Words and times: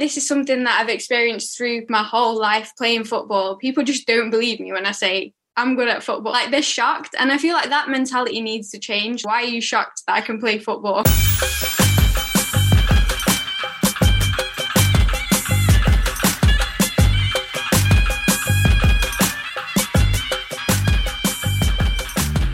This 0.00 0.16
is 0.16 0.26
something 0.26 0.64
that 0.64 0.80
I've 0.80 0.88
experienced 0.88 1.58
through 1.58 1.84
my 1.90 2.02
whole 2.02 2.40
life 2.40 2.72
playing 2.78 3.04
football. 3.04 3.56
People 3.56 3.84
just 3.84 4.06
don't 4.06 4.30
believe 4.30 4.58
me 4.58 4.72
when 4.72 4.86
I 4.86 4.92
say 4.92 5.34
I'm 5.58 5.76
good 5.76 5.88
at 5.88 6.02
football. 6.02 6.32
Like 6.32 6.50
they're 6.50 6.62
shocked. 6.62 7.14
And 7.18 7.30
I 7.30 7.36
feel 7.36 7.52
like 7.52 7.68
that 7.68 7.90
mentality 7.90 8.40
needs 8.40 8.70
to 8.70 8.78
change. 8.78 9.26
Why 9.26 9.42
are 9.42 9.44
you 9.44 9.60
shocked 9.60 10.04
that 10.06 10.14
I 10.14 10.22
can 10.22 10.40
play 10.40 10.58
football? 10.58 11.02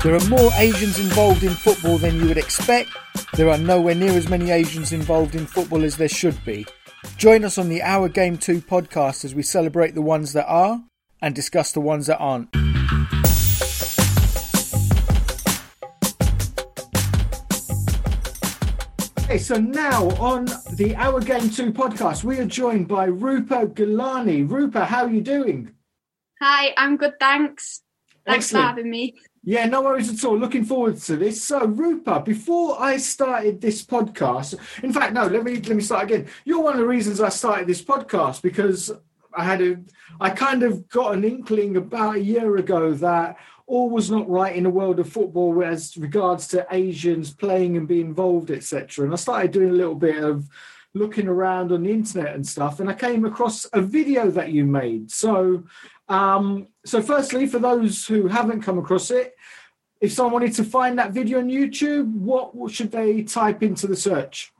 There 0.02 0.16
are 0.16 0.28
more 0.28 0.50
Asians 0.56 0.98
involved 0.98 1.44
in 1.44 1.50
football 1.50 1.98
than 1.98 2.18
you 2.18 2.26
would 2.26 2.38
expect. 2.38 2.90
There 3.34 3.48
are 3.48 3.58
nowhere 3.58 3.94
near 3.94 4.10
as 4.10 4.28
many 4.28 4.50
Asians 4.50 4.92
involved 4.92 5.36
in 5.36 5.46
football 5.46 5.84
as 5.84 5.96
there 5.96 6.08
should 6.08 6.44
be. 6.44 6.66
Join 7.16 7.45
us 7.45 7.59
on 7.59 7.68
the 7.68 7.82
Our 7.82 8.09
Game 8.09 8.36
2 8.36 8.61
podcast 8.61 9.25
as 9.25 9.34
we 9.34 9.43
celebrate 9.43 9.95
the 9.95 10.02
ones 10.02 10.33
that 10.34 10.47
are 10.47 10.83
and 11.23 11.34
discuss 11.34 11.73
the 11.73 11.80
ones 11.80 12.06
that 12.06 12.19
aren't. 12.19 12.48
Okay, 19.24 19.38
so 19.38 19.56
now 19.56 20.09
on 20.20 20.45
the 20.74 20.95
Our 20.97 21.20
Game 21.20 21.50
2 21.50 21.73
podcast, 21.73 22.23
we 22.23 22.38
are 22.38 22.47
joined 22.47 22.87
by 22.87 23.06
Rupa 23.06 23.66
Gulani. 23.66 24.48
Rupa, 24.48 24.84
how 24.84 25.05
are 25.05 25.11
you 25.11 25.20
doing? 25.20 25.73
Hi, 26.41 26.73
I'm 26.77 26.97
good, 26.97 27.14
thanks. 27.19 27.83
Thanks 28.25 28.47
Excellent. 28.47 28.62
for 28.62 28.69
having 28.69 28.91
me. 28.91 29.14
Yeah, 29.48 29.66
no 29.66 29.80
worries 29.80 30.12
at 30.12 30.28
all. 30.28 30.36
Looking 30.36 30.64
forward 30.64 30.96
to 31.02 31.16
this. 31.16 31.41
So, 31.41 31.64
Rupa, 31.66 32.18
before 32.18 32.82
I 32.82 32.96
started 32.96 33.60
this 33.60 33.80
podcast, 33.84 34.59
in 34.82 34.92
fact, 34.92 35.12
no, 35.12 35.28
let 35.28 35.45
me 35.45 35.55
let 35.60 35.77
me 35.77 35.82
start 35.82 36.10
again. 36.10 36.27
You're 36.45 36.64
one 36.64 36.72
of 36.72 36.80
the 36.80 36.86
reasons 36.86 37.20
I 37.20 37.28
started 37.28 37.69
this 37.69 37.80
podcast 37.80 38.42
because 38.42 38.91
I 39.32 39.45
had 39.45 39.62
a, 39.62 39.77
I 40.20 40.30
kind 40.30 40.64
of 40.64 40.88
got 40.88 41.14
an 41.14 41.22
inkling 41.22 41.77
about 41.77 42.17
a 42.17 42.20
year 42.20 42.56
ago 42.56 42.92
that 42.94 43.36
all 43.69 43.89
was 43.89 44.11
not 44.11 44.28
right 44.28 44.56
in 44.56 44.64
the 44.64 44.70
world 44.70 44.98
of 44.98 45.08
football 45.08 45.62
as 45.62 45.97
regards 45.97 46.48
to 46.48 46.67
Asians 46.72 47.33
playing 47.33 47.77
and 47.77 47.86
being 47.86 48.06
involved, 48.06 48.50
etc. 48.50 49.05
And 49.05 49.12
I 49.12 49.17
started 49.17 49.52
doing 49.52 49.70
a 49.70 49.74
little 49.74 49.94
bit 49.94 50.24
of 50.24 50.48
looking 50.92 51.28
around 51.28 51.70
on 51.70 51.84
the 51.84 51.91
internet 51.92 52.34
and 52.34 52.44
stuff, 52.44 52.80
and 52.80 52.91
I 52.91 52.94
came 52.94 53.24
across 53.24 53.64
a 53.72 53.80
video 53.80 54.28
that 54.30 54.50
you 54.50 54.64
made. 54.64 55.12
So 55.12 55.62
um, 56.08 56.68
so, 56.84 57.02
firstly, 57.02 57.46
for 57.46 57.58
those 57.58 58.06
who 58.06 58.28
haven't 58.28 58.62
come 58.62 58.78
across 58.78 59.10
it, 59.10 59.34
if 60.00 60.12
someone 60.12 60.34
wanted 60.34 60.54
to 60.54 60.64
find 60.64 60.98
that 60.98 61.12
video 61.12 61.38
on 61.38 61.48
YouTube, 61.48 62.12
what 62.12 62.70
should 62.70 62.92
they 62.92 63.22
type 63.22 63.62
into 63.62 63.86
the 63.86 63.96
search? 63.96 64.52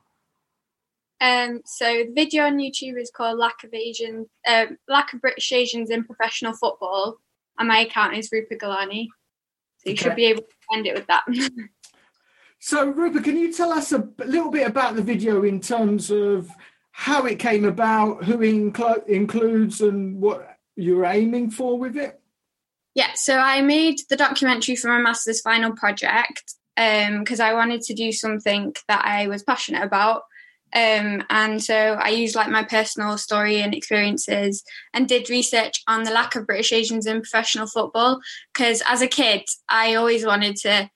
Um, 1.21 1.63
so 1.65 1.87
the 1.87 2.13
video 2.15 2.45
on 2.45 2.59
YouTube 2.59 3.01
is 3.01 3.11
called 3.15 3.39
"Lack 3.39 3.65
of 3.65 3.73
Asian, 3.73 4.29
um, 4.47 4.77
Lack 4.89 5.13
of 5.13 5.21
British 5.21 5.51
Asians 5.53 5.91
in 5.91 6.05
Professional 6.05 6.53
Football," 6.53 7.19
and 7.59 7.69
my 7.69 7.81
account 7.81 8.17
is 8.17 8.31
Rupa 8.33 8.57
Galani. 8.57 9.07
So 9.79 9.91
you 9.91 9.93
okay. 9.93 9.97
should 9.97 10.17
be 10.17 10.27
able 10.27 10.43
to 10.43 10.55
find 10.71 10.87
it 10.87 10.95
with 10.95 11.07
that. 11.07 11.25
so, 12.59 12.91
Rupa, 12.91 13.21
can 13.21 13.37
you 13.37 13.53
tell 13.53 13.73
us 13.73 13.93
a 13.93 14.09
little 14.19 14.51
bit 14.51 14.67
about 14.67 14.97
the 14.97 15.03
video 15.03 15.45
in 15.45 15.61
terms 15.61 16.11
of 16.11 16.51
how 16.93 17.25
it 17.25 17.39
came 17.39 17.65
about, 17.65 18.25
who 18.25 18.39
incl- 18.39 19.07
includes, 19.07 19.81
and 19.81 20.21
what 20.21 20.56
you're 20.77 21.05
aiming 21.05 21.51
for 21.51 21.79
with 21.79 21.97
it? 21.97 22.21
Yeah, 22.95 23.13
so 23.15 23.37
I 23.37 23.61
made 23.61 24.01
the 24.09 24.17
documentary 24.17 24.77
for 24.77 24.89
my 24.89 24.99
master's 24.99 25.41
final 25.41 25.73
project 25.73 26.55
because 26.77 27.41
um, 27.41 27.47
I 27.47 27.55
wanted 27.55 27.83
to 27.83 27.95
do 27.95 28.13
something 28.13 28.75
that 28.89 29.05
I 29.05 29.29
was 29.29 29.43
passionate 29.43 29.83
about. 29.83 30.23
Um, 30.75 31.25
and 31.31 31.63
so 31.63 31.75
I 31.75 32.09
used 32.09 32.35
like 32.35 32.51
my 32.51 32.63
personal 32.63 33.17
story 33.19 33.61
and 33.61 33.75
experiences 33.75 34.63
and 34.93 35.09
did 35.09 35.31
research 35.31 35.83
on 35.87 36.03
the 36.03 36.11
lack 36.11 36.37
of 36.37 36.47
British 36.47 36.73
Asians 36.73 37.07
in 37.07 37.21
professional 37.21 37.67
football. 37.67 38.21
Because 38.53 38.83
as 38.87 39.01
a 39.01 39.07
kid, 39.07 39.45
I 39.69 39.95
always 39.95 40.27
wanted 40.27 40.57
to 40.57 40.91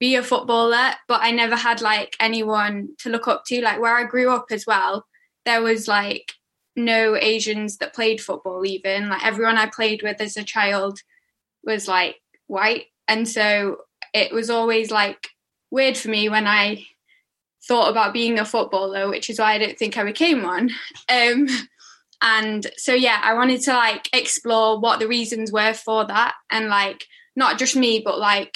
be 0.00 0.16
a 0.16 0.22
footballer, 0.22 0.92
but 1.06 1.20
I 1.22 1.30
never 1.30 1.56
had 1.56 1.80
like 1.80 2.16
anyone 2.18 2.88
to 2.98 3.08
look 3.08 3.28
up 3.28 3.44
to. 3.46 3.62
Like 3.62 3.80
where 3.80 3.96
I 3.96 4.04
grew 4.04 4.30
up 4.30 4.46
as 4.50 4.66
well, 4.66 5.06
there 5.44 5.62
was 5.62 5.86
like 5.86 6.32
no 6.76 7.16
Asians 7.16 7.78
that 7.78 7.94
played 7.94 8.20
football 8.20 8.64
even. 8.64 9.08
Like 9.08 9.24
everyone 9.24 9.56
I 9.56 9.66
played 9.66 10.02
with 10.02 10.20
as 10.20 10.36
a 10.36 10.44
child 10.44 11.00
was 11.64 11.88
like 11.88 12.16
white. 12.46 12.86
And 13.08 13.28
so 13.28 13.78
it 14.14 14.32
was 14.32 14.50
always 14.50 14.90
like 14.90 15.28
weird 15.70 15.96
for 15.96 16.08
me 16.08 16.28
when 16.28 16.46
I 16.46 16.86
thought 17.66 17.90
about 17.90 18.12
being 18.12 18.38
a 18.38 18.44
footballer, 18.44 19.08
which 19.08 19.30
is 19.30 19.38
why 19.38 19.52
I 19.52 19.58
don't 19.58 19.78
think 19.78 19.96
I 19.96 20.04
became 20.04 20.42
one. 20.42 20.70
Um, 21.08 21.46
and 22.24 22.68
so 22.76 22.94
yeah, 22.94 23.20
I 23.20 23.34
wanted 23.34 23.62
to 23.62 23.72
like 23.72 24.08
explore 24.12 24.78
what 24.78 25.00
the 25.00 25.08
reasons 25.08 25.50
were 25.50 25.74
for 25.74 26.06
that 26.06 26.34
and 26.50 26.68
like 26.68 27.04
not 27.34 27.58
just 27.58 27.74
me, 27.74 28.00
but 28.04 28.18
like 28.18 28.54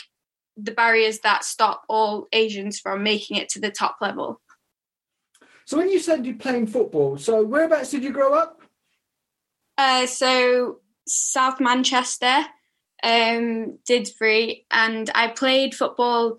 the 0.57 0.71
barriers 0.71 1.21
that 1.21 1.45
stop 1.45 1.83
all 1.89 2.29
Asians 2.33 2.79
from 2.79 3.03
making 3.03 3.37
it 3.37 3.49
to 3.51 3.61
the 3.61 3.71
top 3.71 3.97
level. 4.01 4.41
So 5.67 5.77
when 5.77 5.91
you 5.91 5.99
said 5.99 6.25
you're 6.25 6.37
playing 6.37 6.69
football, 6.69 7.19
so 7.19 7.45
whereabouts 7.45 7.91
did 7.91 8.05
you 8.05 8.13
grow 8.13 8.33
up? 8.35 8.63
Uh, 9.77 10.07
so 10.07 10.79
South 11.07 11.61
Manchester, 11.61 12.47
um, 13.03 13.79
Didsbury, 13.89 14.65
and 14.71 15.11
I 15.15 15.29
played 15.29 15.75
football 15.75 16.39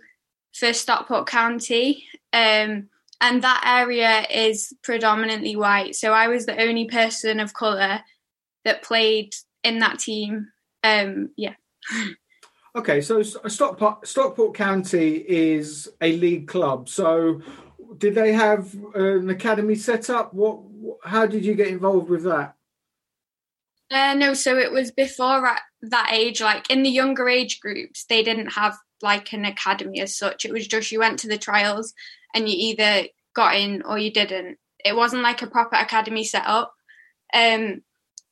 for 0.54 0.72
Stockport 0.72 1.28
County. 1.28 2.06
Um, 2.32 2.88
and 3.20 3.42
that 3.42 3.64
area 3.66 4.26
is 4.32 4.74
predominantly 4.82 5.58
white. 5.58 5.96
So 5.96 6.14
I 6.14 6.30
was 6.30 6.46
the 6.46 6.62
only 6.62 6.86
person 6.86 7.42
of 7.42 7.54
colour 7.54 8.02
that 8.64 8.82
played 8.82 9.34
in 9.64 9.80
that 9.80 10.00
team. 10.00 10.48
Um, 10.84 11.32
yeah. 11.36 11.56
Okay, 12.76 13.02
so 13.02 13.24
Stockport, 13.24 14.08
Stockport 14.08 14.56
County 14.56 15.16
is 15.28 15.90
a 16.00 16.16
league 16.18 16.48
club. 16.48 16.88
So 16.88 17.42
did 17.98 18.16
they 18.16 18.34
have 18.34 18.74
an 18.96 19.30
academy 19.30 19.76
set 19.76 20.10
up? 20.10 20.34
What? 20.34 20.60
How 21.04 21.26
did 21.26 21.46
you 21.46 21.54
get 21.56 21.68
involved 21.68 22.10
with 22.10 22.24
that? 22.24 22.56
Uh, 23.90 24.14
no, 24.16 24.34
so 24.34 24.58
it 24.58 24.72
was 24.72 24.92
before 24.92 25.46
at 25.46 25.62
that 25.82 26.12
age. 26.14 26.42
Like 26.42 26.70
in 26.70 26.84
the 26.84 26.90
younger 26.90 27.30
age 27.30 27.60
groups, 27.60 28.06
they 28.06 28.24
didn't 28.24 28.54
have 28.54 28.78
like 29.02 29.32
an 29.34 29.46
academy 29.46 30.02
as 30.02 30.18
such. 30.18 30.46
It 30.46 30.52
was 30.52 30.68
just 30.68 30.92
you 30.92 31.00
went 31.00 31.20
to 31.20 31.28
the 31.28 31.38
trials 31.38 31.94
and 32.34 32.50
you 32.50 32.56
either 32.58 33.08
got 33.34 33.56
in 33.56 33.82
or 33.84 33.98
you 33.98 34.12
didn't. 34.12 34.58
It 34.84 34.96
wasn't 34.96 35.24
like 35.24 35.42
a 35.42 35.48
proper 35.48 35.76
academy 35.76 36.24
set 36.24 36.46
up. 36.46 36.74
Um, 37.34 37.82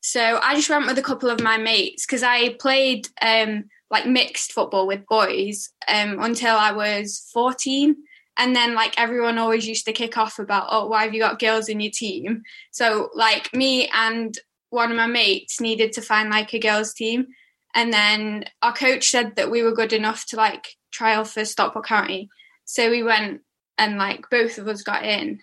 so 0.00 0.38
I 0.42 0.54
just 0.54 0.70
went 0.70 0.86
with 0.86 0.98
a 0.98 1.02
couple 1.02 1.30
of 1.30 1.40
my 1.40 1.58
mates 1.58 2.06
because 2.06 2.22
I 2.22 2.50
played 2.54 3.08
um, 3.20 3.64
like 3.90 4.06
mixed 4.06 4.52
football 4.52 4.86
with 4.86 5.06
boys 5.06 5.70
um, 5.88 6.22
until 6.22 6.56
I 6.56 6.72
was 6.72 7.28
14 7.32 7.96
and 8.38 8.54
then 8.54 8.74
like 8.74 8.98
everyone 8.98 9.38
always 9.38 9.66
used 9.66 9.86
to 9.86 9.92
kick 9.92 10.18
off 10.18 10.38
about 10.38 10.66
oh 10.70 10.86
why 10.86 11.04
have 11.04 11.14
you 11.14 11.20
got 11.20 11.38
girls 11.38 11.68
in 11.68 11.80
your 11.80 11.92
team? 11.92 12.42
So 12.70 13.10
like 13.14 13.54
me 13.54 13.88
and 13.94 14.36
one 14.70 14.90
of 14.90 14.96
my 14.96 15.06
mates 15.06 15.60
needed 15.60 15.92
to 15.92 16.02
find 16.02 16.30
like 16.30 16.52
a 16.52 16.58
girls 16.58 16.92
team. 16.92 17.28
And 17.74 17.92
then 17.92 18.44
our 18.62 18.72
coach 18.72 19.08
said 19.10 19.36
that 19.36 19.50
we 19.50 19.62
were 19.62 19.74
good 19.74 19.92
enough 19.92 20.26
to 20.26 20.36
like 20.36 20.76
trial 20.90 21.24
for 21.24 21.44
stockport 21.44 21.86
county. 21.86 22.28
So 22.64 22.90
we 22.90 23.02
went 23.02 23.42
and 23.78 23.98
like 23.98 24.28
both 24.30 24.58
of 24.58 24.68
us 24.68 24.82
got 24.82 25.04
in. 25.04 25.40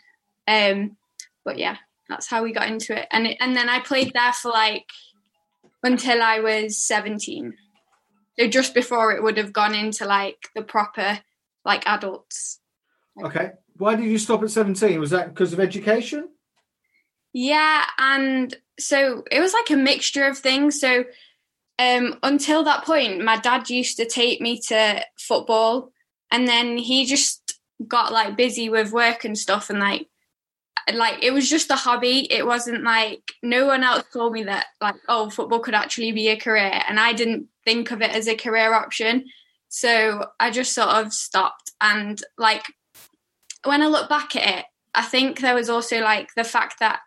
Um 0.47 0.97
but 1.45 1.57
yeah 1.57 1.77
that's 2.09 2.27
how 2.27 2.43
we 2.43 2.51
got 2.51 2.67
into 2.67 2.97
it. 2.97 3.07
And 3.11 3.27
it, 3.27 3.37
and 3.39 3.55
then 3.55 3.69
i 3.69 3.79
played 3.79 4.11
there 4.13 4.33
for 4.33 4.51
like 4.51 4.85
until 5.81 6.21
i 6.21 6.39
was 6.39 6.77
17 6.77 7.53
so 8.39 8.47
just 8.47 8.73
before 8.73 9.11
it 9.11 9.21
would 9.21 9.37
have 9.37 9.53
gone 9.53 9.75
into 9.75 10.05
like 10.05 10.49
the 10.55 10.63
proper 10.63 11.19
like 11.65 11.87
adults 11.87 12.59
Okay. 13.22 13.51
Why 13.78 13.96
did 13.96 14.06
you 14.06 14.18
stop 14.18 14.44
at 14.44 14.51
17? 14.51 15.00
Was 15.00 15.12
that 15.12 15.29
because 15.29 15.53
of 15.53 15.59
education? 15.59 16.29
Yeah, 17.34 17.85
and 17.97 18.56
so 18.79 19.23
it 19.32 19.40
was 19.40 19.53
like 19.53 19.70
a 19.72 19.76
mixture 19.76 20.26
of 20.26 20.37
things. 20.37 20.79
So 20.79 21.05
um, 21.79 22.20
until 22.22 22.64
that 22.64 22.85
point, 22.85 23.23
my 23.23 23.37
dad 23.37 23.70
used 23.70 23.97
to 23.97 24.05
take 24.05 24.40
me 24.40 24.59
to 24.67 25.03
football, 25.17 25.91
and 26.32 26.47
then 26.47 26.78
he 26.78 27.05
just 27.05 27.59
got 27.87 28.14
like 28.14 28.37
busy 28.37 28.70
with 28.70 28.91
work 28.91 29.26
and 29.26 29.37
stuff, 29.37 29.70
and 29.70 29.79
like 29.79 30.08
like 30.93 31.23
it 31.23 31.32
was 31.32 31.49
just 31.49 31.72
a 31.72 31.76
hobby. 31.76 32.32
It 32.32 32.46
wasn't 32.46 32.84
like 32.84 33.32
no 33.41 33.66
one 33.66 33.84
else 33.84 34.03
told 34.14 34.34
me 34.34 34.43
that 34.43 34.67
like 34.79 34.96
oh 35.09 35.29
football 35.29 35.59
could 35.59 35.73
actually 35.73 36.11
be 36.11 36.28
a 36.29 36.37
career, 36.37 36.82
and 36.87 36.99
I 36.99 37.14
didn't 37.14 37.47
think 37.66 37.90
of 37.90 38.02
it 38.03 38.11
as 38.11 38.28
a 38.28 38.35
career 38.35 38.73
option. 38.73 39.26
So 39.70 40.28
I 40.40 40.52
just 40.52 40.73
sort 40.73 40.90
of 40.90 41.11
stopped, 41.14 41.72
and 41.82 42.22
like 42.37 42.66
when 43.63 43.81
I 43.81 43.87
look 43.87 44.09
back 44.09 44.35
at 44.35 44.59
it, 44.59 44.65
I 44.93 45.03
think 45.03 45.39
there 45.39 45.55
was 45.55 45.69
also 45.69 46.01
like 46.01 46.29
the 46.35 46.43
fact 46.43 46.79
that 46.79 46.99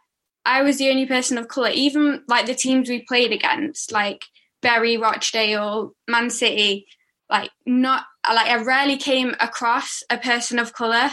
I 0.45 0.63
was 0.63 0.79
the 0.79 0.91
only 0.91 1.07
person 1.07 1.39
of 1.39 1.49
colour, 1.49 1.71
even 1.71 2.23
like 2.29 2.47
the 2.47 2.55
teams 2.55 2.89
we 2.89 3.03
played 3.03 3.33
against, 3.33 3.93
like 3.93 4.25
Bury, 4.63 4.97
Rochdale, 4.97 5.93
Man 6.09 6.31
City, 6.31 6.87
like 7.29 7.51
not 7.65 8.05
like 8.29 8.49
I 8.49 8.63
rarely 8.63 8.97
came 8.97 9.35
across 9.41 10.03
a 10.11 10.19
person 10.19 10.59
of 10.59 10.73
colour. 10.73 11.11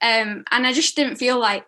Um, 0.00 0.44
and 0.50 0.66
I 0.66 0.72
just 0.72 0.96
didn't 0.96 1.16
feel 1.16 1.38
like 1.38 1.64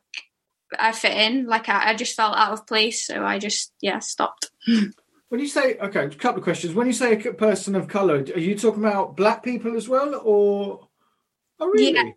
I 0.78 0.92
fit 0.92 1.16
in. 1.16 1.46
Like 1.46 1.68
I, 1.68 1.90
I 1.90 1.94
just 1.94 2.16
felt 2.16 2.36
out 2.36 2.52
of 2.52 2.66
place, 2.66 3.06
so 3.06 3.24
I 3.24 3.38
just 3.38 3.72
yeah 3.80 3.98
stopped. 3.98 4.50
When 5.30 5.40
you 5.40 5.48
say 5.48 5.76
okay, 5.78 6.04
a 6.04 6.10
couple 6.10 6.38
of 6.38 6.44
questions. 6.44 6.74
When 6.74 6.86
you 6.86 6.92
say 6.92 7.14
a 7.14 7.32
person 7.32 7.74
of 7.74 7.88
color, 7.88 8.18
are 8.18 8.38
you 8.38 8.56
talking 8.56 8.84
about 8.84 9.16
black 9.16 9.42
people 9.42 9.76
as 9.76 9.88
well, 9.88 10.14
or 10.22 10.88
oh 11.58 11.66
really? 11.66 11.92
Yeah. 11.92 12.10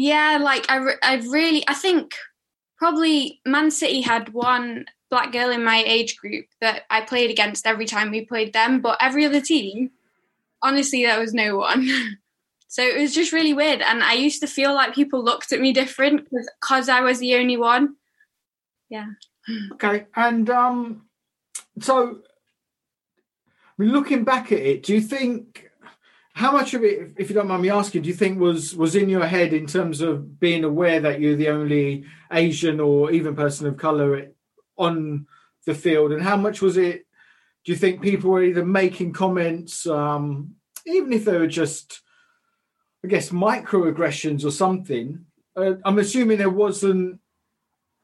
Yeah, 0.00 0.38
like 0.40 0.70
I, 0.70 0.76
re- 0.76 1.02
I 1.02 1.16
really, 1.16 1.64
I 1.66 1.74
think 1.74 2.14
probably 2.76 3.40
Man 3.44 3.72
City 3.72 4.00
had 4.00 4.32
one 4.32 4.84
black 5.10 5.32
girl 5.32 5.50
in 5.50 5.64
my 5.64 5.82
age 5.84 6.16
group 6.18 6.46
that 6.60 6.84
I 6.88 7.00
played 7.00 7.32
against 7.32 7.66
every 7.66 7.84
time 7.84 8.12
we 8.12 8.24
played 8.24 8.52
them, 8.52 8.80
but 8.80 8.96
every 9.00 9.26
other 9.26 9.40
team, 9.40 9.90
honestly, 10.62 11.02
there 11.02 11.18
was 11.18 11.34
no 11.34 11.56
one. 11.56 11.90
so 12.68 12.80
it 12.80 12.96
was 12.96 13.12
just 13.12 13.32
really 13.32 13.52
weird, 13.52 13.82
and 13.82 14.04
I 14.04 14.12
used 14.12 14.40
to 14.42 14.46
feel 14.46 14.72
like 14.72 14.94
people 14.94 15.24
looked 15.24 15.52
at 15.52 15.60
me 15.60 15.72
different 15.72 16.28
because 16.30 16.88
I 16.88 17.00
was 17.00 17.18
the 17.18 17.34
only 17.34 17.56
one. 17.56 17.96
Yeah. 18.88 19.06
Okay, 19.72 20.06
and 20.14 20.48
um, 20.48 21.08
so 21.80 22.20
looking 23.78 24.22
back 24.22 24.52
at 24.52 24.60
it, 24.60 24.84
do 24.84 24.94
you 24.94 25.00
think 25.00 25.67
how 26.38 26.52
much 26.52 26.72
of 26.72 26.84
it, 26.84 27.14
if 27.16 27.28
you 27.28 27.34
don't 27.34 27.48
mind 27.48 27.62
me 27.62 27.68
asking, 27.68 28.02
do 28.02 28.08
you 28.08 28.14
think 28.14 28.38
was 28.38 28.76
was 28.76 28.94
in 28.94 29.08
your 29.08 29.26
head 29.26 29.52
in 29.52 29.66
terms 29.66 30.00
of 30.00 30.38
being 30.38 30.62
aware 30.62 31.00
that 31.00 31.20
you're 31.20 31.34
the 31.34 31.48
only 31.48 32.04
Asian 32.32 32.78
or 32.78 33.10
even 33.10 33.34
person 33.34 33.66
of 33.66 33.76
color 33.76 34.28
on 34.76 35.26
the 35.66 35.74
field, 35.74 36.12
and 36.12 36.22
how 36.22 36.36
much 36.36 36.62
was 36.62 36.76
it? 36.76 37.06
Do 37.64 37.72
you 37.72 37.76
think 37.76 38.00
people 38.00 38.30
were 38.30 38.44
either 38.44 38.64
making 38.64 39.14
comments, 39.14 39.84
um, 39.88 40.54
even 40.86 41.12
if 41.12 41.24
they 41.24 41.36
were 41.36 41.48
just, 41.48 42.02
I 43.04 43.08
guess, 43.08 43.30
microaggressions 43.30 44.44
or 44.44 44.52
something? 44.52 45.24
Uh, 45.56 45.74
I'm 45.84 45.98
assuming 45.98 46.38
there 46.38 46.50
wasn't 46.50 47.18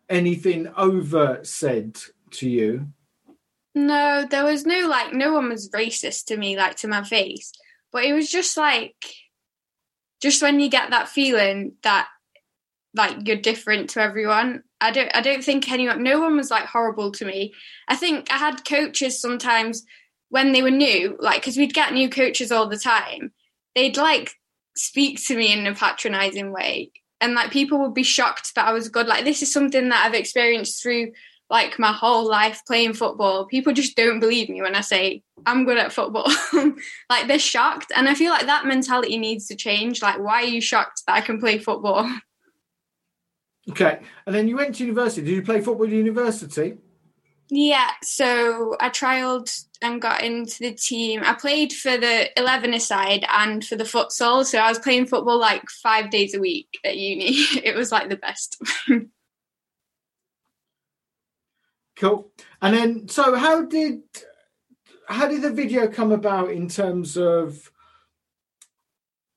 anything 0.09 0.73
over 0.77 1.39
said 1.45 2.01
to 2.33 2.51
you. 2.51 2.89
No, 3.77 4.27
there 4.29 4.45
was 4.45 4.67
no 4.67 4.89
like. 4.89 5.13
No 5.13 5.35
one 5.35 5.51
was 5.51 5.71
racist 5.71 6.25
to 6.27 6.37
me, 6.37 6.57
like 6.57 6.75
to 6.79 6.89
my 6.89 7.05
face 7.05 7.53
but 7.95 8.05
it 8.05 8.13
was 8.13 8.29
just 8.29 8.57
like, 8.59 8.97
just 10.21 10.43
when 10.43 10.59
you 10.59 10.69
get 10.69 10.91
that 10.91 11.09
feeling 11.09 11.75
that 11.85 12.09
like 12.93 13.27
you're 13.27 13.37
different 13.37 13.91
to 13.91 14.03
everyone. 14.03 14.63
I 14.81 14.91
don't 14.91 15.15
I 15.15 15.21
don't 15.21 15.45
think 15.45 15.71
anyone 15.71 16.03
no 16.03 16.21
one 16.21 16.37
was 16.37 16.51
like 16.51 16.67
horrible 16.67 17.13
to 17.13 17.25
me. 17.25 17.55
I 17.89 17.97
think 17.97 18.31
I 18.31 18.37
had 18.37 18.65
coaches 18.65 19.21
sometimes 19.21 19.85
when 20.29 20.53
they 20.53 20.63
were 20.63 20.71
new, 20.71 21.17
like 21.21 21.41
because 21.41 21.57
we'd 21.57 21.75
get 21.75 21.93
new 21.93 22.09
coaches 22.09 22.51
all 22.51 22.69
the 22.69 22.79
time, 22.79 23.33
they'd 23.75 23.97
like 23.97 24.33
speak 24.77 25.25
to 25.27 25.37
me 25.37 25.53
in 25.53 25.67
a 25.67 25.75
patronizing 25.75 26.53
way. 26.53 26.91
And 27.21 27.35
like 27.35 27.53
people 27.53 27.79
would 27.81 27.95
be 27.95 28.03
shocked 28.03 28.55
that 28.57 28.67
I 28.67 28.73
was 28.73 28.89
good. 28.89 29.07
Like 29.07 29.25
this 29.25 29.43
is 29.43 29.53
something 29.53 29.89
that 29.89 30.05
I've 30.05 30.15
experienced 30.15 30.83
through 30.83 31.13
like 31.55 31.79
my 31.79 31.93
whole 31.93 32.29
life 32.29 32.63
playing 32.67 32.95
football, 32.95 33.47
people 33.47 33.73
just 33.73 33.97
don't 33.97 34.19
believe 34.19 34.49
me 34.49 34.61
when 34.61 34.75
I 34.75 34.81
say 34.81 35.23
I'm 35.47 35.65
good 35.65 35.79
at 35.79 35.93
football. 35.93 36.27
like 37.09 37.29
they're 37.29 37.39
shocked. 37.39 37.93
And 37.95 38.09
I 38.09 38.15
feel 38.15 38.31
like 38.31 38.47
that 38.47 38.67
mentality 38.67 39.17
needs 39.19 39.47
to 39.47 39.55
change. 39.55 40.03
Like, 40.03 40.19
why 40.19 40.43
are 40.43 40.47
you 40.57 40.61
shocked 40.61 41.03
that 41.07 41.15
I 41.15 41.21
can 41.21 41.39
play 41.39 41.59
football? 41.59 42.13
Okay. 43.71 44.01
And 44.27 44.35
then 44.35 44.47
you 44.47 44.57
went 44.57 44.75
to 44.75 44.85
university. 44.85 45.23
Did 45.23 45.37
you 45.37 45.43
play 45.43 45.63
football 45.63 45.87
at 45.87 45.93
university? 45.93 46.77
Yeah. 47.49 47.93
So 48.03 48.77
I 48.79 48.91
trialed 48.91 49.51
and 49.81 50.03
got 50.03 50.23
into 50.23 50.59
the 50.59 50.73
team. 50.73 51.23
I 51.25 51.33
played 51.33 51.73
for 51.73 51.97
the 51.97 52.29
11 52.39 52.79
side 52.81 53.25
and 53.27 53.65
for 53.65 53.77
the 53.77 53.85
futsal. 53.85 54.45
So 54.45 54.59
I 54.59 54.69
was 54.69 54.79
playing 54.79 55.07
football 55.07 55.39
like 55.39 55.63
five 55.71 56.11
days 56.11 56.35
a 56.35 56.41
week 56.41 56.79
at 56.85 56.99
uni. 56.99 57.31
it 57.65 57.75
was 57.75 57.91
like 57.91 58.11
the 58.11 58.17
best. 58.17 58.63
Cool. 61.97 62.31
And 62.61 62.75
then, 62.75 63.09
so 63.09 63.37
how 63.37 63.63
did 63.63 64.03
how 65.07 65.29
did 65.29 65.43
the 65.43 65.53
video 65.53 65.87
come 65.87 66.13
about 66.13 66.51
in 66.51 66.69
terms 66.69 67.17
of? 67.17 67.71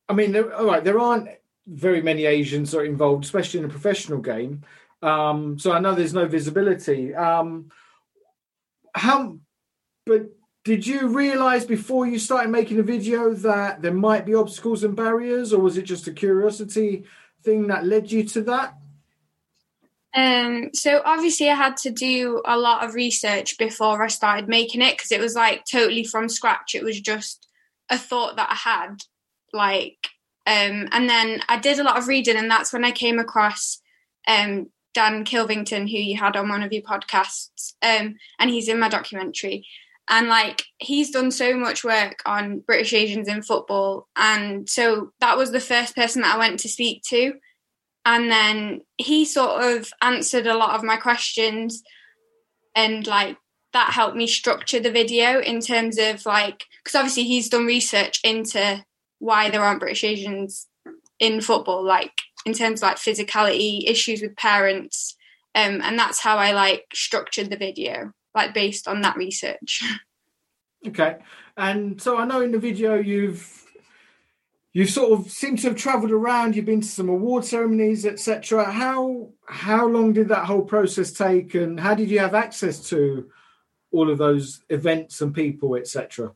I 0.09 0.13
mean, 0.13 0.35
all 0.35 0.65
right, 0.65 0.83
there 0.83 0.99
aren't 0.99 1.29
very 1.67 2.01
many 2.01 2.25
Asians 2.25 2.73
are 2.73 2.85
involved, 2.85 3.25
especially 3.25 3.59
in 3.59 3.65
a 3.65 3.69
professional 3.69 4.19
game. 4.19 4.63
Um, 5.01 5.59
so 5.59 5.73
I 5.73 5.79
know 5.79 5.93
there's 5.93 6.13
no 6.13 6.25
visibility. 6.25 7.13
Um, 7.13 7.69
how, 8.95 9.37
but 10.05 10.29
did 10.63 10.87
you 10.87 11.09
realize 11.09 11.65
before 11.65 12.07
you 12.07 12.17
started 12.17 12.49
making 12.49 12.79
a 12.79 12.83
video 12.83 13.33
that 13.33 13.81
there 13.81 13.93
might 13.93 14.25
be 14.25 14.33
obstacles 14.33 14.83
and 14.83 14.95
barriers, 14.95 15.53
or 15.53 15.61
was 15.61 15.77
it 15.77 15.83
just 15.83 16.07
a 16.07 16.13
curiosity 16.13 17.03
thing 17.43 17.67
that 17.67 17.85
led 17.85 18.11
you 18.11 18.23
to 18.23 18.41
that? 18.43 18.75
Um, 20.17 20.71
so 20.73 21.03
obviously 21.05 21.47
I 21.47 21.53
had 21.53 21.77
to 21.77 21.91
do 21.91 22.41
a 22.43 22.57
lot 22.57 22.83
of 22.83 22.95
research 22.95 23.55
before 23.59 24.01
I 24.01 24.07
started 24.07 24.49
making 24.49 24.81
it 24.81 24.97
because 24.97 25.11
it 25.11 25.21
was 25.21 25.35
like 25.35 25.63
totally 25.71 26.03
from 26.03 26.27
scratch. 26.27 26.73
It 26.73 26.83
was 26.83 26.99
just 26.99 27.47
a 27.91 27.99
thought 27.99 28.35
that 28.37 28.49
I 28.49 28.55
had, 28.55 28.95
like, 29.53 30.07
um, 30.47 30.89
and 30.91 31.07
then 31.07 31.41
I 31.47 31.59
did 31.59 31.77
a 31.77 31.83
lot 31.83 31.97
of 31.97 32.07
reading, 32.07 32.35
and 32.35 32.49
that's 32.49 32.73
when 32.73 32.83
I 32.83 32.89
came 32.89 33.19
across 33.19 33.79
um, 34.27 34.71
Dan 34.95 35.23
Kilvington, 35.23 35.87
who 35.87 35.97
you 35.97 36.17
had 36.17 36.35
on 36.35 36.49
one 36.49 36.63
of 36.63 36.73
your 36.73 36.81
podcasts, 36.81 37.73
um, 37.83 38.15
and 38.39 38.49
he's 38.49 38.69
in 38.69 38.79
my 38.79 38.89
documentary. 38.89 39.67
And 40.09 40.29
like 40.29 40.63
he's 40.79 41.11
done 41.11 41.29
so 41.29 41.55
much 41.55 41.83
work 41.83 42.23
on 42.25 42.59
British 42.61 42.93
Asians 42.93 43.27
in 43.27 43.43
football, 43.43 44.07
and 44.15 44.67
so 44.67 45.11
that 45.19 45.37
was 45.37 45.51
the 45.51 45.59
first 45.59 45.95
person 45.95 46.23
that 46.23 46.33
I 46.33 46.39
went 46.39 46.59
to 46.61 46.69
speak 46.69 47.03
to 47.09 47.33
and 48.07 48.31
then 48.31 48.81
he 48.97 49.25
sort 49.25 49.61
of 49.61 49.91
answered 50.01 50.47
a 50.47 50.55
lot 50.55 50.75
of 50.75 50.83
my 50.83 50.95
questions 50.95 51.83
and 52.73 53.05
like 53.05 53.37
that 53.73 53.91
helped 53.91 54.15
me 54.15 54.25
structure 54.25 54.79
the 54.79 54.89
video 54.89 55.41
in 55.41 55.59
terms 55.59 55.99
of 55.99 56.25
like 56.25 56.63
because 56.83 56.95
obviously 56.95 57.25
he's 57.25 57.49
done 57.49 57.65
research 57.65 58.21
into 58.23 58.83
why 59.19 59.49
there 59.49 59.61
aren't 59.61 59.81
british 59.81 60.05
asians 60.05 60.67
in 61.19 61.41
football 61.41 61.83
like 61.83 62.13
in 62.45 62.53
terms 62.53 62.81
of 62.81 62.87
like 62.87 62.97
physicality 62.97 63.81
issues 63.87 64.21
with 64.21 64.37
parents 64.37 65.15
um, 65.53 65.81
and 65.83 65.99
that's 65.99 66.21
how 66.21 66.37
i 66.37 66.53
like 66.53 66.85
structured 66.93 67.49
the 67.49 67.57
video 67.57 68.11
like 68.33 68.53
based 68.53 68.87
on 68.87 69.01
that 69.01 69.17
research. 69.17 69.83
Okay. 70.87 71.17
And 71.57 71.99
so 71.99 72.17
i 72.17 72.23
know 72.23 72.39
in 72.41 72.51
the 72.51 72.59
video 72.59 72.95
you've 72.95 73.66
you 74.77 74.85
sort 74.85 75.11
of 75.11 75.31
seem 75.31 75.57
to 75.57 75.69
have 75.69 75.75
travelled 75.75 76.11
around. 76.11 76.55
You've 76.55 76.65
been 76.65 76.81
to 76.81 76.87
some 76.87 77.09
award 77.09 77.43
ceremonies, 77.43 78.05
etc. 78.05 78.71
How 78.71 79.29
how 79.47 79.87
long 79.87 80.13
did 80.13 80.27
that 80.27 80.45
whole 80.45 80.61
process 80.61 81.11
take, 81.11 81.55
and 81.55 81.79
how 81.79 81.95
did 81.95 82.11
you 82.11 82.19
have 82.19 82.35
access 82.35 82.87
to 82.89 83.27
all 83.91 84.11
of 84.11 84.19
those 84.19 84.61
events 84.69 85.19
and 85.19 85.33
people, 85.33 85.75
etc.? 85.75 86.31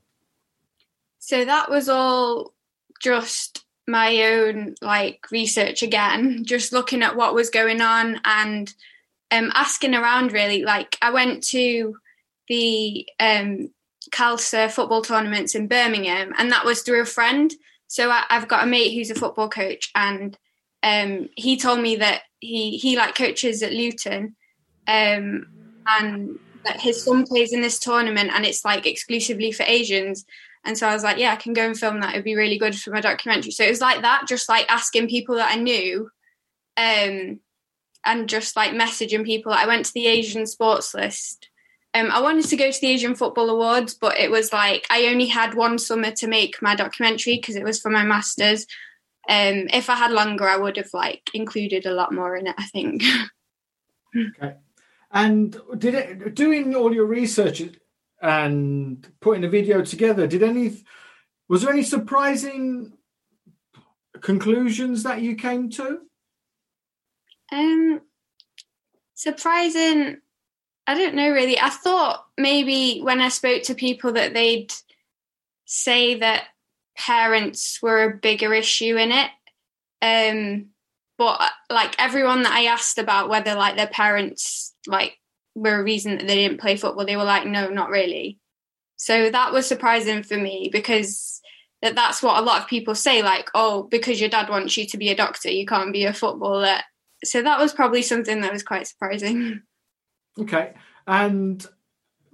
So 1.19 1.45
that 1.45 1.69
was 1.69 1.87
all 1.87 2.55
just 2.99 3.63
my 3.87 4.23
own 4.23 4.73
like 4.81 5.29
research 5.29 5.83
again, 5.83 6.43
just 6.43 6.73
looking 6.73 7.03
at 7.03 7.15
what 7.15 7.35
was 7.35 7.51
going 7.51 7.79
on 7.79 8.21
and 8.25 8.73
um, 9.29 9.51
asking 9.53 9.93
around. 9.93 10.31
Really, 10.31 10.63
like 10.63 10.97
I 10.99 11.11
went 11.11 11.43
to 11.49 11.95
the 12.47 13.07
um, 13.19 13.69
Khalsa 14.09 14.71
football 14.71 15.03
tournaments 15.03 15.53
in 15.53 15.67
Birmingham, 15.67 16.33
and 16.39 16.51
that 16.51 16.65
was 16.65 16.81
through 16.81 17.03
a 17.03 17.05
friend. 17.05 17.53
So 17.91 18.09
I, 18.09 18.23
have 18.29 18.47
got 18.47 18.63
a 18.63 18.67
mate 18.67 18.93
who's 18.93 19.11
a 19.11 19.15
football 19.15 19.49
coach, 19.49 19.91
and 19.93 20.37
um, 20.81 21.27
he 21.35 21.57
told 21.57 21.81
me 21.81 21.97
that 21.97 22.21
he 22.39 22.77
he 22.77 22.95
like 22.95 23.15
coaches 23.15 23.61
at 23.61 23.73
Luton, 23.73 24.37
um, 24.87 25.45
and 25.85 26.39
that 26.63 26.79
his 26.79 27.03
son 27.03 27.25
plays 27.25 27.51
in 27.51 27.59
this 27.59 27.79
tournament, 27.79 28.31
and 28.33 28.45
it's 28.45 28.63
like 28.63 28.87
exclusively 28.87 29.51
for 29.51 29.63
Asians. 29.63 30.23
And 30.63 30.77
so 30.77 30.87
I 30.87 30.93
was 30.93 31.03
like, 31.03 31.17
yeah, 31.17 31.33
I 31.33 31.35
can 31.35 31.51
go 31.51 31.65
and 31.65 31.77
film 31.77 31.99
that. 31.99 32.11
It'd 32.11 32.23
be 32.23 32.37
really 32.37 32.57
good 32.57 32.79
for 32.79 32.91
my 32.91 33.01
documentary. 33.01 33.51
So 33.51 33.65
it 33.65 33.69
was 33.69 33.81
like 33.81 34.03
that, 34.03 34.23
just 34.25 34.47
like 34.47 34.71
asking 34.71 35.09
people 35.09 35.35
that 35.35 35.51
I 35.51 35.59
knew, 35.59 36.09
um, 36.77 37.41
and 38.05 38.29
just 38.29 38.55
like 38.55 38.71
messaging 38.71 39.25
people. 39.25 39.51
I 39.51 39.65
went 39.65 39.87
to 39.87 39.93
the 39.93 40.07
Asian 40.07 40.47
Sports 40.47 40.93
List 40.93 41.49
um, 41.93 42.09
I 42.09 42.21
wanted 42.21 42.45
to 42.45 42.55
go 42.55 42.71
to 42.71 42.81
the 42.81 42.87
Asian 42.87 43.15
Football 43.15 43.49
Awards, 43.49 43.93
but 43.93 44.17
it 44.17 44.31
was 44.31 44.53
like 44.53 44.87
I 44.89 45.07
only 45.07 45.27
had 45.27 45.55
one 45.55 45.77
summer 45.77 46.11
to 46.11 46.27
make 46.27 46.61
my 46.61 46.73
documentary 46.75 47.35
because 47.35 47.55
it 47.55 47.63
was 47.63 47.81
for 47.81 47.89
my 47.89 48.03
masters. 48.03 48.65
Um, 49.29 49.67
if 49.73 49.89
I 49.89 49.95
had 49.95 50.11
longer, 50.11 50.47
I 50.47 50.57
would 50.57 50.77
have 50.77 50.93
like 50.93 51.29
included 51.33 51.85
a 51.85 51.93
lot 51.93 52.13
more 52.13 52.35
in 52.35 52.47
it. 52.47 52.55
I 52.57 52.63
think. 52.63 53.03
okay, 54.17 54.55
and 55.11 55.59
did 55.77 55.93
it 55.93 56.33
doing 56.33 56.75
all 56.75 56.93
your 56.93 57.05
research 57.05 57.61
and 58.21 59.07
putting 59.19 59.41
the 59.41 59.49
video 59.49 59.83
together? 59.83 60.27
Did 60.27 60.43
any 60.43 60.77
was 61.49 61.63
there 61.63 61.73
any 61.73 61.83
surprising 61.83 62.93
conclusions 64.21 65.03
that 65.03 65.21
you 65.21 65.35
came 65.35 65.69
to? 65.71 65.99
Um, 67.51 68.01
surprising 69.13 70.21
I 70.91 70.95
don't 70.95 71.15
know 71.15 71.31
really. 71.31 71.57
I 71.57 71.69
thought 71.69 72.25
maybe 72.37 72.99
when 72.99 73.21
I 73.21 73.29
spoke 73.29 73.63
to 73.63 73.75
people 73.75 74.11
that 74.13 74.33
they'd 74.33 74.73
say 75.63 76.15
that 76.15 76.47
parents 76.97 77.79
were 77.81 78.03
a 78.03 78.17
bigger 78.17 78.53
issue 78.53 78.97
in 78.97 79.13
it. 79.13 79.31
Um, 80.01 80.65
but 81.17 81.39
like 81.69 81.95
everyone 81.97 82.43
that 82.43 82.51
I 82.51 82.65
asked 82.65 82.97
about 82.97 83.29
whether 83.29 83.55
like 83.55 83.77
their 83.77 83.87
parents 83.87 84.73
like 84.85 85.17
were 85.55 85.79
a 85.79 85.83
reason 85.83 86.17
that 86.17 86.27
they 86.27 86.35
didn't 86.35 86.59
play 86.59 86.75
football, 86.75 87.05
they 87.05 87.15
were 87.15 87.23
like, 87.23 87.47
no, 87.47 87.69
not 87.69 87.89
really. 87.89 88.37
So 88.97 89.29
that 89.29 89.53
was 89.53 89.65
surprising 89.65 90.23
for 90.23 90.35
me 90.35 90.69
because 90.73 91.39
that 91.81 91.95
that's 91.95 92.21
what 92.21 92.37
a 92.37 92.45
lot 92.45 92.61
of 92.61 92.67
people 92.67 92.95
say, 92.95 93.23
like, 93.23 93.49
oh, 93.55 93.83
because 93.83 94.19
your 94.19 94.29
dad 94.29 94.49
wants 94.49 94.75
you 94.75 94.85
to 94.87 94.97
be 94.97 95.07
a 95.07 95.15
doctor, 95.15 95.49
you 95.49 95.65
can't 95.65 95.93
be 95.93 96.03
a 96.03 96.11
footballer. 96.11 96.79
So 97.23 97.41
that 97.41 97.61
was 97.61 97.71
probably 97.71 98.01
something 98.01 98.41
that 98.41 98.51
was 98.51 98.61
quite 98.61 98.87
surprising. 98.87 99.61
Okay, 100.39 100.73
and 101.07 101.65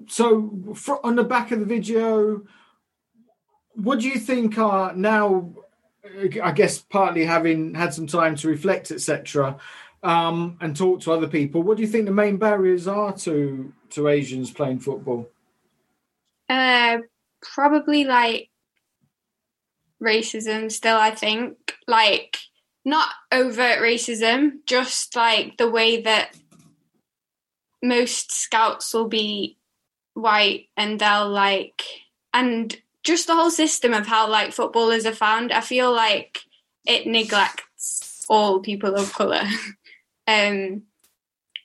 so 0.08 0.74
for, 0.75 1.04
on 1.06 1.16
the 1.16 1.24
back 1.24 1.51
of 1.51 1.60
the 1.60 1.66
video, 1.66 2.44
what 3.74 4.00
do 4.00 4.08
you 4.08 4.20
think 4.20 4.58
are 4.58 4.94
now? 4.94 5.54
I 6.42 6.51
guess 6.51 6.80
partly 6.80 7.25
having 7.25 7.75
had 7.75 7.94
some 7.94 8.08
time 8.08 8.36
to 8.38 8.48
reflect, 8.48 8.92
etc 8.92 9.60
um, 10.04 10.58
and 10.62 10.75
talk 10.75 11.01
to 11.01 11.12
other 11.12 11.27
people. 11.27 11.63
What 11.63 11.77
do 11.77 11.84
you 11.84 11.89
think 11.89 12.06
the 12.06 12.12
main 12.12 12.38
barriers 12.38 12.88
are 12.88 13.13
to 13.13 13.74
to 13.92 14.08
Asians 14.08 14.51
playing 14.51 14.80
football? 14.80 15.30
Uh, 16.50 17.00
probably 17.42 18.04
like 18.04 18.50
racism. 20.01 20.72
Still, 20.72 20.98
I 20.98 21.12
think 21.12 21.75
like 21.88 22.38
not 22.86 23.10
overt 23.32 23.80
racism, 23.80 24.60
just 24.66 25.16
like 25.16 25.58
the 25.58 25.70
way 25.70 26.01
that 26.01 26.36
most 27.88 28.32
scouts 28.32 28.94
will 28.94 29.08
be 29.08 29.58
white 30.13 30.67
and 30.75 31.00
they'll 31.00 31.29
like 31.29 31.84
and 32.34 32.75
just 33.03 33.27
the 33.27 33.36
whole 33.36 33.51
system 33.51 33.94
of 33.94 34.08
how 34.08 34.29
like 34.29 34.51
footballers 34.51 35.06
are 35.06 35.13
found 35.13 35.51
i 35.51 35.62
feel 35.62 35.94
like 35.94 36.41
it 36.86 37.06
neglects 37.06 38.25
all 38.29 38.60
people 38.60 38.96
of 38.96 39.13
color 39.13 39.44
Um, 40.27 40.84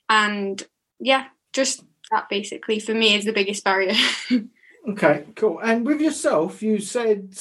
and 0.09 0.65
yeah, 0.99 1.25
just 1.51 1.83
that 2.11 2.29
basically 2.29 2.79
for 2.79 2.93
me 2.93 3.15
is 3.15 3.25
the 3.25 3.33
biggest 3.33 3.63
barrier. 3.63 3.95
okay, 4.89 5.25
cool. 5.35 5.59
And 5.59 5.85
with 5.85 5.99
yourself, 5.99 6.63
you 6.63 6.79
said 6.79 7.37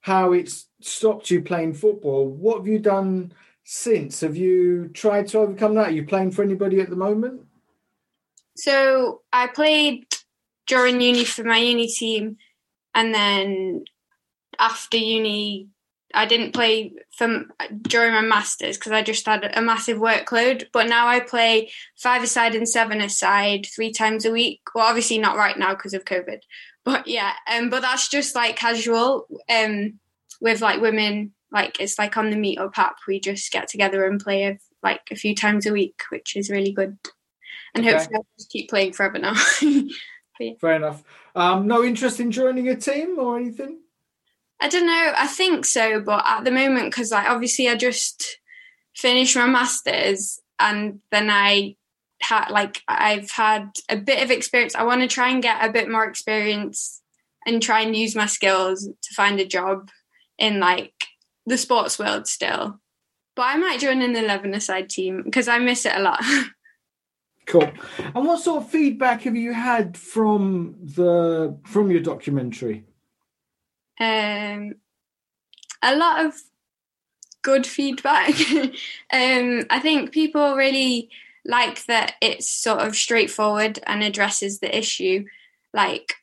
how 0.00 0.32
it's 0.32 0.66
stopped 0.80 1.30
you 1.30 1.42
playing 1.42 1.74
football. 1.74 2.28
What 2.28 2.58
have 2.58 2.66
you 2.66 2.78
done 2.78 3.32
since? 3.64 4.20
Have 4.20 4.36
you 4.36 4.88
tried 4.88 5.28
to 5.28 5.38
overcome 5.38 5.74
that? 5.74 5.88
Are 5.88 5.92
you 5.92 6.04
playing 6.04 6.32
for 6.32 6.42
anybody 6.42 6.80
at 6.80 6.90
the 6.90 6.96
moment? 6.96 7.42
So 8.56 9.22
I 9.32 9.46
played 9.46 10.06
during 10.66 11.00
uni 11.00 11.24
for 11.24 11.44
my 11.44 11.58
uni 11.58 11.88
team, 11.88 12.36
and 12.94 13.14
then 13.14 13.84
after 14.58 14.96
uni, 14.96 15.68
I 16.14 16.24
didn't 16.26 16.52
play 16.52 16.92
from 17.16 17.52
during 17.82 18.14
my 18.14 18.22
masters 18.22 18.78
because 18.78 18.92
I 18.92 19.02
just 19.02 19.26
had 19.26 19.50
a 19.56 19.60
massive 19.60 19.98
workload. 19.98 20.66
But 20.72 20.88
now 20.88 21.06
I 21.06 21.20
play 21.20 21.70
five 21.96 22.22
aside 22.22 22.54
and 22.54 22.68
seven 22.68 23.00
aside 23.00 23.66
three 23.66 23.92
times 23.92 24.24
a 24.24 24.30
week. 24.30 24.60
Well, 24.74 24.86
obviously 24.86 25.18
not 25.18 25.36
right 25.36 25.58
now 25.58 25.74
because 25.74 25.94
of 25.94 26.04
COVID, 26.04 26.38
but 26.84 27.06
yeah. 27.06 27.32
Um, 27.52 27.68
but 27.68 27.82
that's 27.82 28.08
just 28.08 28.34
like 28.34 28.56
casual. 28.56 29.26
Um, 29.48 30.00
with 30.40 30.60
like 30.60 30.80
women, 30.80 31.32
like 31.50 31.80
it's 31.80 31.98
like 31.98 32.16
on 32.16 32.30
the 32.30 32.36
meetup 32.36 32.76
app. 32.76 32.96
We 33.06 33.20
just 33.20 33.52
get 33.52 33.68
together 33.68 34.06
and 34.06 34.20
play 34.20 34.58
like 34.82 35.02
a 35.10 35.16
few 35.16 35.34
times 35.34 35.66
a 35.66 35.72
week, 35.72 36.02
which 36.10 36.36
is 36.36 36.50
really 36.50 36.72
good. 36.72 36.98
And 37.76 37.86
okay. 37.86 37.96
hopefully, 37.96 38.16
I'll 38.16 38.26
just 38.38 38.50
keep 38.50 38.70
playing 38.70 38.92
forever 38.92 39.18
now. 39.18 39.34
yeah. 40.40 40.52
Fair 40.60 40.76
enough. 40.76 41.02
Um, 41.34 41.66
no 41.66 41.84
interest 41.84 42.20
in 42.20 42.30
joining 42.30 42.68
a 42.68 42.76
team 42.76 43.18
or 43.18 43.36
anything? 43.36 43.80
I 44.60 44.68
don't 44.68 44.86
know. 44.86 45.12
I 45.16 45.26
think 45.26 45.66
so, 45.66 46.00
but 46.00 46.24
at 46.26 46.44
the 46.44 46.50
moment, 46.50 46.90
because 46.90 47.10
like 47.10 47.28
obviously 47.28 47.68
I 47.68 47.76
just 47.76 48.38
finished 48.94 49.36
my 49.36 49.46
masters 49.46 50.40
and 50.58 51.00
then 51.10 51.28
I 51.30 51.76
had 52.22 52.48
like 52.48 52.82
I've 52.88 53.30
had 53.30 53.72
a 53.90 53.96
bit 53.96 54.22
of 54.22 54.30
experience. 54.30 54.74
I 54.74 54.84
want 54.84 55.02
to 55.02 55.08
try 55.08 55.28
and 55.28 55.42
get 55.42 55.62
a 55.62 55.72
bit 55.72 55.90
more 55.90 56.04
experience 56.04 57.02
and 57.46 57.62
try 57.62 57.82
and 57.82 57.94
use 57.94 58.16
my 58.16 58.26
skills 58.26 58.84
to 58.84 59.14
find 59.14 59.38
a 59.38 59.46
job 59.46 59.90
in 60.38 60.58
like 60.58 60.94
the 61.44 61.58
sports 61.58 61.98
world 61.98 62.26
still. 62.26 62.80
But 63.34 63.42
I 63.42 63.56
might 63.58 63.80
join 63.80 64.00
an 64.00 64.16
eleven 64.16 64.54
aside 64.54 64.88
team 64.88 65.22
because 65.22 65.48
I 65.48 65.58
miss 65.58 65.84
it 65.84 65.94
a 65.94 66.00
lot. 66.00 66.24
cool. 67.46 67.70
And 68.14 68.26
what 68.26 68.40
sort 68.40 68.62
of 68.62 68.70
feedback 68.70 69.22
have 69.22 69.36
you 69.36 69.52
had 69.52 69.96
from 69.96 70.76
the 70.82 71.56
from 71.64 71.90
your 71.90 72.00
documentary? 72.00 72.84
um, 73.98 74.74
a 75.82 75.96
lot 75.96 76.24
of 76.24 76.34
good 77.42 77.66
feedback. 77.66 78.34
um, 79.12 79.64
I 79.70 79.80
think 79.80 80.12
people 80.12 80.56
really 80.56 81.10
like 81.44 81.84
that 81.86 82.14
it's 82.20 82.50
sort 82.50 82.80
of 82.80 82.96
straightforward 82.96 83.78
and 83.86 84.02
addresses 84.02 84.58
the 84.58 84.76
issue. 84.76 85.24
Like, 85.72 86.14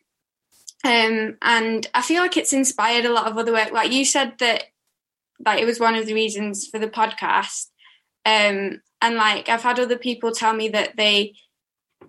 um, 0.84 1.38
and 1.42 1.88
I 1.94 2.02
feel 2.02 2.22
like 2.22 2.38
it's 2.38 2.54
inspired 2.54 3.06
a 3.06 3.14
lot 3.14 3.30
of 3.30 3.38
other 3.38 3.54
work. 3.54 3.72
Like 3.72 3.92
you 3.92 4.06
said 4.06 4.34
that, 4.40 4.66
like 5.46 5.62
it 5.62 5.66
was 5.66 5.80
one 5.80 5.96
of 5.96 6.06
the 6.06 6.14
reasons 6.14 6.68
for 6.68 6.80
the 6.80 6.88
podcast. 6.88 7.68
Um, 8.26 8.82
and 9.04 9.16
like 9.16 9.50
I've 9.50 9.62
had 9.62 9.80
other 9.80 9.98
people 9.98 10.32
tell 10.32 10.54
me 10.54 10.70
that 10.70 10.96
they 10.96 11.34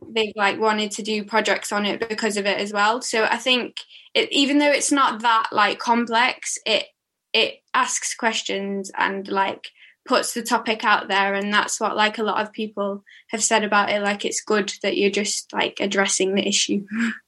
they've 0.08 0.32
like 0.36 0.60
wanted 0.60 0.92
to 0.92 1.02
do 1.02 1.24
projects 1.24 1.72
on 1.72 1.84
it 1.84 2.08
because 2.08 2.36
of 2.36 2.46
it 2.46 2.58
as 2.58 2.72
well. 2.72 3.02
So 3.02 3.24
I 3.24 3.36
think 3.36 3.76
it, 4.14 4.32
even 4.32 4.58
though 4.58 4.70
it's 4.70 4.92
not 4.92 5.22
that 5.22 5.48
like 5.50 5.78
complex, 5.78 6.56
it 6.64 6.86
it 7.32 7.56
asks 7.74 8.14
questions 8.14 8.92
and 8.96 9.26
like 9.26 9.68
puts 10.06 10.34
the 10.34 10.42
topic 10.42 10.84
out 10.84 11.08
there. 11.08 11.34
And 11.34 11.52
that's 11.52 11.80
what 11.80 11.96
like 11.96 12.18
a 12.18 12.22
lot 12.22 12.40
of 12.40 12.52
people 12.52 13.02
have 13.30 13.42
said 13.42 13.64
about 13.64 13.90
it. 13.90 14.00
Like 14.00 14.24
it's 14.24 14.42
good 14.42 14.72
that 14.82 14.96
you're 14.96 15.10
just 15.10 15.52
like 15.52 15.78
addressing 15.80 16.34
the 16.34 16.46
issue 16.46 16.86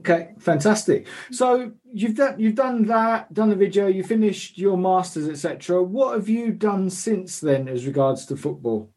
okay 0.00 0.32
fantastic. 0.38 1.06
So 1.30 1.72
you've 1.92 2.16
done 2.16 2.38
you've 2.38 2.54
done 2.54 2.86
that 2.86 3.32
done 3.32 3.50
the 3.50 3.56
video 3.56 3.86
you 3.86 4.04
finished 4.04 4.58
your 4.58 4.76
masters 4.76 5.28
etc 5.28 5.82
what 5.82 6.14
have 6.14 6.28
you 6.28 6.52
done 6.52 6.90
since 6.90 7.40
then 7.40 7.68
as 7.68 7.86
regards 7.86 8.26
to 8.26 8.36
football? 8.36 8.90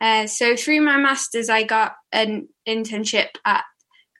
Uh, 0.00 0.26
so 0.26 0.56
through 0.56 0.80
my 0.80 0.96
masters, 0.98 1.48
I 1.48 1.62
got 1.62 1.96
an 2.12 2.48
internship 2.68 3.28
at 3.44 3.64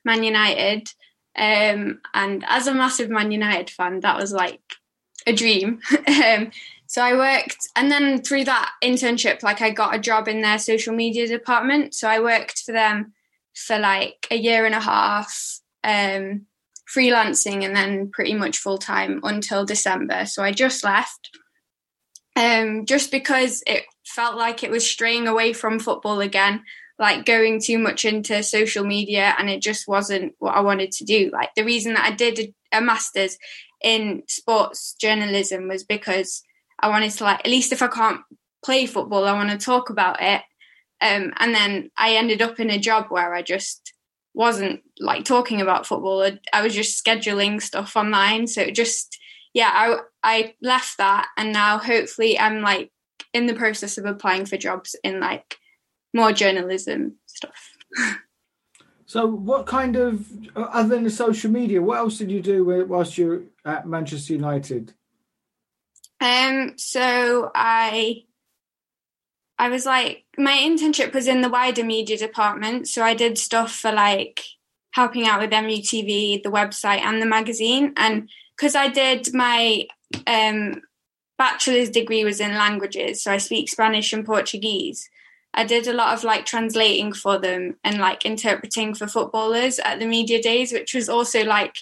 Man 0.03 0.23
United, 0.23 0.89
um, 1.37 2.01
and 2.13 2.43
as 2.47 2.67
a 2.67 2.73
massive 2.73 3.09
Man 3.09 3.31
United 3.31 3.69
fan, 3.69 3.99
that 3.99 4.17
was 4.17 4.31
like 4.31 4.61
a 5.27 5.33
dream. 5.33 5.79
um, 6.07 6.51
so 6.87 7.01
I 7.01 7.13
worked, 7.13 7.67
and 7.75 7.91
then 7.91 8.21
through 8.21 8.45
that 8.45 8.71
internship, 8.83 9.43
like 9.43 9.61
I 9.61 9.69
got 9.69 9.93
a 9.93 9.99
job 9.99 10.27
in 10.27 10.41
their 10.41 10.57
social 10.57 10.95
media 10.95 11.27
department. 11.27 11.93
So 11.93 12.07
I 12.07 12.19
worked 12.21 12.59
for 12.59 12.71
them 12.71 13.13
for 13.53 13.77
like 13.77 14.27
a 14.31 14.35
year 14.35 14.65
and 14.65 14.73
a 14.73 14.79
half, 14.79 15.59
um, 15.87 16.45
freelancing, 16.95 17.65
and 17.65 17.75
then 17.75 18.11
pretty 18.11 18.35
much 18.35 18.57
full 18.57 18.77
time 18.77 19.21
until 19.23 19.65
December. 19.65 20.25
So 20.25 20.43
I 20.43 20.51
just 20.51 20.83
left 20.83 21.29
um, 22.35 22.85
just 22.85 23.09
because 23.09 23.63
it 23.65 23.85
felt 24.05 24.37
like 24.37 24.63
it 24.63 24.69
was 24.69 24.87
straying 24.87 25.27
away 25.27 25.53
from 25.53 25.79
football 25.79 26.19
again, 26.19 26.63
like 26.99 27.25
going 27.25 27.59
too 27.61 27.79
much 27.79 28.05
into 28.05 28.43
social 28.43 28.85
media, 28.85 29.33
and 29.39 29.49
it 29.49 29.61
just 29.61 29.87
wasn't 29.87 30.33
what 30.37 30.55
I 30.55 30.61
wanted 30.61 30.91
to 30.91 31.05
do. 31.05 31.31
Like 31.33 31.49
the 31.55 31.65
reason 31.65 31.93
that 31.93 32.05
I 32.05 32.11
did 32.11 32.39
a, 32.39 32.77
a 32.77 32.81
master's 32.81 33.37
in 33.83 34.23
sports 34.27 34.95
journalism 34.99 35.67
was 35.67 35.83
because 35.83 36.43
I 36.79 36.89
wanted 36.89 37.11
to, 37.11 37.23
like, 37.23 37.39
at 37.39 37.51
least 37.51 37.71
if 37.71 37.81
I 37.81 37.87
can't 37.87 38.21
play 38.63 38.85
football, 38.85 39.25
I 39.25 39.33
want 39.33 39.49
to 39.49 39.57
talk 39.57 39.89
about 39.89 40.21
it. 40.21 40.41
Um, 40.99 41.33
and 41.37 41.53
then 41.53 41.91
I 41.97 42.15
ended 42.15 42.41
up 42.41 42.59
in 42.59 42.69
a 42.69 42.79
job 42.79 43.07
where 43.09 43.33
I 43.33 43.41
just 43.41 43.93
wasn't 44.37 44.81
like 44.99 45.25
talking 45.25 45.61
about 45.61 45.87
football. 45.87 46.29
I 46.53 46.61
was 46.61 46.75
just 46.75 47.03
scheduling 47.03 47.61
stuff 47.61 47.97
online, 47.97 48.45
so 48.45 48.61
it 48.61 48.75
just 48.75 49.17
yeah, 49.53 49.71
I 49.73 49.97
I 50.23 50.53
left 50.61 50.99
that 50.99 51.27
and 51.35 51.51
now 51.51 51.79
hopefully 51.79 52.39
I'm 52.39 52.61
like 52.61 52.91
in 53.33 53.47
the 53.47 53.55
process 53.55 53.97
of 53.97 54.05
applying 54.05 54.45
for 54.45 54.55
jobs 54.55 54.95
in 55.03 55.19
like 55.19 55.57
more 56.13 56.31
journalism 56.31 57.15
stuff. 57.25 57.75
so, 59.07 59.25
what 59.25 59.65
kind 59.65 59.95
of 59.95 60.27
other 60.55 60.89
than 60.89 61.03
the 61.03 61.09
social 61.09 61.49
media, 61.49 61.81
what 61.81 61.97
else 61.97 62.19
did 62.19 62.31
you 62.31 62.41
do 62.41 62.63
whilst 62.87 63.17
you're 63.17 63.41
at 63.65 63.87
Manchester 63.87 64.33
United? 64.33 64.93
Um, 66.19 66.73
so 66.77 67.51
I 67.53 68.23
I 69.59 69.69
was 69.69 69.85
like 69.85 70.25
my 70.37 70.57
internship 70.57 71.13
was 71.13 71.27
in 71.27 71.41
the 71.41 71.49
wider 71.49 71.83
media 71.83 72.17
department, 72.17 72.87
so 72.87 73.03
I 73.03 73.13
did 73.13 73.37
stuff 73.37 73.73
for 73.73 73.91
like 73.91 74.41
helping 74.91 75.27
out 75.27 75.39
with 75.39 75.51
MUTV, 75.51 76.43
the 76.43 76.49
website, 76.49 77.01
and 77.01 77.21
the 77.21 77.25
magazine, 77.25 77.93
and 77.97 78.29
because 78.55 78.75
I 78.75 78.87
did 78.87 79.33
my 79.33 79.87
um, 80.25 80.81
bachelor's 81.37 81.89
degree 81.89 82.23
was 82.23 82.39
in 82.39 82.51
languages, 82.51 83.23
so 83.23 83.31
I 83.31 83.37
speak 83.37 83.69
Spanish 83.69 84.13
and 84.13 84.25
Portuguese. 84.25 85.09
I 85.53 85.63
did 85.63 85.87
a 85.87 85.93
lot 85.93 86.13
of 86.13 86.23
like 86.23 86.45
translating 86.45 87.13
for 87.13 87.39
them 87.39 87.77
and 87.83 87.97
like 87.97 88.25
interpreting 88.25 88.93
for 88.93 89.07
footballers 89.07 89.79
at 89.79 89.99
the 89.99 90.05
media 90.05 90.41
days, 90.41 90.71
which 90.71 90.93
was 90.93 91.09
also 91.09 91.43
like 91.43 91.75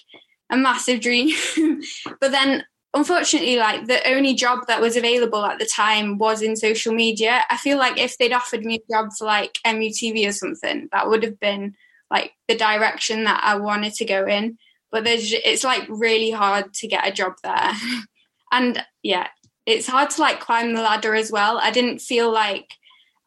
a 0.50 0.56
massive 0.56 1.00
dream. 1.00 1.36
but 2.20 2.30
then 2.30 2.64
unfortunately, 2.96 3.56
like 3.56 3.86
the 3.86 4.08
only 4.08 4.34
job 4.34 4.66
that 4.66 4.80
was 4.80 4.96
available 4.96 5.44
at 5.44 5.58
the 5.58 5.66
time 5.66 6.16
was 6.16 6.40
in 6.40 6.56
social 6.56 6.94
media. 6.94 7.42
I 7.50 7.58
feel 7.58 7.76
like 7.76 7.98
if 7.98 8.16
they'd 8.16 8.32
offered 8.32 8.64
me 8.64 8.76
a 8.76 8.92
job 8.92 9.10
for 9.16 9.26
like 9.26 9.58
MUTV 9.66 10.26
or 10.26 10.32
something, 10.32 10.88
that 10.92 11.08
would 11.08 11.22
have 11.22 11.38
been 11.38 11.74
like 12.10 12.32
the 12.48 12.56
direction 12.56 13.24
that 13.24 13.40
I 13.44 13.58
wanted 13.58 13.92
to 13.94 14.04
go 14.06 14.26
in. 14.26 14.56
But 14.90 15.04
there's 15.04 15.32
it's 15.32 15.62
like 15.62 15.86
really 15.88 16.30
hard 16.30 16.72
to 16.74 16.88
get 16.88 17.06
a 17.06 17.12
job 17.12 17.34
there, 17.42 17.72
and 18.52 18.82
yeah, 19.02 19.28
it's 19.66 19.86
hard 19.86 20.10
to 20.10 20.20
like 20.22 20.40
climb 20.40 20.72
the 20.72 20.80
ladder 20.80 21.14
as 21.14 21.30
well. 21.30 21.58
I 21.58 21.70
didn't 21.70 21.98
feel 21.98 22.32
like 22.32 22.70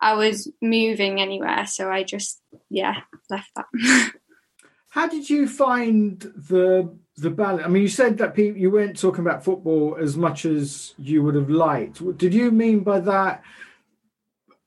I 0.01 0.15
was 0.15 0.51
moving 0.61 1.21
anywhere, 1.21 1.67
so 1.67 1.91
I 1.91 2.03
just 2.03 2.41
yeah 2.69 3.01
left 3.29 3.51
that. 3.55 4.13
How 4.89 5.07
did 5.07 5.29
you 5.29 5.47
find 5.47 6.19
the 6.19 6.97
the 7.19 7.29
balance? 7.29 7.63
I 7.65 7.67
mean, 7.67 7.83
you 7.83 7.89
said 7.89 8.17
that 8.17 8.33
people, 8.33 8.59
you 8.59 8.71
weren't 8.71 8.99
talking 8.99 9.25
about 9.25 9.43
football 9.43 9.97
as 9.99 10.15
much 10.17 10.45
as 10.45 10.93
you 10.97 11.23
would 11.23 11.35
have 11.35 11.49
liked. 11.49 12.17
Did 12.17 12.33
you 12.33 12.51
mean 12.51 12.81
by 12.81 12.99
that 13.01 13.43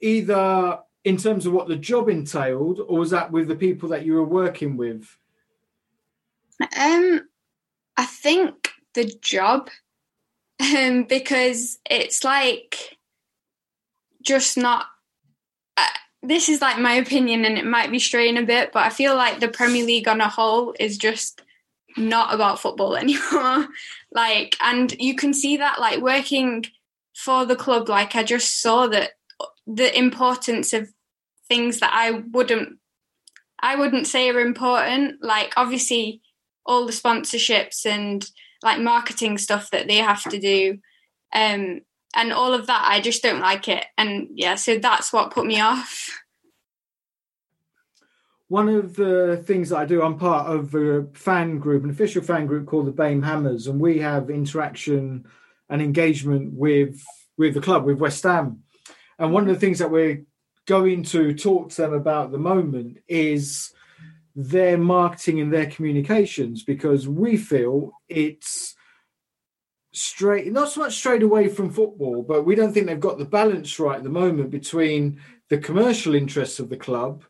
either 0.01 0.81
in 1.05 1.17
terms 1.17 1.47
of 1.47 1.53
what 1.53 1.69
the 1.69 1.77
job 1.77 2.09
entailed, 2.09 2.81
or 2.81 2.99
was 2.99 3.11
that 3.11 3.31
with 3.33 3.49
the 3.49 3.57
people 3.57 3.89
that 3.91 4.05
you 4.05 4.15
were 4.15 4.25
working 4.25 4.77
with? 4.77 5.17
Um, 6.79 7.29
I 7.97 8.07
think 8.07 8.71
the 8.95 9.13
job, 9.21 9.69
um, 10.61 11.05
because 11.05 11.79
it's 11.89 12.23
like 12.23 12.99
just 14.23 14.57
not 14.57 14.87
this 16.23 16.49
is 16.49 16.61
like 16.61 16.79
my 16.79 16.95
opinion 16.95 17.45
and 17.45 17.59
it 17.59 17.67
might 17.67 17.91
be 17.91 17.99
straying 17.99 18.39
a 18.39 18.43
bit, 18.43 18.73
but 18.73 18.85
I 18.85 18.91
feel 18.91 19.17
like 19.17 19.41
the 19.41 19.49
Premier 19.49 19.85
League 19.85 20.07
on 20.07 20.21
a 20.21 20.29
whole 20.29 20.75
is 20.79 20.97
just 20.97 21.43
not 21.97 22.35
about 22.35 22.61
football 22.61 22.97
anymore. 22.97 23.69
like, 24.13 24.57
and 24.63 24.93
you 25.01 25.15
can 25.15 25.33
see 25.33 25.57
that 25.59 25.81
like 25.81 26.01
working 26.01 26.65
for 27.15 27.45
the 27.45 27.57
club, 27.57 27.89
like 27.89 28.15
I 28.15 28.23
just 28.23 28.61
saw 28.61 28.87
that 28.89 29.13
the 29.67 29.97
importance 29.97 30.73
of 30.73 30.89
things 31.49 31.81
that 31.81 31.93
I 31.93 32.11
wouldn't 32.11 32.79
I 33.65 33.77
wouldn't 33.77 34.09
say 34.09 34.29
are 34.29 34.41
important. 34.41 35.23
Like 35.23 35.53
obviously 35.57 36.21
all 36.67 36.85
the 36.85 36.93
sponsorships 36.93 37.87
and 37.87 38.29
like 38.63 38.81
marketing 38.81 39.39
stuff 39.39 39.71
that 39.71 39.87
they 39.87 39.99
have 39.99 40.25
to 40.31 40.39
do. 40.39 40.79
Um 41.33 41.83
and 42.15 42.33
all 42.33 42.53
of 42.53 42.67
that 42.67 42.85
i 42.87 43.01
just 43.01 43.23
don't 43.23 43.41
like 43.41 43.69
it 43.69 43.85
and 43.97 44.29
yeah 44.35 44.55
so 44.55 44.79
that's 44.79 45.13
what 45.13 45.33
put 45.33 45.47
me 45.47 45.61
off 45.61 46.09
one 48.53 48.69
of 48.69 48.97
the 48.97 49.43
things 49.47 49.71
that 49.71 49.79
I 49.79 49.87
do, 49.87 50.03
I'm 50.03 50.19
part 50.19 50.47
of 50.47 50.75
a 50.75 51.07
fan 51.15 51.59
group, 51.59 51.85
an 51.85 51.91
official 51.91 52.23
fan 52.23 52.45
group 52.45 52.67
called 52.67 52.87
the 52.87 52.93
BAME 52.93 53.25
Hammers, 53.25 53.67
and 53.67 53.81
we 53.81 53.99
have 54.01 54.29
interaction 54.29 55.25
and 55.71 55.81
engagement 55.81 56.53
with 56.53 57.03
with 57.39 57.55
the 57.55 57.63
club, 57.63 57.87
with 57.87 57.97
West 57.97 58.23
Ham. 58.25 58.63
And 59.19 59.33
one 59.33 59.49
of 59.49 59.55
the 59.55 59.59
things 59.59 59.79
that 59.79 59.91
we're 59.91 60.27
going 60.67 61.03
to 61.05 61.33
talk 61.33 61.71
to 61.71 61.81
them 61.81 61.95
about 61.95 62.31
the 62.31 62.37
moment 62.37 62.99
is 63.09 63.73
their 64.37 64.77
marketing 64.77 65.41
and 65.41 65.51
their 65.51 65.71
communications, 65.71 66.63
because 66.63 67.09
we 67.09 67.39
feel 67.39 67.93
it's 68.07 68.75
straight 69.95 70.53
not 70.53 70.69
so 70.71 70.81
much 70.81 70.97
straight 70.97 71.23
away 71.23 71.49
from 71.49 71.69
football 71.71 72.23
but 72.23 72.47
we 72.47 72.55
don't 72.55 72.73
think 72.73 72.87
they've 72.87 73.09
got 73.09 73.19
the 73.19 73.27
balance 73.27 73.79
right 73.79 73.99
at 73.99 74.03
the 74.03 74.09
moment 74.09 74.51
between 74.51 75.21
the 75.51 75.59
commercial 75.59 76.15
interests 76.15 76.59
of 76.59 76.71
the 76.71 76.79
club 76.79 77.25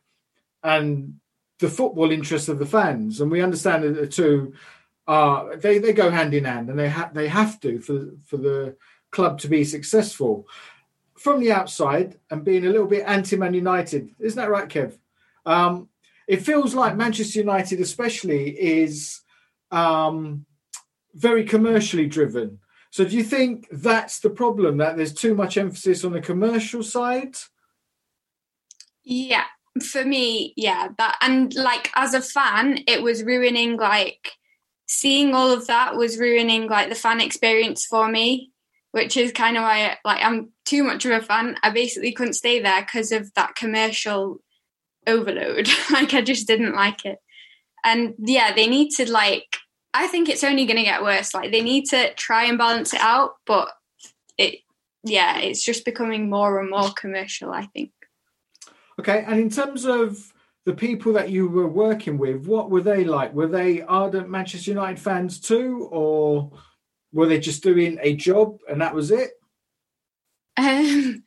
and 0.63 1.15
the 1.59 1.69
football 1.69 2.11
interests 2.11 2.49
of 2.49 2.59
the 2.59 2.65
fans 2.65 3.21
and 3.21 3.31
we 3.31 3.41
understand 3.41 3.83
that 3.83 3.95
the 3.95 4.07
two 4.07 4.53
are 5.07 5.55
they, 5.57 5.77
they 5.77 5.93
go 5.93 6.09
hand 6.09 6.33
in 6.33 6.45
hand 6.45 6.69
and 6.69 6.79
they 6.79 6.89
have 6.89 7.13
they 7.13 7.27
have 7.27 7.59
to 7.59 7.79
for 7.79 8.11
for 8.25 8.37
the 8.37 8.75
club 9.11 9.39
to 9.39 9.47
be 9.47 9.63
successful 9.63 10.47
from 11.17 11.39
the 11.39 11.51
outside 11.51 12.17
and 12.31 12.43
being 12.43 12.65
a 12.65 12.69
little 12.69 12.87
bit 12.87 13.03
anti-man 13.05 13.53
united 13.53 14.09
isn't 14.19 14.41
that 14.41 14.49
right 14.49 14.69
kev 14.69 14.97
um, 15.45 15.89
it 16.27 16.41
feels 16.41 16.73
like 16.73 16.95
manchester 16.95 17.39
united 17.39 17.79
especially 17.79 18.49
is 18.49 19.21
um, 19.71 20.45
very 21.13 21.43
commercially 21.43 22.07
driven. 22.07 22.59
So 22.91 23.05
do 23.05 23.15
you 23.15 23.23
think 23.23 23.67
that's 23.71 24.19
the 24.19 24.29
problem 24.29 24.77
that 24.77 24.97
there's 24.97 25.13
too 25.13 25.33
much 25.33 25.57
emphasis 25.57 26.03
on 26.03 26.11
the 26.11 26.21
commercial 26.21 26.83
side? 26.83 27.35
Yeah, 29.03 29.45
for 29.81 30.03
me, 30.03 30.53
yeah, 30.55 30.89
that 30.97 31.17
and 31.21 31.53
like 31.55 31.91
as 31.95 32.13
a 32.13 32.21
fan, 32.21 32.83
it 32.87 33.01
was 33.01 33.23
ruining 33.23 33.77
like 33.77 34.31
seeing 34.85 35.33
all 35.33 35.51
of 35.51 35.67
that 35.67 35.95
was 35.95 36.19
ruining 36.19 36.67
like 36.67 36.89
the 36.89 36.95
fan 36.95 37.19
experience 37.19 37.85
for 37.85 38.07
me, 38.07 38.51
which 38.91 39.17
is 39.17 39.31
kind 39.31 39.57
of 39.57 39.63
why 39.63 39.97
like 40.05 40.23
I'm 40.23 40.51
too 40.65 40.83
much 40.83 41.05
of 41.05 41.11
a 41.11 41.21
fan. 41.21 41.57
I 41.63 41.71
basically 41.71 42.11
couldn't 42.11 42.33
stay 42.33 42.59
there 42.59 42.81
because 42.81 43.11
of 43.11 43.33
that 43.33 43.55
commercial 43.55 44.39
overload. 45.07 45.69
like 45.91 46.13
I 46.13 46.21
just 46.21 46.47
didn't 46.47 46.75
like 46.75 47.05
it. 47.05 47.17
And 47.83 48.13
yeah, 48.19 48.53
they 48.53 48.67
need 48.67 48.91
to 48.97 49.11
like 49.11 49.57
I 49.93 50.07
think 50.07 50.29
it's 50.29 50.43
only 50.43 50.65
going 50.65 50.77
to 50.77 50.83
get 50.83 51.03
worse. 51.03 51.33
Like 51.33 51.51
they 51.51 51.61
need 51.61 51.85
to 51.89 52.13
try 52.15 52.45
and 52.45 52.57
balance 52.57 52.93
it 52.93 53.01
out, 53.01 53.35
but 53.45 53.69
it, 54.37 54.59
yeah, 55.03 55.37
it's 55.37 55.63
just 55.63 55.85
becoming 55.85 56.29
more 56.29 56.59
and 56.59 56.69
more 56.69 56.89
commercial. 56.91 57.51
I 57.51 57.65
think. 57.67 57.91
Okay, 58.99 59.23
and 59.27 59.39
in 59.39 59.49
terms 59.49 59.85
of 59.85 60.33
the 60.65 60.73
people 60.73 61.13
that 61.13 61.29
you 61.29 61.47
were 61.47 61.67
working 61.67 62.17
with, 62.17 62.45
what 62.45 62.69
were 62.69 62.81
they 62.81 63.03
like? 63.03 63.33
Were 63.33 63.47
they 63.47 63.81
ardent 63.81 64.29
Manchester 64.29 64.71
United 64.71 64.99
fans 64.99 65.39
too, 65.39 65.87
or 65.91 66.51
were 67.11 67.27
they 67.27 67.39
just 67.39 67.63
doing 67.63 67.99
a 68.01 68.15
job 68.15 68.59
and 68.69 68.81
that 68.81 68.95
was 68.95 69.11
it? 69.11 69.31
Um, 70.57 71.23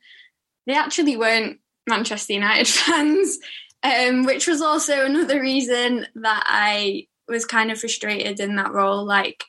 they 0.65 0.75
actually 0.75 1.17
weren't 1.17 1.59
Manchester 1.87 2.33
United 2.33 2.67
fans, 2.67 3.37
um, 3.83 4.25
which 4.25 4.47
was 4.47 4.61
also 4.61 5.05
another 5.05 5.41
reason 5.41 6.07
that 6.15 6.43
I 6.45 7.07
was 7.27 7.45
kind 7.45 7.71
of 7.71 7.79
frustrated 7.79 8.39
in 8.39 8.55
that 8.55 8.73
role. 8.73 9.05
Like, 9.05 9.43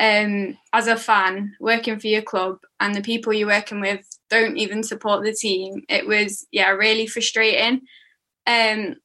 um, 0.00 0.56
as 0.72 0.86
a 0.86 0.96
fan 0.96 1.54
working 1.60 2.00
for 2.00 2.06
your 2.06 2.22
club 2.22 2.58
and 2.80 2.94
the 2.94 3.02
people 3.02 3.34
you're 3.34 3.46
working 3.46 3.80
with 3.80 4.04
don't 4.30 4.56
even 4.56 4.82
support 4.82 5.22
the 5.22 5.32
team, 5.32 5.82
it 5.88 6.06
was 6.06 6.46
yeah 6.50 6.70
really 6.70 7.06
frustrating. 7.06 7.82
Um, 8.46 8.96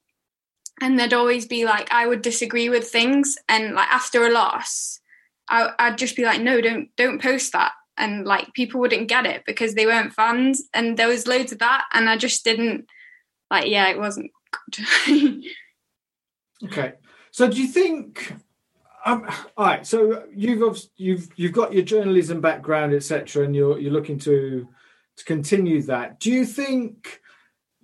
and 0.81 0.97
there'd 0.97 1.13
always 1.13 1.45
be 1.45 1.65
like 1.65 1.91
I 1.91 2.07
would 2.07 2.21
disagree 2.21 2.69
with 2.69 2.87
things, 2.87 3.37
and 3.49 3.75
like 3.75 3.89
after 3.89 4.25
a 4.25 4.31
loss, 4.31 4.99
I, 5.49 5.71
I'd 5.77 5.97
just 5.97 6.15
be 6.15 6.23
like, 6.23 6.41
no, 6.41 6.61
don't 6.61 6.89
don't 6.95 7.21
post 7.21 7.51
that, 7.53 7.73
and 7.97 8.25
like 8.25 8.53
people 8.53 8.79
wouldn't 8.79 9.09
get 9.09 9.25
it 9.25 9.43
because 9.45 9.75
they 9.75 9.85
weren't 9.85 10.13
fans, 10.13 10.63
and 10.73 10.97
there 10.97 11.07
was 11.07 11.27
loads 11.27 11.51
of 11.51 11.59
that, 11.59 11.85
and 11.93 12.09
I 12.09 12.17
just 12.17 12.43
didn't 12.45 12.85
like 13.51 13.67
yeah, 13.67 13.89
it 13.89 13.99
wasn't 13.99 14.31
good. 14.71 15.43
okay, 16.65 16.93
so 17.31 17.49
do 17.49 17.61
you 17.61 17.67
think? 17.67 18.33
Um, 19.05 19.29
all 19.55 19.67
right. 19.67 19.85
So 19.85 20.23
you've 20.35 20.79
you've 20.97 21.29
you've 21.35 21.51
got 21.53 21.73
your 21.73 21.83
journalism 21.83 22.41
background, 22.41 22.93
etc., 22.93 23.45
and 23.45 23.55
you're 23.55 23.77
you're 23.77 23.93
looking 23.93 24.17
to 24.19 24.67
to 25.17 25.25
continue 25.25 25.81
that. 25.83 26.19
Do 26.19 26.31
you 26.31 26.43
think 26.43 27.21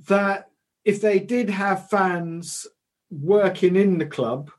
that 0.08 0.50
if 0.84 1.00
they 1.00 1.20
did 1.20 1.50
have 1.50 1.90
fans 1.90 2.66
working 3.12 3.76
in 3.76 4.00
the 4.00 4.06
club 4.06 4.50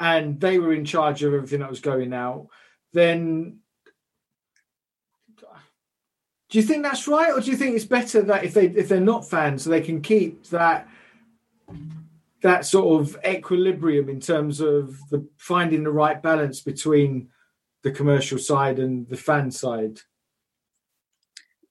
and 0.00 0.40
they 0.40 0.58
were 0.58 0.72
in 0.72 0.86
charge 0.86 1.22
of 1.22 1.34
everything 1.34 1.60
that 1.60 1.70
was 1.70 1.80
going 1.80 2.14
out, 2.14 2.48
then 2.94 3.58
do 6.48 6.58
you 6.58 6.62
think 6.62 6.82
that's 6.82 7.06
right, 7.06 7.32
or 7.32 7.40
do 7.40 7.50
you 7.50 7.58
think 7.58 7.76
it's 7.76 7.84
better 7.84 8.22
that 8.22 8.44
if 8.44 8.54
they 8.54 8.66
if 8.68 8.88
they're 8.88 9.00
not 9.00 9.28
fans, 9.28 9.64
so 9.64 9.70
they 9.70 9.82
can 9.82 10.00
keep 10.00 10.46
that 10.46 10.88
that 12.44 12.66
sort 12.66 13.00
of 13.00 13.16
equilibrium 13.26 14.10
in 14.10 14.20
terms 14.20 14.60
of 14.60 14.98
the 15.08 15.26
finding 15.38 15.82
the 15.82 15.90
right 15.90 16.22
balance 16.22 16.60
between 16.60 17.28
the 17.82 17.90
commercial 17.90 18.38
side 18.38 18.78
and 18.78 19.08
the 19.08 19.16
fan 19.16 19.50
side? 19.50 20.00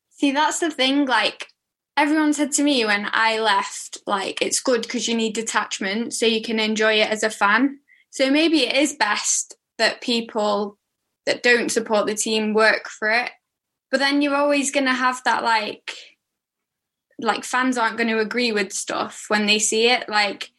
See 0.10 0.32
that's 0.32 0.60
the 0.60 0.72
thing 0.72 1.06
like 1.06 1.48
everyone 1.96 2.34
said 2.34 2.52
to 2.52 2.64
me 2.64 2.84
when 2.86 3.08
i 3.14 3.38
left 3.38 4.00
like 4.08 4.42
it's 4.42 4.60
good 4.60 4.82
because 4.82 5.08
you 5.08 5.16
need 5.16 5.36
detachment 5.36 6.12
so 6.12 6.26
you 6.26 6.42
can 6.42 6.60
enjoy 6.60 6.94
it 6.94 7.10
as 7.10 7.22
a 7.22 7.30
fan. 7.30 7.80
So 8.10 8.32
maybe 8.32 8.62
it 8.62 8.76
is 8.76 8.96
best 8.96 9.56
that 9.78 10.02
people 10.02 10.80
that 11.28 11.44
don't 11.44 11.72
support 11.72 12.08
the 12.08 12.16
team 12.16 12.54
work 12.54 12.90
for 12.90 13.10
it. 13.10 13.30
But 13.92 14.00
then 14.00 14.24
you're 14.24 14.36
always 14.36 14.72
going 14.72 14.86
to 14.86 14.94
have 14.94 15.24
that 15.26 15.44
like 15.44 15.94
like 17.20 17.44
fans 17.44 17.78
aren't 17.78 17.98
going 17.98 18.10
to 18.10 18.20
agree 18.20 18.52
with 18.52 18.74
stuff 18.74 19.26
when 19.28 19.46
they 19.46 19.60
see 19.60 19.88
it. 19.88 20.10
Like 20.10 20.50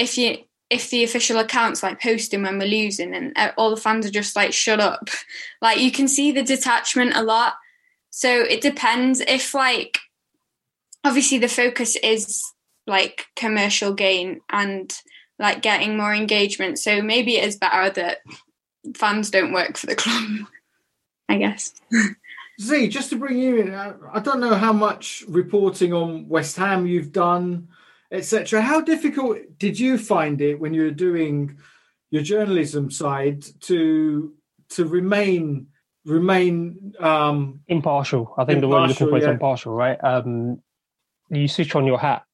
if 0.00 0.18
you 0.18 0.38
if 0.70 0.90
the 0.90 1.02
official 1.04 1.38
accounts 1.38 1.82
like 1.82 2.00
posting 2.00 2.42
when 2.42 2.58
we're 2.58 2.66
losing 2.66 3.14
and 3.14 3.32
uh, 3.36 3.50
all 3.56 3.70
the 3.70 3.80
fans 3.80 4.06
are 4.06 4.10
just 4.10 4.36
like 4.36 4.52
shut 4.52 4.80
up. 4.80 5.08
Like 5.62 5.78
you 5.78 5.92
can 5.92 6.08
see 6.08 6.32
the 6.32 6.42
detachment 6.42 7.14
a 7.14 7.22
lot. 7.22 7.54
So 8.08 8.30
it 8.30 8.62
depends. 8.62 9.20
If 9.20 9.52
like 9.52 9.98
obviously 11.04 11.36
the 11.36 11.48
focus 11.48 11.96
is 11.96 12.42
like 12.86 13.26
commercial 13.36 13.92
gain 13.92 14.40
and 14.48 14.92
like 15.38 15.62
getting 15.62 15.96
more 15.96 16.14
engagement 16.14 16.78
so 16.78 17.00
maybe 17.00 17.36
it 17.36 17.44
is 17.44 17.56
better 17.56 17.88
that 17.90 18.18
fans 18.94 19.30
don't 19.30 19.52
work 19.52 19.76
for 19.76 19.86
the 19.86 19.94
club 19.94 20.28
I 21.28 21.38
guess. 21.38 21.74
Z, 22.60 22.88
just 22.88 23.08
to 23.10 23.16
bring 23.16 23.38
you 23.38 23.56
in, 23.56 23.74
I 23.74 24.20
don't 24.20 24.40
know 24.40 24.54
how 24.54 24.72
much 24.72 25.24
reporting 25.28 25.94
on 25.94 26.28
West 26.28 26.56
Ham 26.56 26.86
you've 26.86 27.12
done, 27.12 27.68
etc. 28.12 28.60
How 28.60 28.80
difficult 28.80 29.38
did 29.58 29.78
you 29.78 29.98
find 29.98 30.40
it 30.40 30.60
when 30.60 30.74
you 30.74 30.82
were 30.82 30.90
doing 30.90 31.58
your 32.10 32.22
journalism 32.22 32.90
side 32.90 33.44
to 33.62 34.32
to 34.70 34.84
remain 34.84 35.68
remain 36.04 36.94
um, 37.00 37.60
impartial? 37.68 38.34
I 38.36 38.44
think 38.44 38.60
the 38.60 38.68
word 38.68 38.80
you're 38.80 38.88
looking 38.88 39.08
for 39.08 39.18
is 39.18 39.24
impartial, 39.24 39.72
right? 39.72 39.98
Um, 40.02 40.62
you 41.30 41.48
switch 41.48 41.74
on 41.74 41.86
your 41.86 41.98
hat. 41.98 42.24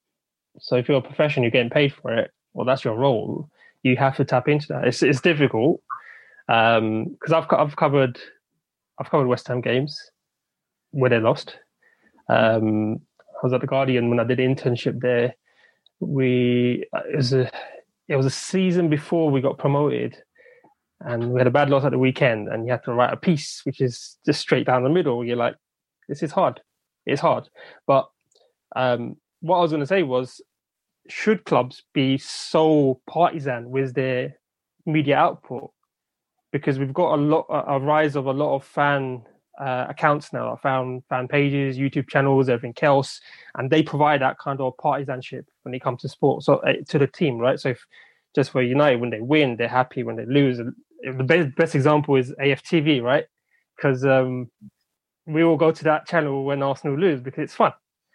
So 0.59 0.77
if 0.77 0.89
you're 0.89 0.99
a 0.99 1.03
professional, 1.03 1.45
you're 1.45 1.51
getting 1.51 1.71
paid 1.71 1.93
for 1.93 2.13
it. 2.13 2.31
Well, 2.55 2.65
that's 2.65 2.85
your 2.85 2.97
role. 2.97 3.51
You 3.83 3.97
have 3.97 4.17
to 4.17 4.25
tap 4.25 4.49
into 4.49 4.69
that. 4.69 4.87
It's 4.87 5.03
it's 5.03 5.21
difficult 5.21 5.83
because 6.47 6.79
um, 6.79 7.35
I've 7.35 7.47
I've 7.51 7.77
covered 7.77 8.19
I've 8.99 9.11
covered 9.11 9.27
West 9.27 9.49
Ham 9.49 9.61
games 9.61 9.99
where 10.91 11.11
they 11.11 11.21
lost. 11.21 11.57
Um, 12.29 13.01
I 13.21 13.41
was 13.43 13.53
at 13.53 13.61
the 13.61 13.67
Guardian 13.67 14.09
when 14.09 14.19
I 14.19 14.25
did 14.25 14.41
an 14.41 14.55
internship 14.55 15.01
there. 15.01 15.35
We 16.01 16.87
it 16.93 17.17
was 17.17 17.33
a 17.33 17.51
it 18.09 18.17
was 18.17 18.27
a 18.27 18.31
season 18.31 18.89
before 18.89 19.31
we 19.31 19.41
got 19.41 19.59
promoted, 19.59 20.17
and 21.01 21.33
we 21.33 21.41
had 21.41 21.47
a 21.47 21.51
bad 21.51 21.71
loss 21.71 21.85
at 21.85 21.93
the 21.93 21.99
weekend, 21.99 22.49
and 22.49 22.67
you 22.67 22.73
had 22.73 22.85
to 22.85 22.93
write 22.93 23.13
a 23.13 23.17
piece 23.17 23.63
which 23.65 23.81
is 23.81 24.19
just 24.25 24.41
straight 24.41 24.67
down 24.67 24.85
the 24.85 24.91
middle. 24.91 25.25
You're 25.25 25.37
like, 25.37 25.57
this 26.09 26.23
is 26.23 26.33
hard. 26.33 26.61
It's 27.07 27.21
hard, 27.21 27.49
but 27.87 28.09
um, 28.75 29.17
what 29.41 29.59
I 29.59 29.63
was 29.63 29.71
going 29.71 29.81
to 29.81 29.87
say 29.87 30.03
was, 30.03 30.41
should 31.09 31.45
clubs 31.45 31.85
be 31.95 32.19
so 32.19 33.01
partisan 33.09 33.71
with 33.71 33.95
their 33.95 34.37
media 34.85 35.17
output? 35.17 35.71
Because 36.53 36.79
we've 36.79 36.93
got 36.93 37.15
a 37.15 37.23
lot, 37.23 37.47
a 37.49 37.79
rise 37.79 38.17
of 38.17 38.27
a 38.27 38.33
lot 38.33 38.57
of 38.57 38.65
fan 38.65 39.23
uh, 39.59 39.87
accounts 39.89 40.33
now, 40.33 40.57
fan 40.63 41.03
fan 41.09 41.29
pages, 41.29 41.79
YouTube 41.79 42.09
channels, 42.09 42.49
everything 42.49 42.75
else, 42.83 43.21
and 43.57 43.71
they 43.71 43.83
provide 43.83 44.21
that 44.21 44.39
kind 44.39 44.61
of 44.61 44.77
partisanship 44.79 45.47
when 45.63 45.75
it 45.75 45.83
comes 45.83 46.03
to 46.03 46.09
sport. 46.09 46.43
So 46.43 46.57
uh, 46.57 46.75
to 46.89 46.99
the 46.99 47.07
team, 47.07 47.39
right? 47.39 47.59
So 47.59 47.71
if 47.71 47.85
just 48.35 48.51
for 48.51 48.63
United, 48.63 49.01
when 49.01 49.11
they 49.11 49.21
win, 49.21 49.57
they're 49.57 49.69
happy. 49.69 50.03
When 50.03 50.17
they 50.17 50.27
lose, 50.27 50.59
the 50.59 51.25
best 51.25 51.57
best 51.57 51.75
example 51.75 52.17
is 52.17 52.33
AFTV, 52.33 53.03
right? 53.03 53.25
Because 53.77 54.05
um, 54.05 54.51
we 55.27 55.43
all 55.43 55.57
go 55.57 55.73
to 55.73 55.85
that 55.85 56.07
channel 56.07 56.45
when 56.45 56.63
Arsenal 56.63 56.99
lose 56.99 57.21
because 57.21 57.45
it's 57.45 57.55
fun. 57.55 57.73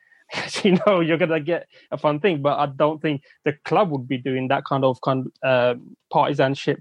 you 0.64 0.78
know 0.86 1.02
you're 1.02 1.18
gonna 1.18 1.40
get 1.40 1.68
a 1.92 1.98
fun 1.98 2.20
thing. 2.20 2.42
But 2.42 2.60
I 2.60 2.68
don't 2.68 3.02
think 3.02 3.24
the 3.46 3.54
club 3.66 3.90
would 3.92 4.08
be 4.08 4.18
doing 4.18 4.48
that 4.50 4.64
kind 4.66 4.86
of 4.86 5.00
kind 5.02 5.28
uh, 5.44 5.76
partisanship 6.12 6.80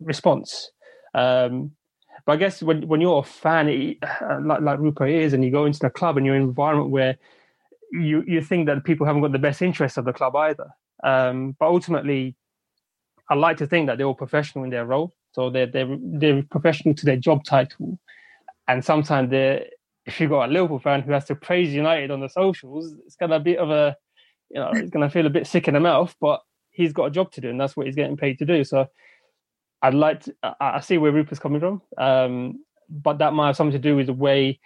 response. 0.00 0.70
Um, 1.14 1.72
but 2.26 2.32
I 2.32 2.36
guess 2.36 2.62
when 2.62 2.86
when 2.88 3.00
you're 3.00 3.20
a 3.20 3.22
fan, 3.22 3.96
uh, 4.02 4.38
like 4.42 4.60
like 4.60 4.78
Rupa 4.78 5.06
is, 5.06 5.32
and 5.32 5.44
you 5.44 5.50
go 5.50 5.66
into 5.66 5.80
the 5.80 5.90
club 5.90 6.16
and 6.16 6.24
you're 6.24 6.36
in 6.36 6.42
an 6.42 6.48
environment 6.48 6.90
where 6.90 7.16
you 7.92 8.24
you 8.26 8.40
think 8.40 8.66
that 8.66 8.84
people 8.84 9.06
haven't 9.06 9.22
got 9.22 9.32
the 9.32 9.38
best 9.38 9.62
interests 9.62 9.98
of 9.98 10.04
the 10.04 10.12
club 10.12 10.34
either. 10.36 10.68
Um, 11.02 11.56
but 11.58 11.66
ultimately, 11.66 12.36
I 13.28 13.34
like 13.34 13.58
to 13.58 13.66
think 13.66 13.86
that 13.86 13.98
they're 13.98 14.06
all 14.06 14.14
professional 14.14 14.64
in 14.64 14.70
their 14.70 14.86
role, 14.86 15.12
so 15.32 15.50
they're 15.50 15.66
they're 15.66 15.96
they're 16.00 16.42
professional 16.50 16.94
to 16.94 17.04
their 17.04 17.16
job 17.16 17.44
title, 17.44 17.98
and 18.68 18.84
sometimes 18.84 19.30
they're 19.30 19.66
if 20.06 20.20
you've 20.20 20.30
got 20.30 20.48
a 20.48 20.52
Liverpool 20.52 20.78
fan 20.78 21.02
who 21.02 21.12
has 21.12 21.24
to 21.26 21.34
praise 21.34 21.72
United 21.72 22.10
on 22.10 22.20
the 22.20 22.28
socials, 22.28 22.94
it's 23.06 23.16
gonna 23.16 23.40
be 23.40 23.54
a 23.54 23.54
bit 23.54 23.62
of 23.62 23.70
a, 23.70 23.96
you 24.50 24.60
know, 24.60 24.70
it's 24.74 24.90
gonna 24.90 25.10
feel 25.10 25.26
a 25.26 25.30
bit 25.30 25.46
sick 25.46 25.68
in 25.68 25.74
the 25.74 25.80
mouth. 25.80 26.14
But 26.20 26.40
he's 26.70 26.92
got 26.92 27.06
a 27.06 27.10
job 27.10 27.32
to 27.32 27.40
do, 27.40 27.50
and 27.50 27.60
that's 27.60 27.76
what 27.76 27.86
he's 27.86 27.96
getting 27.96 28.16
paid 28.16 28.38
to 28.38 28.46
do. 28.46 28.64
So 28.64 28.86
I'd 29.84 29.92
like 29.92 30.22
to, 30.22 30.34
I 30.60 30.80
see 30.80 30.96
where 30.96 31.12
Rupa's 31.12 31.38
coming 31.38 31.60
from, 31.60 31.82
um, 31.98 32.64
but 32.88 33.18
that 33.18 33.34
might 33.34 33.48
have 33.48 33.56
something 33.56 33.72
to 33.72 33.78
do 33.78 33.96
with 33.96 34.06
the 34.06 34.14
way 34.14 34.58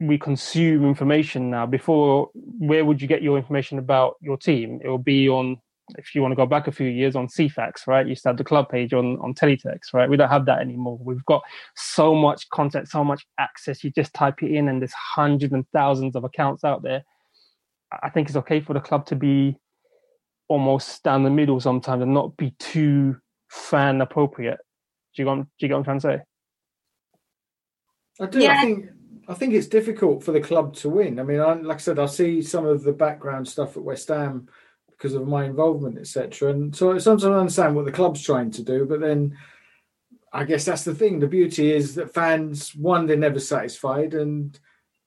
we 0.00 0.18
consume 0.18 0.86
information 0.86 1.48
now. 1.48 1.64
Before, 1.64 2.28
where 2.34 2.84
would 2.84 3.00
you 3.00 3.08
get 3.08 3.22
your 3.22 3.38
information 3.38 3.78
about 3.78 4.16
your 4.20 4.36
team? 4.36 4.80
It 4.84 4.88
will 4.88 4.98
be 4.98 5.30
on 5.30 5.56
if 5.96 6.14
you 6.14 6.20
want 6.20 6.32
to 6.32 6.36
go 6.36 6.44
back 6.44 6.66
a 6.66 6.72
few 6.72 6.88
years 6.88 7.16
on 7.16 7.26
Ceefax, 7.26 7.86
right? 7.86 8.04
You 8.04 8.10
used 8.10 8.22
to 8.24 8.30
have 8.30 8.36
the 8.36 8.44
club 8.44 8.68
page 8.68 8.92
on, 8.92 9.18
on 9.20 9.32
Teletext, 9.32 9.94
right? 9.94 10.10
We 10.10 10.18
don't 10.18 10.28
have 10.28 10.44
that 10.46 10.60
anymore. 10.60 10.98
We've 11.00 11.24
got 11.24 11.42
so 11.74 12.14
much 12.14 12.48
content, 12.50 12.88
so 12.88 13.02
much 13.02 13.26
access. 13.38 13.82
You 13.82 13.92
just 13.92 14.12
type 14.12 14.42
it 14.42 14.50
in 14.50 14.68
and 14.68 14.82
there's 14.82 14.92
hundreds 14.92 15.54
and 15.54 15.66
thousands 15.72 16.16
of 16.16 16.24
accounts 16.24 16.64
out 16.64 16.82
there. 16.82 17.02
I 18.02 18.10
think 18.10 18.28
it's 18.28 18.36
okay 18.36 18.60
for 18.60 18.74
the 18.74 18.80
club 18.80 19.06
to 19.06 19.16
be 19.16 19.56
almost 20.48 21.02
down 21.02 21.22
the 21.22 21.30
middle 21.30 21.60
sometimes 21.60 22.02
and 22.02 22.12
not 22.12 22.36
be 22.36 22.54
too 22.58 23.16
fan 23.54 24.00
appropriate. 24.00 24.58
Do 25.14 25.22
you, 25.22 25.26
got, 25.26 25.36
do 25.36 25.46
you 25.60 25.68
get 25.68 25.74
what 25.74 25.78
I'm 25.78 25.84
trying 25.84 26.00
to 26.00 26.08
say? 26.18 26.22
I 28.20 28.26
do. 28.26 28.38
Yeah. 28.40 28.58
I 28.58 28.60
think 28.62 28.86
I 29.26 29.34
think 29.34 29.54
it's 29.54 29.66
difficult 29.66 30.22
for 30.22 30.32
the 30.32 30.40
club 30.40 30.74
to 30.76 30.90
win. 30.90 31.18
I 31.18 31.22
mean, 31.22 31.40
I, 31.40 31.54
like 31.54 31.78
I 31.78 31.80
said, 31.80 31.98
I 31.98 32.06
see 32.06 32.42
some 32.42 32.66
of 32.66 32.82
the 32.82 32.92
background 32.92 33.48
stuff 33.48 33.76
at 33.76 33.82
West 33.82 34.08
Ham 34.08 34.48
because 34.90 35.14
of 35.14 35.26
my 35.26 35.44
involvement, 35.44 35.98
etc. 35.98 36.50
And 36.50 36.76
so 36.76 36.98
sometimes 36.98 37.24
I 37.24 37.38
understand 37.38 37.74
what 37.74 37.86
the 37.86 37.92
club's 37.92 38.22
trying 38.22 38.50
to 38.52 38.62
do, 38.62 38.84
but 38.84 39.00
then 39.00 39.36
I 40.32 40.44
guess 40.44 40.66
that's 40.66 40.84
the 40.84 40.94
thing. 40.94 41.20
The 41.20 41.26
beauty 41.26 41.72
is 41.72 41.94
that 41.94 42.12
fans, 42.12 42.74
one, 42.74 43.06
they're 43.06 43.16
never 43.16 43.40
satisfied, 43.40 44.14
and 44.14 44.58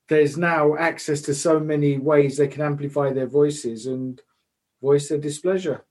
there's 0.09 0.37
now 0.37 0.75
access 0.77 1.21
to 1.23 1.35
so 1.35 1.59
many 1.59 1.97
ways 1.97 2.37
they 2.37 2.47
can 2.47 2.61
amplify 2.61 3.11
their 3.11 3.27
voices 3.27 3.85
and 3.85 4.19
voice 4.81 5.09
their 5.09 5.19
displeasure. 5.19 5.85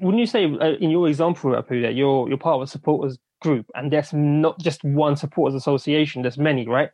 Wouldn't 0.00 0.20
you 0.20 0.26
say, 0.26 0.44
uh, 0.44 0.76
in 0.80 0.90
your 0.90 1.08
example, 1.08 1.50
Apu, 1.52 1.82
that 1.82 1.94
you're 1.94 2.28
you're 2.28 2.38
part 2.38 2.56
of 2.56 2.62
a 2.62 2.66
supporters 2.66 3.18
group, 3.40 3.66
and 3.74 3.92
there's 3.92 4.12
not 4.12 4.58
just 4.60 4.84
one 4.84 5.16
supporters 5.16 5.54
association. 5.54 6.22
There's 6.22 6.38
many, 6.38 6.66
right? 6.66 6.90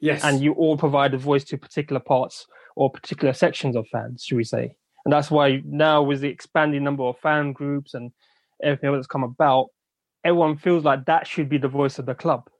Yes. 0.00 0.22
And 0.24 0.40
you 0.40 0.52
all 0.52 0.76
provide 0.76 1.14
a 1.14 1.18
voice 1.18 1.44
to 1.44 1.56
particular 1.58 2.00
parts 2.00 2.46
or 2.76 2.90
particular 2.90 3.32
sections 3.32 3.74
of 3.76 3.86
fans, 3.88 4.24
should 4.24 4.36
we 4.36 4.44
say? 4.44 4.74
and 5.06 5.12
that's 5.12 5.30
why 5.30 5.62
now 5.64 6.02
with 6.02 6.20
the 6.20 6.28
expanding 6.28 6.82
number 6.82 7.04
of 7.04 7.16
fan 7.20 7.52
groups 7.52 7.94
and 7.94 8.10
everything 8.60 8.92
that's 8.92 9.06
come 9.06 9.22
about, 9.22 9.68
everyone 10.24 10.56
feels 10.56 10.82
like 10.82 11.04
that 11.04 11.28
should 11.28 11.48
be 11.48 11.58
the 11.58 11.68
voice 11.68 12.00
of 12.00 12.06
the 12.06 12.14
club. 12.14 12.50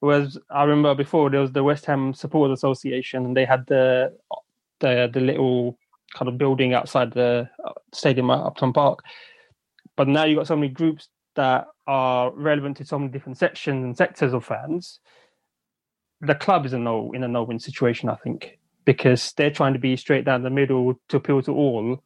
Whereas 0.00 0.36
I 0.50 0.64
remember 0.64 0.94
before 0.94 1.30
there 1.30 1.40
was 1.40 1.52
the 1.52 1.64
West 1.64 1.86
Ham 1.86 2.12
Supporters 2.12 2.58
Association, 2.58 3.24
and 3.24 3.34
they 3.34 3.46
had 3.46 3.64
the 3.66 4.14
the 4.80 5.08
the 5.10 5.20
little 5.20 5.78
kind 6.14 6.28
of 6.28 6.38
building 6.38 6.74
outside 6.74 7.12
the 7.12 7.48
uh, 7.64 7.72
stadium 7.92 8.30
at 8.30 8.40
Upton 8.40 8.72
Park. 8.72 9.00
But 9.96 10.08
now 10.08 10.24
you've 10.24 10.38
got 10.38 10.46
so 10.46 10.56
many 10.56 10.68
groups 10.68 11.08
that 11.36 11.66
are 11.86 12.32
relevant 12.32 12.76
to 12.78 12.84
so 12.84 12.98
many 12.98 13.10
different 13.10 13.38
sections 13.38 13.84
and 13.84 13.96
sectors 13.96 14.32
of 14.32 14.44
fans. 14.44 15.00
The 16.20 16.34
club 16.34 16.66
is 16.66 16.72
a 16.72 16.78
no 16.78 17.12
in 17.12 17.22
a 17.22 17.28
no 17.28 17.44
win 17.44 17.58
situation, 17.58 18.08
I 18.08 18.16
think 18.16 18.58
because 18.84 19.32
they're 19.36 19.50
trying 19.50 19.72
to 19.72 19.78
be 19.78 19.96
straight 19.96 20.24
down 20.24 20.42
the 20.42 20.50
middle 20.50 20.94
to 21.08 21.16
appeal 21.16 21.42
to 21.42 21.52
all. 21.52 22.02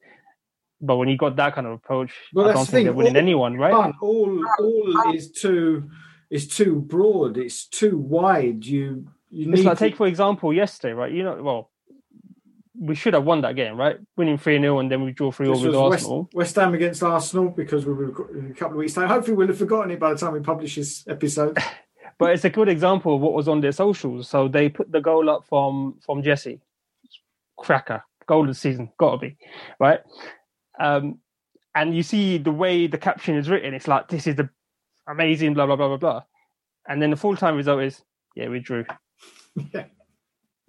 But 0.81 0.97
when 0.97 1.09
you 1.09 1.17
got 1.17 1.37
that 1.37 1.55
kind 1.55 1.67
of 1.67 1.73
approach, 1.73 2.13
well, 2.33 2.49
I 2.49 2.53
don't 2.53 2.67
the 2.67 2.73
think 2.73 2.85
they're 2.85 2.93
winning 2.93 3.17
all, 3.17 3.23
anyone, 3.23 3.57
right? 3.57 3.95
All 4.03 4.45
all 4.59 5.15
is 5.15 5.31
too 5.31 5.89
is 6.31 6.49
too 6.49 6.81
broad. 6.81 7.39
It's 7.39 7.67
too 7.67 7.97
wide. 7.97 8.65
You 8.67 9.07
you 9.31 9.47
need. 9.47 9.65
like 9.65 9.79
to... 9.79 9.85
take 9.85 9.97
for 9.97 10.07
example 10.07 10.53
yesterday, 10.53 10.93
right? 10.93 11.13
You 11.13 11.23
know, 11.23 11.43
well, 11.43 11.71
we 12.79 12.95
should 12.95 13.15
have 13.15 13.25
won 13.25 13.41
that 13.43 13.57
game, 13.57 13.77
right? 13.77 13.99
Winning 14.17 14.39
3 14.39 14.61
0 14.61 14.79
and 14.81 14.91
then 14.91 15.03
we 15.05 15.13
draw 15.13 15.31
3 15.31 15.47
0 15.47 15.59
with 15.59 15.75
Arsenal. 15.75 16.23
West, 16.23 16.35
West 16.35 16.57
Ham 16.57 16.75
against 16.75 17.03
Arsenal 17.03 17.49
because 17.49 17.87
we 17.87 17.93
were 17.93 18.29
in 18.37 18.51
a 18.51 18.55
couple 18.55 18.75
of 18.75 18.79
weeks' 18.79 18.95
time. 18.95 19.09
Hopefully, 19.09 19.37
we'll 19.37 19.47
have 19.47 19.59
forgotten 19.59 19.91
it 19.91 20.01
by 20.01 20.13
the 20.13 20.19
time 20.19 20.33
we 20.33 20.41
publish 20.41 20.75
this 20.75 21.07
episode. 21.09 21.59
but 22.19 22.33
it's 22.33 22.45
a 22.45 22.51
good 22.51 22.69
example 22.69 23.15
of 23.15 23.21
what 23.21 23.33
was 23.33 23.49
on 23.49 23.61
their 23.61 23.73
socials. 23.73 24.29
So 24.29 24.49
they 24.49 24.69
put 24.69 24.91
the 24.91 25.01
goal 25.01 25.31
up 25.31 25.45
from 25.49 25.99
from 26.05 26.23
Jesse, 26.23 26.61
cracker, 27.57 28.03
goal 28.27 28.43
of 28.43 28.49
the 28.49 28.55
season, 28.55 28.91
gotta 28.99 29.19
be, 29.19 29.37
right? 29.79 30.01
Um, 30.81 31.19
and 31.77 31.95
you 31.95 32.03
see 32.03 32.39
the 32.39 32.53
way 32.53 32.87
the 32.87 32.99
caption 32.99 33.37
is 33.37 33.49
written, 33.49 33.75
it's 33.75 33.89
like 33.89 34.09
this 34.09 34.27
is 34.27 34.37
the 34.37 34.49
amazing, 35.09 35.55
blah 35.55 35.67
blah 35.67 35.77
blah 35.77 35.89
blah 35.89 35.97
blah, 35.97 36.23
and 36.89 37.01
then 37.01 37.11
the 37.11 37.17
full 37.17 37.37
time 37.37 37.57
result 37.57 37.83
is 37.83 38.03
yeah, 38.35 38.49
we 38.49 38.59
drew. 38.59 38.85
yeah. 39.73 39.85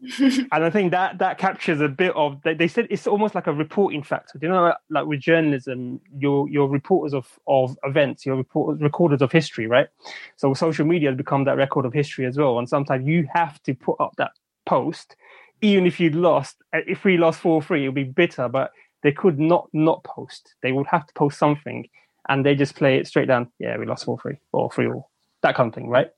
and 0.20 0.64
I 0.64 0.70
think 0.70 0.92
that 0.92 1.18
that 1.20 1.38
captures 1.38 1.82
a 1.82 1.88
bit 1.88 2.16
of 2.16 2.42
they, 2.44 2.68
said 2.68 2.88
it's 2.90 3.08
almost 3.08 3.36
like 3.36 3.48
a 3.48 3.54
reporting 3.54 4.04
factor. 4.04 4.38
Do 4.38 4.48
you 4.48 4.54
know, 4.54 4.74
like 4.90 5.06
with 5.06 5.20
journalism, 5.20 6.02
you're 6.18 6.48
you're 6.50 6.68
reporters 6.68 7.14
of 7.14 7.40
of 7.48 7.78
events, 7.84 8.26
you're 8.26 8.36
reporters, 8.36 8.82
recorders 8.82 9.22
of 9.22 9.32
history, 9.32 9.68
right? 9.68 9.88
So 10.36 10.54
social 10.54 10.86
media 10.86 11.10
has 11.10 11.18
become 11.18 11.46
that 11.46 11.58
record 11.58 11.86
of 11.86 11.94
history 11.94 12.26
as 12.26 12.38
well. 12.38 12.60
And 12.60 12.68
sometimes 12.68 13.08
you 13.08 13.28
have 13.34 13.62
to 13.64 13.74
put 13.74 14.00
up 14.00 14.16
that 14.18 14.32
post 14.66 15.16
even 15.62 15.86
if 15.86 16.00
you'd 16.00 16.16
lost, 16.16 16.58
uh, 16.74 16.80
if 16.88 17.04
we 17.04 17.18
lost 17.18 17.40
4 17.40 17.62
3, 17.62 17.84
it 17.84 17.88
would 17.88 17.96
be 17.96 18.04
bitter, 18.04 18.48
but 18.48 18.72
they 19.04 19.12
could 19.12 19.40
not 19.40 19.68
not 19.74 20.04
post. 20.04 20.56
They 20.62 20.72
would 20.72 20.88
have 20.88 21.06
to 21.08 21.14
post 21.14 21.38
something 21.38 21.88
and 22.28 22.46
they 22.46 22.56
just 22.56 22.76
play 22.76 22.98
it 22.98 23.08
straight 23.08 23.28
down. 23.28 23.52
Yeah, 23.60 23.78
we 23.78 23.86
lost 23.86 24.06
4 24.06 24.20
3 24.20 24.38
or 24.52 24.72
3 24.72 24.88
all, 24.88 25.10
that 25.42 25.56
kind 25.56 25.70
of 25.70 25.76
thing, 25.76 25.90
right? 25.90 26.10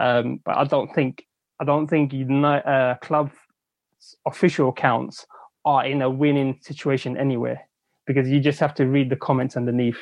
Um, 0.00 0.40
but 0.44 0.56
I 0.56 0.64
don't 0.64 0.92
think, 0.94 1.26
I 1.60 1.64
don't 1.64 1.86
think 1.86 2.12
United, 2.12 2.68
uh, 2.68 2.96
club 3.00 3.30
official 4.26 4.68
accounts 4.68 5.26
are 5.64 5.86
in 5.86 6.02
a 6.02 6.10
winning 6.10 6.58
situation 6.60 7.16
anywhere 7.16 7.66
because 8.06 8.28
you 8.28 8.40
just 8.40 8.60
have 8.60 8.74
to 8.74 8.86
read 8.86 9.10
the 9.10 9.16
comments 9.16 9.56
underneath. 9.56 9.98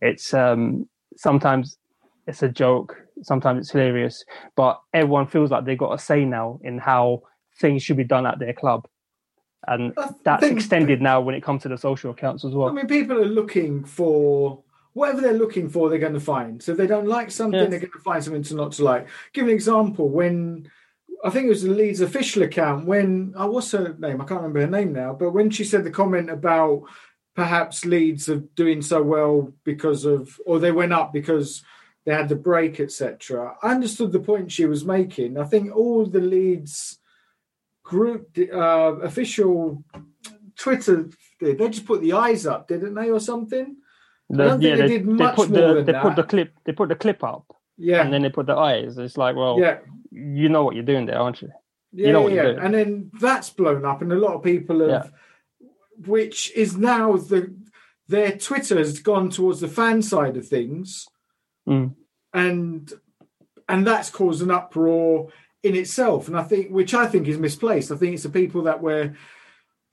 It's 0.00 0.34
um, 0.34 0.88
sometimes 1.16 1.78
it's 2.26 2.42
a 2.42 2.48
joke. 2.48 2.96
Sometimes 3.22 3.60
it's 3.60 3.70
hilarious, 3.70 4.24
but 4.54 4.80
everyone 4.94 5.26
feels 5.26 5.50
like 5.50 5.64
they've 5.64 5.78
got 5.78 5.92
a 5.92 5.98
say 5.98 6.24
now 6.24 6.60
in 6.62 6.78
how 6.78 7.22
things 7.60 7.82
should 7.82 7.96
be 7.96 8.04
done 8.04 8.26
at 8.26 8.38
their 8.38 8.52
club, 8.52 8.86
and 9.66 9.92
that's 10.24 10.40
think, 10.40 10.56
extended 10.58 11.02
now 11.02 11.20
when 11.20 11.34
it 11.34 11.42
comes 11.42 11.62
to 11.62 11.68
the 11.68 11.78
social 11.78 12.12
accounts 12.12 12.44
as 12.44 12.52
well. 12.52 12.68
I 12.68 12.72
mean, 12.72 12.86
people 12.86 13.18
are 13.18 13.24
looking 13.24 13.84
for 13.84 14.62
whatever 14.92 15.20
they're 15.20 15.32
looking 15.32 15.68
for, 15.68 15.88
they're 15.88 15.98
going 15.98 16.12
to 16.12 16.20
find. 16.20 16.62
So 16.62 16.72
if 16.72 16.78
they 16.78 16.86
don't 16.86 17.06
like 17.06 17.30
something, 17.30 17.60
yes. 17.60 17.70
they're 17.70 17.80
going 17.80 17.92
to 17.92 17.98
find 18.00 18.22
something 18.22 18.42
to 18.44 18.54
not 18.54 18.72
to 18.72 18.84
like. 18.84 19.08
Give 19.32 19.46
an 19.46 19.54
example 19.54 20.08
when 20.08 20.70
I 21.24 21.30
think 21.30 21.46
it 21.46 21.50
was 21.50 21.62
the 21.62 21.70
Leeds 21.70 22.00
official 22.00 22.42
account 22.42 22.86
when 22.86 23.34
oh, 23.36 23.50
what's 23.50 23.72
her 23.72 23.96
name? 23.98 24.20
I 24.20 24.24
can't 24.24 24.40
remember 24.40 24.60
her 24.60 24.66
name 24.66 24.92
now, 24.92 25.14
but 25.14 25.32
when 25.32 25.50
she 25.50 25.64
said 25.64 25.84
the 25.84 25.90
comment 25.90 26.30
about 26.30 26.84
perhaps 27.34 27.84
Leeds 27.84 28.28
are 28.28 28.42
doing 28.56 28.82
so 28.82 29.02
well 29.02 29.52
because 29.64 30.04
of 30.04 30.40
or 30.46 30.58
they 30.58 30.72
went 30.72 30.92
up 30.92 31.12
because 31.12 31.62
they 32.04 32.14
had 32.14 32.28
the 32.28 32.36
break, 32.36 32.80
etc. 32.80 33.56
I 33.62 33.70
understood 33.70 34.12
the 34.12 34.20
point 34.20 34.52
she 34.52 34.66
was 34.66 34.84
making. 34.84 35.38
I 35.38 35.44
think 35.44 35.74
all 35.74 36.06
the 36.06 36.20
Leeds 36.20 36.98
group 37.82 38.36
uh, 38.52 38.96
official 39.02 39.84
Twitter 40.56 41.08
did 41.40 41.58
they 41.58 41.68
just 41.68 41.86
put 41.86 42.00
the 42.00 42.12
eyes 42.14 42.46
up, 42.46 42.68
didn't 42.68 42.94
they, 42.94 43.10
or 43.10 43.20
something? 43.20 43.76
The, 44.28 44.42
I 44.42 44.46
don't 44.48 44.60
yeah, 44.60 44.76
think 44.76 44.80
they, 44.80 44.88
they, 44.88 44.98
did 44.98 45.06
much 45.06 45.36
they 45.36 45.42
put 45.42 45.50
more 45.50 45.68
the, 45.68 45.74
than 45.74 45.84
they 45.86 45.92
that. 45.92 46.02
put 46.02 46.16
the 46.16 46.24
clip 46.24 46.52
they 46.64 46.72
put 46.72 46.88
the 46.88 46.96
clip 46.96 47.24
up. 47.24 47.44
Yeah. 47.76 48.02
And 48.02 48.12
then 48.12 48.22
they 48.22 48.30
put 48.30 48.46
the 48.46 48.56
eyes. 48.56 48.98
It's 48.98 49.16
like, 49.16 49.36
well, 49.36 49.58
yeah. 49.60 49.78
You 50.10 50.48
know 50.48 50.64
what 50.64 50.74
you're 50.74 50.84
doing 50.84 51.06
there, 51.06 51.18
aren't 51.18 51.42
you? 51.42 51.50
Yeah, 51.92 52.06
you 52.06 52.12
know 52.12 52.28
yeah. 52.28 52.54
And 52.60 52.74
then 52.74 53.10
that's 53.20 53.50
blown 53.50 53.84
up, 53.84 54.02
and 54.02 54.12
a 54.12 54.18
lot 54.18 54.34
of 54.34 54.42
people 54.42 54.80
have, 54.80 55.12
yeah. 55.60 55.66
which 56.06 56.52
is 56.54 56.76
now 56.76 57.16
the 57.16 57.54
their 58.08 58.36
Twitter 58.36 58.78
has 58.78 59.00
gone 59.00 59.30
towards 59.30 59.60
the 59.60 59.68
fan 59.68 60.02
side 60.02 60.36
of 60.36 60.46
things, 60.46 61.06
mm. 61.68 61.94
and 62.32 62.92
and 63.68 63.86
that's 63.86 64.10
caused 64.10 64.42
an 64.42 64.50
uproar 64.50 65.28
in 65.62 65.74
itself. 65.74 66.28
And 66.28 66.36
I 66.36 66.42
think, 66.42 66.70
which 66.70 66.94
I 66.94 67.06
think 67.06 67.28
is 67.28 67.38
misplaced. 67.38 67.90
I 67.90 67.96
think 67.96 68.14
it's 68.14 68.22
the 68.22 68.30
people 68.30 68.62
that 68.62 68.82
were 68.82 69.14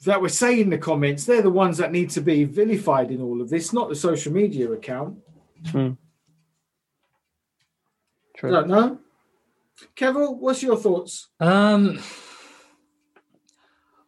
that 0.06 0.22
were 0.22 0.30
saying 0.30 0.70
the 0.70 0.78
comments. 0.78 1.26
They're 1.26 1.42
the 1.42 1.50
ones 1.50 1.78
that 1.78 1.92
need 1.92 2.10
to 2.12 2.22
be 2.22 2.44
vilified 2.44 3.12
in 3.12 3.22
all 3.22 3.42
of 3.42 3.50
this, 3.50 3.74
not 3.74 3.90
the 3.90 3.96
social 3.96 4.34
media 4.34 4.72
account. 4.72 5.18
Mm. 5.66 5.98
True. 8.38 8.50
I 8.50 8.54
don't 8.54 8.68
know. 8.68 9.00
Kevin, 9.96 10.24
what's 10.40 10.64
your 10.64 10.78
thoughts? 10.78 11.28
Um, 11.40 12.00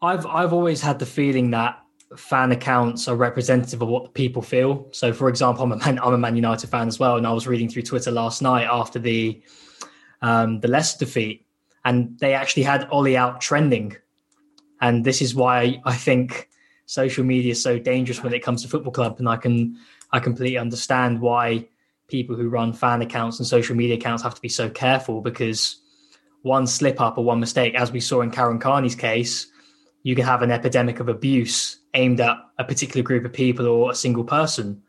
I've 0.01 0.25
I've 0.25 0.53
always 0.53 0.81
had 0.81 0.99
the 0.99 1.05
feeling 1.05 1.51
that 1.51 1.79
fan 2.15 2.51
accounts 2.51 3.07
are 3.07 3.15
representative 3.15 3.81
of 3.81 3.89
what 3.89 4.05
the 4.05 4.09
people 4.11 4.41
feel. 4.41 4.87
So, 4.91 5.11
for 5.11 5.27
example, 5.27 5.63
I'm 5.63 5.71
a 5.73 5.77
Man, 5.77 5.99
I'm 5.99 6.13
a 6.13 6.17
Man 6.17 6.35
United 6.35 6.69
fan 6.69 6.87
as 6.87 6.99
well, 6.99 7.17
and 7.17 7.27
I 7.27 7.33
was 7.33 7.47
reading 7.47 7.69
through 7.69 7.83
Twitter 7.83 8.11
last 8.11 8.41
night 8.41 8.67
after 8.69 8.99
the 8.99 9.41
um, 10.21 10.59
the 10.59 10.67
Leicester 10.67 11.05
defeat, 11.05 11.45
and 11.85 12.17
they 12.19 12.33
actually 12.33 12.63
had 12.63 12.87
Ole 12.91 13.17
out 13.17 13.41
trending, 13.41 13.95
and 14.81 15.03
this 15.03 15.21
is 15.21 15.35
why 15.35 15.81
I 15.85 15.95
think 15.95 16.49
social 16.85 17.25
media 17.25 17.51
is 17.51 17.61
so 17.61 17.77
dangerous 17.77 18.23
when 18.23 18.33
it 18.33 18.43
comes 18.43 18.61
to 18.61 18.69
football 18.69 18.93
club, 18.93 19.17
and 19.19 19.27
I 19.27 19.37
can 19.37 19.77
I 20.11 20.19
completely 20.19 20.57
understand 20.57 21.19
why 21.19 21.67
people 22.07 22.35
who 22.35 22.49
run 22.49 22.73
fan 22.73 23.01
accounts 23.01 23.39
and 23.39 23.47
social 23.47 23.75
media 23.75 23.95
accounts 23.95 24.23
have 24.23 24.35
to 24.35 24.41
be 24.41 24.49
so 24.49 24.69
careful 24.69 25.21
because 25.21 25.77
one 26.41 26.67
slip 26.67 27.01
up 27.01 27.17
or 27.17 27.25
one 27.25 27.39
mistake, 27.39 27.75
as 27.75 27.91
we 27.91 27.99
saw 27.99 28.21
in 28.21 28.31
Karen 28.31 28.59
Carney's 28.59 28.95
case, 28.95 29.47
you 30.03 30.15
can 30.15 30.25
have 30.25 30.41
an 30.41 30.51
epidemic 30.51 30.99
of 30.99 31.09
abuse 31.09 31.79
aimed 31.93 32.21
at 32.21 32.37
a 32.57 32.63
particular 32.63 33.03
group 33.03 33.25
of 33.25 33.33
people 33.33 33.67
or 33.67 33.91
a 33.91 33.95
single 33.95 34.23
person. 34.23 34.81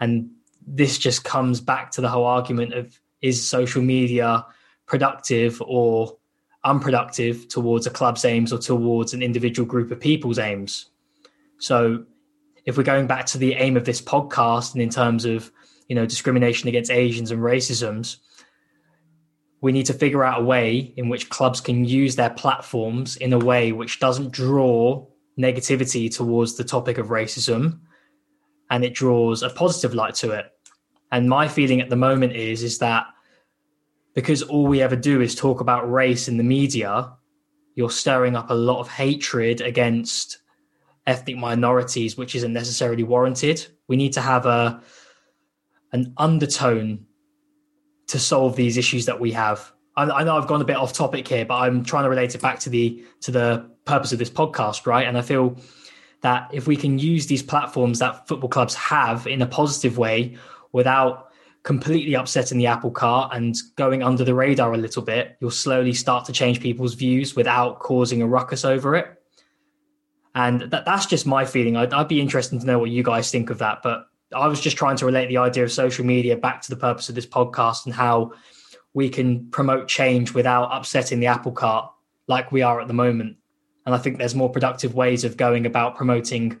And 0.00 0.30
this 0.66 0.98
just 0.98 1.24
comes 1.24 1.60
back 1.60 1.92
to 1.92 2.00
the 2.00 2.08
whole 2.08 2.24
argument 2.24 2.74
of 2.74 3.00
is 3.22 3.48
social 3.48 3.82
media 3.82 4.44
productive 4.86 5.62
or 5.64 6.16
unproductive 6.64 7.48
towards 7.48 7.86
a 7.86 7.90
club's 7.90 8.24
aims 8.24 8.52
or 8.52 8.58
towards 8.58 9.14
an 9.14 9.22
individual 9.22 9.66
group 9.66 9.90
of 9.90 10.00
people's 10.00 10.38
aims. 10.38 10.86
So 11.58 12.04
if 12.64 12.76
we're 12.76 12.82
going 12.82 13.06
back 13.06 13.26
to 13.26 13.38
the 13.38 13.54
aim 13.54 13.76
of 13.76 13.84
this 13.84 14.02
podcast 14.02 14.72
and 14.74 14.82
in 14.82 14.90
terms 14.90 15.24
of 15.24 15.52
you 15.88 15.94
know 15.94 16.06
discrimination 16.06 16.68
against 16.68 16.90
Asians 16.90 17.30
and 17.30 17.40
racisms, 17.40 18.16
we 19.60 19.72
need 19.72 19.86
to 19.86 19.92
figure 19.92 20.24
out 20.24 20.40
a 20.40 20.44
way 20.44 20.92
in 20.96 21.08
which 21.08 21.28
clubs 21.28 21.60
can 21.60 21.84
use 21.84 22.16
their 22.16 22.30
platforms 22.30 23.16
in 23.16 23.32
a 23.32 23.38
way 23.38 23.72
which 23.72 24.00
doesn't 24.00 24.30
draw 24.30 25.06
negativity 25.38 26.14
towards 26.14 26.56
the 26.56 26.64
topic 26.64 26.98
of 26.98 27.08
racism 27.08 27.80
and 28.70 28.84
it 28.84 28.94
draws 28.94 29.42
a 29.42 29.50
positive 29.50 29.94
light 29.94 30.14
to 30.14 30.30
it. 30.30 30.46
And 31.12 31.28
my 31.28 31.48
feeling 31.48 31.80
at 31.80 31.90
the 31.90 31.96
moment 31.96 32.34
is 32.34 32.62
is 32.62 32.78
that 32.78 33.06
because 34.14 34.42
all 34.42 34.66
we 34.66 34.82
ever 34.82 34.96
do 34.96 35.20
is 35.20 35.34
talk 35.34 35.60
about 35.60 35.90
race 35.90 36.26
in 36.26 36.36
the 36.36 36.44
media, 36.44 37.12
you're 37.74 37.90
stirring 37.90 38.34
up 38.34 38.50
a 38.50 38.54
lot 38.54 38.80
of 38.80 38.88
hatred 38.88 39.60
against 39.60 40.38
ethnic 41.06 41.36
minorities, 41.36 42.16
which 42.16 42.34
isn't 42.34 42.52
necessarily 42.52 43.02
warranted. 43.02 43.66
We 43.88 43.96
need 43.96 44.14
to 44.14 44.20
have 44.20 44.46
a 44.46 44.82
an 45.96 46.12
undertone 46.18 47.06
to 48.08 48.18
solve 48.18 48.54
these 48.54 48.76
issues 48.76 49.06
that 49.06 49.18
we 49.18 49.32
have. 49.32 49.72
I, 49.96 50.04
I, 50.04 50.24
know 50.24 50.36
I've 50.36 50.46
gone 50.46 50.60
a 50.60 50.64
bit 50.64 50.76
off 50.76 50.92
topic 50.92 51.26
here, 51.26 51.44
but 51.44 51.56
I'm 51.56 51.82
trying 51.82 52.04
to 52.04 52.10
relate 52.10 52.34
it 52.34 52.42
back 52.42 52.60
to 52.60 52.70
the 52.70 53.02
to 53.22 53.30
the 53.30 53.70
purpose 53.84 54.12
of 54.12 54.18
this 54.18 54.30
podcast, 54.30 54.86
right? 54.86 55.06
And 55.08 55.16
I 55.16 55.22
feel 55.22 55.56
that 56.20 56.50
if 56.52 56.66
we 56.66 56.76
can 56.76 56.98
use 56.98 57.26
these 57.26 57.42
platforms 57.42 57.98
that 57.98 58.28
football 58.28 58.48
clubs 58.48 58.74
have 58.74 59.26
in 59.26 59.42
a 59.42 59.46
positive 59.46 59.98
way 59.98 60.36
without 60.72 61.30
completely 61.62 62.14
upsetting 62.14 62.58
the 62.58 62.66
apple 62.66 62.90
cart 62.90 63.34
and 63.34 63.56
going 63.76 64.02
under 64.02 64.24
the 64.24 64.34
radar 64.34 64.72
a 64.72 64.78
little 64.78 65.02
bit, 65.02 65.36
you'll 65.40 65.50
slowly 65.50 65.92
start 65.92 66.24
to 66.26 66.32
change 66.32 66.60
people's 66.60 66.94
views 66.94 67.34
without 67.34 67.80
causing 67.80 68.22
a 68.22 68.26
ruckus 68.26 68.64
over 68.64 68.94
it. 68.94 69.06
And 70.34 70.60
that, 70.70 70.84
that's 70.84 71.06
just 71.06 71.26
my 71.26 71.44
feeling. 71.44 71.76
I'd, 71.76 71.92
I'd 71.92 72.08
be 72.08 72.20
interested 72.20 72.60
to 72.60 72.66
know 72.66 72.78
what 72.78 72.90
you 72.90 73.02
guys 73.02 73.30
think 73.30 73.50
of 73.50 73.58
that. 73.58 73.82
But 73.82 74.06
I 74.34 74.48
was 74.48 74.60
just 74.60 74.76
trying 74.76 74.96
to 74.96 75.06
relate 75.06 75.28
the 75.28 75.38
idea 75.38 75.64
of 75.64 75.72
social 75.72 76.04
media 76.04 76.36
back 76.36 76.62
to 76.62 76.70
the 76.70 76.76
purpose 76.76 77.08
of 77.08 77.14
this 77.14 77.26
podcast 77.26 77.86
and 77.86 77.94
how 77.94 78.32
we 78.94 79.08
can 79.08 79.48
promote 79.50 79.88
change 79.88 80.34
without 80.34 80.70
upsetting 80.72 81.20
the 81.20 81.26
apple 81.26 81.52
cart 81.52 81.92
like 82.26 82.50
we 82.50 82.62
are 82.62 82.80
at 82.80 82.88
the 82.88 82.94
moment. 82.94 83.36
And 83.84 83.94
I 83.94 83.98
think 83.98 84.18
there's 84.18 84.34
more 84.34 84.50
productive 84.50 84.94
ways 84.94 85.22
of 85.22 85.36
going 85.36 85.64
about 85.64 85.96
promoting 85.96 86.60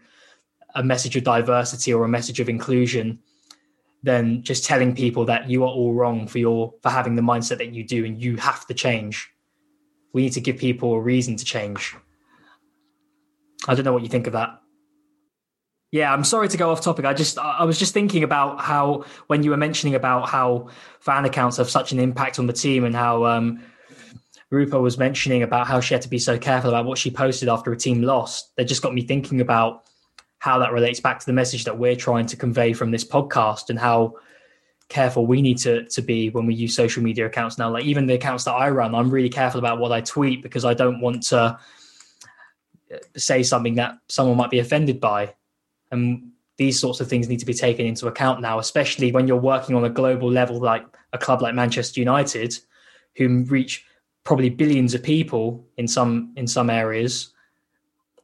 a 0.74 0.82
message 0.82 1.16
of 1.16 1.24
diversity 1.24 1.92
or 1.92 2.04
a 2.04 2.08
message 2.08 2.38
of 2.38 2.48
inclusion 2.48 3.18
than 4.02 4.42
just 4.42 4.64
telling 4.64 4.94
people 4.94 5.24
that 5.24 5.50
you 5.50 5.64
are 5.64 5.70
all 5.70 5.94
wrong 5.94 6.28
for 6.28 6.38
your 6.38 6.74
for 6.82 6.90
having 6.90 7.16
the 7.16 7.22
mindset 7.22 7.58
that 7.58 7.72
you 7.72 7.82
do 7.82 8.04
and 8.04 8.22
you 8.22 8.36
have 8.36 8.66
to 8.66 8.74
change. 8.74 9.28
We 10.12 10.22
need 10.22 10.32
to 10.32 10.40
give 10.40 10.58
people 10.58 10.94
a 10.94 11.00
reason 11.00 11.36
to 11.36 11.44
change. 11.44 11.96
I 13.66 13.74
don't 13.74 13.84
know 13.84 13.92
what 13.92 14.02
you 14.02 14.08
think 14.08 14.28
of 14.28 14.34
that. 14.34 14.60
Yeah, 15.92 16.12
I'm 16.12 16.24
sorry 16.24 16.48
to 16.48 16.56
go 16.56 16.70
off 16.70 16.80
topic. 16.80 17.04
I 17.04 17.14
just 17.14 17.38
I 17.38 17.64
was 17.64 17.78
just 17.78 17.94
thinking 17.94 18.22
about 18.22 18.60
how 18.60 19.04
when 19.28 19.42
you 19.42 19.50
were 19.50 19.56
mentioning 19.56 19.94
about 19.94 20.28
how 20.28 20.68
fan 21.00 21.24
accounts 21.24 21.58
have 21.58 21.70
such 21.70 21.92
an 21.92 22.00
impact 22.00 22.38
on 22.38 22.46
the 22.46 22.52
team 22.52 22.84
and 22.84 22.94
how 22.94 23.24
um, 23.24 23.62
Rupa 24.50 24.80
was 24.80 24.98
mentioning 24.98 25.42
about 25.42 25.66
how 25.66 25.80
she 25.80 25.94
had 25.94 26.02
to 26.02 26.08
be 26.08 26.18
so 26.18 26.38
careful 26.38 26.70
about 26.70 26.86
what 26.86 26.98
she 26.98 27.10
posted 27.10 27.48
after 27.48 27.72
a 27.72 27.76
team 27.76 28.02
lost. 28.02 28.54
That 28.56 28.64
just 28.64 28.82
got 28.82 28.94
me 28.94 29.02
thinking 29.02 29.40
about 29.40 29.84
how 30.38 30.58
that 30.58 30.72
relates 30.72 31.00
back 31.00 31.20
to 31.20 31.26
the 31.26 31.32
message 31.32 31.64
that 31.64 31.78
we're 31.78 31.96
trying 31.96 32.26
to 32.26 32.36
convey 32.36 32.72
from 32.72 32.90
this 32.90 33.04
podcast 33.04 33.70
and 33.70 33.78
how 33.78 34.14
careful 34.88 35.26
we 35.26 35.42
need 35.42 35.58
to 35.58 35.84
to 35.86 36.02
be 36.02 36.30
when 36.30 36.46
we 36.46 36.54
use 36.54 36.74
social 36.74 37.02
media 37.02 37.26
accounts 37.26 37.58
now. 37.58 37.70
Like 37.70 37.84
even 37.84 38.06
the 38.06 38.14
accounts 38.14 38.44
that 38.44 38.52
I 38.52 38.70
run, 38.70 38.94
I'm 38.94 39.10
really 39.10 39.28
careful 39.28 39.60
about 39.60 39.78
what 39.78 39.92
I 39.92 40.00
tweet 40.00 40.42
because 40.42 40.64
I 40.64 40.74
don't 40.74 41.00
want 41.00 41.22
to 41.24 41.58
say 43.16 43.42
something 43.42 43.74
that 43.76 43.98
someone 44.08 44.36
might 44.36 44.50
be 44.50 44.58
offended 44.58 45.00
by. 45.00 45.34
And 45.96 46.30
these 46.58 46.78
sorts 46.78 47.00
of 47.00 47.08
things 47.08 47.28
need 47.28 47.40
to 47.40 47.46
be 47.46 47.54
taken 47.54 47.86
into 47.86 48.06
account 48.06 48.40
now, 48.40 48.58
especially 48.58 49.12
when 49.12 49.26
you're 49.26 49.36
working 49.36 49.74
on 49.74 49.84
a 49.84 49.90
global 49.90 50.30
level, 50.30 50.60
like 50.60 50.84
a 51.12 51.18
club 51.18 51.42
like 51.42 51.54
Manchester 51.54 52.00
United, 52.00 52.56
who 53.16 53.44
reach 53.44 53.84
probably 54.24 54.50
billions 54.50 54.92
of 54.94 55.02
people 55.02 55.66
in 55.76 55.88
some 55.88 56.32
in 56.36 56.46
some 56.46 56.70
areas. 56.70 57.32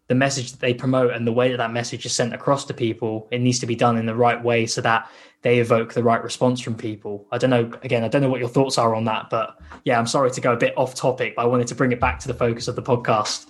The 0.09 0.15
message 0.15 0.51
that 0.51 0.61
they 0.61 0.75
promote 0.75 1.13
and 1.13 1.27
the 1.27 1.33
way 1.33 1.51
that 1.51 1.57
that 1.57 1.73
message 1.73 2.05
is 2.05 2.13
sent 2.13 2.35
across 2.35 2.67
to 2.67 2.75
people, 2.75 3.29
it 3.31 3.41
needs 3.41 3.61
to 3.61 3.67
be 3.67 3.77
done 3.77 3.97
in 3.97 4.05
the 4.05 4.15
right 4.15 4.43
way 4.43 4.67
so 4.67 4.83
that 4.83 5.11
they 5.41 5.59
evoke 5.59 5.95
the 5.95 6.03
right 6.03 6.23
response 6.23 6.61
from 6.61 6.75
people. 6.75 7.27
I 7.33 7.39
don't 7.39 7.51
know. 7.51 7.71
Again, 7.83 8.05
I 8.05 8.09
don't 8.09 8.21
know 8.21 8.29
what 8.29 8.41
your 8.41 8.49
thoughts 8.49 8.77
are 8.79 8.95
on 8.95 9.05
that, 9.07 9.31
but 9.31 9.57
yeah, 9.85 9.99
I'm 9.99 10.07
sorry 10.07 10.31
to 10.31 10.41
go 10.41 10.53
a 10.53 10.57
bit 10.57 10.77
off 10.77 10.95
topic, 10.95 11.35
but 11.37 11.43
I 11.43 11.47
wanted 11.47 11.69
to 11.69 11.75
bring 11.75 11.93
it 11.93 12.01
back 12.01 12.19
to 12.21 12.29
the 12.29 12.35
focus 12.35 12.69
of 12.69 12.77
the 12.77 12.83
podcast. 12.83 13.47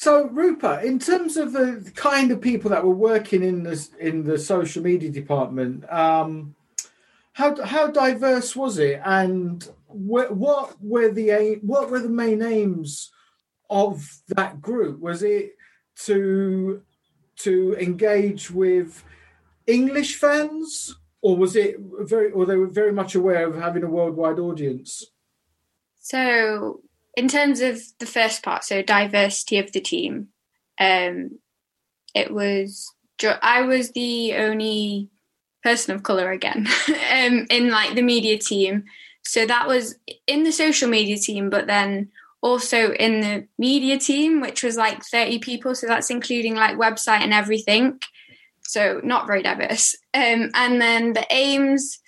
So, 0.00 0.28
Rupa, 0.28 0.80
in 0.82 0.98
terms 0.98 1.36
of 1.36 1.52
the 1.52 1.92
kind 1.94 2.30
of 2.30 2.40
people 2.40 2.70
that 2.70 2.82
were 2.82 2.94
working 2.94 3.42
in 3.42 3.64
the 3.64 3.88
in 3.98 4.24
the 4.24 4.38
social 4.38 4.82
media 4.82 5.10
department, 5.10 5.84
um, 5.92 6.54
how 7.34 7.62
how 7.62 7.88
diverse 7.88 8.56
was 8.56 8.78
it, 8.78 9.02
and 9.04 9.62
wh- 9.88 10.32
what 10.32 10.82
were 10.82 11.10
the 11.10 11.58
what 11.60 11.90
were 11.90 12.00
the 12.00 12.08
main 12.08 12.40
aims 12.40 13.10
of 13.68 14.22
that 14.28 14.62
group? 14.62 15.00
Was 15.00 15.22
it 15.22 15.54
to 16.06 16.80
to 17.40 17.76
engage 17.78 18.50
with 18.50 19.04
English 19.66 20.16
fans 20.16 20.96
or 21.20 21.36
was 21.36 21.56
it 21.56 21.76
very, 21.78 22.32
or 22.32 22.46
they 22.46 22.56
were 22.56 22.68
very 22.68 22.92
much 22.92 23.16
aware 23.16 23.46
of 23.46 23.54
having 23.54 23.84
a 23.84 23.90
worldwide 23.90 24.38
audience? 24.38 25.04
So, 25.98 26.80
in 27.16 27.28
terms 27.28 27.60
of 27.60 27.80
the 27.98 28.06
first 28.06 28.42
part, 28.42 28.64
so 28.64 28.82
diversity 28.82 29.58
of 29.58 29.72
the 29.72 29.80
team, 29.80 30.28
um, 30.78 31.38
it 32.14 32.32
was 32.32 32.92
I 33.42 33.62
was 33.62 33.90
the 33.90 34.34
only 34.36 35.10
person 35.62 35.94
of 35.94 36.02
color 36.02 36.30
again 36.30 36.66
um, 36.88 37.46
in 37.50 37.70
like 37.70 37.94
the 37.94 38.02
media 38.02 38.38
team. 38.38 38.84
So 39.22 39.44
that 39.44 39.68
was 39.68 39.96
in 40.26 40.44
the 40.44 40.52
social 40.52 40.88
media 40.88 41.18
team, 41.18 41.50
but 41.50 41.66
then 41.66 42.10
also 42.40 42.92
in 42.92 43.20
the 43.20 43.46
media 43.58 43.98
team, 43.98 44.40
which 44.40 44.62
was 44.62 44.76
like 44.76 45.04
30 45.04 45.40
people. 45.40 45.74
So 45.74 45.86
that's 45.86 46.10
including 46.10 46.54
like 46.54 46.76
website 46.76 47.20
and 47.20 47.34
everything. 47.34 48.00
So 48.62 49.00
not 49.04 49.26
very 49.26 49.42
diverse. 49.42 49.96
Um, 50.14 50.50
and 50.54 50.80
then 50.80 51.12
the 51.12 51.26
aims 51.30 51.99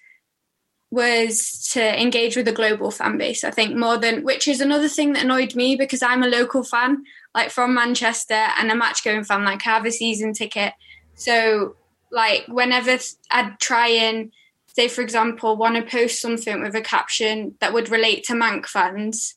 was 0.93 1.71
to 1.73 2.01
engage 2.01 2.37
with 2.37 2.45
the 2.45 2.53
global 2.53 2.91
fan 2.91 3.17
base, 3.17 3.45
I 3.45 3.51
think, 3.51 3.75
more 3.75 3.97
than, 3.97 4.23
which 4.25 4.47
is 4.47 4.61
another 4.61 4.89
thing 4.89 5.15
that 5.15 5.25
annoyed 5.25 5.57
me 5.57 5.75
because 5.75 6.03
I'm 6.03 6.23
a 6.23 6.29
local 6.29 6.63
fan, 6.63 7.05
like 7.35 7.51
from 7.51 7.73
Manchester 7.73 8.35
and 8.35 8.71
a 8.71 8.75
match 8.75 9.03
going 9.03 9.25
fan, 9.25 9.43
like 9.43 9.67
I 9.67 9.71
have 9.71 9.87
a 9.87 9.91
season 9.91 10.35
ticket. 10.35 10.75
So 11.15 11.77
like 12.11 12.45
whenever 12.47 12.99
I'd 13.31 13.59
try 13.59 13.89
and 13.89 14.33
say, 14.67 14.87
for 14.89 15.01
example, 15.01 15.57
want 15.57 15.77
to 15.77 15.83
post 15.83 16.21
something 16.21 16.61
with 16.61 16.75
a 16.75 16.83
caption 16.83 17.55
that 17.61 17.73
would 17.73 17.89
relate 17.89 18.25
to 18.25 18.35
Manc 18.35 18.67
fans, 18.67 19.37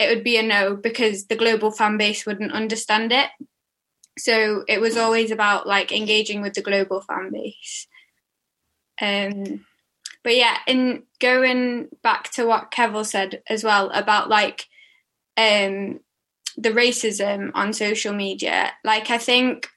it 0.00 0.08
would 0.08 0.24
be 0.24 0.36
a 0.36 0.42
no 0.42 0.74
because 0.74 1.26
the 1.26 1.36
global 1.36 1.70
fan 1.70 1.98
base 1.98 2.26
wouldn't 2.26 2.52
understand 2.52 3.12
it. 3.12 3.30
So 4.18 4.64
it 4.66 4.80
was 4.80 4.96
always 4.96 5.30
about 5.30 5.68
like 5.68 5.92
engaging 5.92 6.42
with 6.42 6.54
the 6.54 6.62
global 6.62 7.00
fan 7.00 7.30
base. 7.30 7.86
Um, 9.00 9.64
but 10.26 10.34
yeah, 10.34 10.56
in 10.66 11.04
going 11.20 11.86
back 12.02 12.32
to 12.32 12.46
what 12.46 12.72
Keval 12.72 13.06
said 13.06 13.44
as 13.48 13.62
well 13.62 13.90
about 13.90 14.28
like 14.28 14.66
um, 15.36 16.00
the 16.56 16.70
racism 16.70 17.52
on 17.54 17.72
social 17.72 18.12
media, 18.12 18.72
like 18.82 19.08
I 19.08 19.18
think 19.18 19.68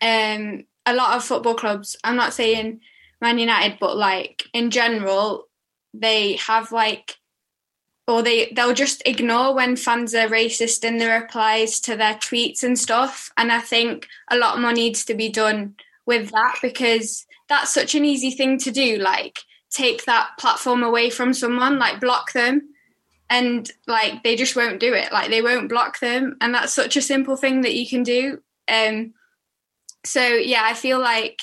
um, 0.00 0.64
a 0.86 0.94
lot 0.94 1.16
of 1.16 1.24
football 1.24 1.56
clubs, 1.56 1.96
I'm 2.04 2.14
not 2.14 2.34
saying 2.34 2.82
Man 3.20 3.40
United, 3.40 3.78
but 3.80 3.96
like 3.96 4.44
in 4.52 4.70
general, 4.70 5.48
they 5.92 6.36
have 6.36 6.70
like 6.70 7.16
or 8.06 8.22
they 8.22 8.52
they'll 8.54 8.74
just 8.74 9.02
ignore 9.06 9.56
when 9.56 9.74
fans 9.74 10.14
are 10.14 10.28
racist 10.28 10.84
in 10.84 10.98
the 10.98 11.08
replies 11.08 11.80
to 11.80 11.96
their 11.96 12.14
tweets 12.14 12.62
and 12.62 12.78
stuff. 12.78 13.32
And 13.36 13.50
I 13.50 13.58
think 13.58 14.06
a 14.30 14.38
lot 14.38 14.60
more 14.60 14.72
needs 14.72 15.04
to 15.06 15.14
be 15.14 15.28
done 15.28 15.74
with 16.06 16.30
that 16.30 16.58
because 16.62 17.26
that's 17.48 17.72
such 17.72 17.94
an 17.94 18.04
easy 18.04 18.30
thing 18.30 18.58
to 18.58 18.70
do. 18.70 18.96
Like 18.98 19.38
take 19.70 20.04
that 20.04 20.30
platform 20.38 20.82
away 20.82 21.10
from 21.10 21.34
someone, 21.34 21.78
like 21.78 22.00
block 22.00 22.32
them. 22.32 22.70
And 23.28 23.70
like 23.86 24.22
they 24.22 24.36
just 24.36 24.56
won't 24.56 24.80
do 24.80 24.94
it. 24.94 25.12
Like 25.12 25.30
they 25.30 25.42
won't 25.42 25.68
block 25.68 25.98
them. 26.00 26.36
And 26.40 26.54
that's 26.54 26.74
such 26.74 26.96
a 26.96 27.02
simple 27.02 27.36
thing 27.36 27.62
that 27.62 27.74
you 27.74 27.88
can 27.88 28.02
do. 28.02 28.40
Um 28.68 29.14
so 30.04 30.24
yeah, 30.24 30.62
I 30.64 30.74
feel 30.74 31.00
like 31.00 31.40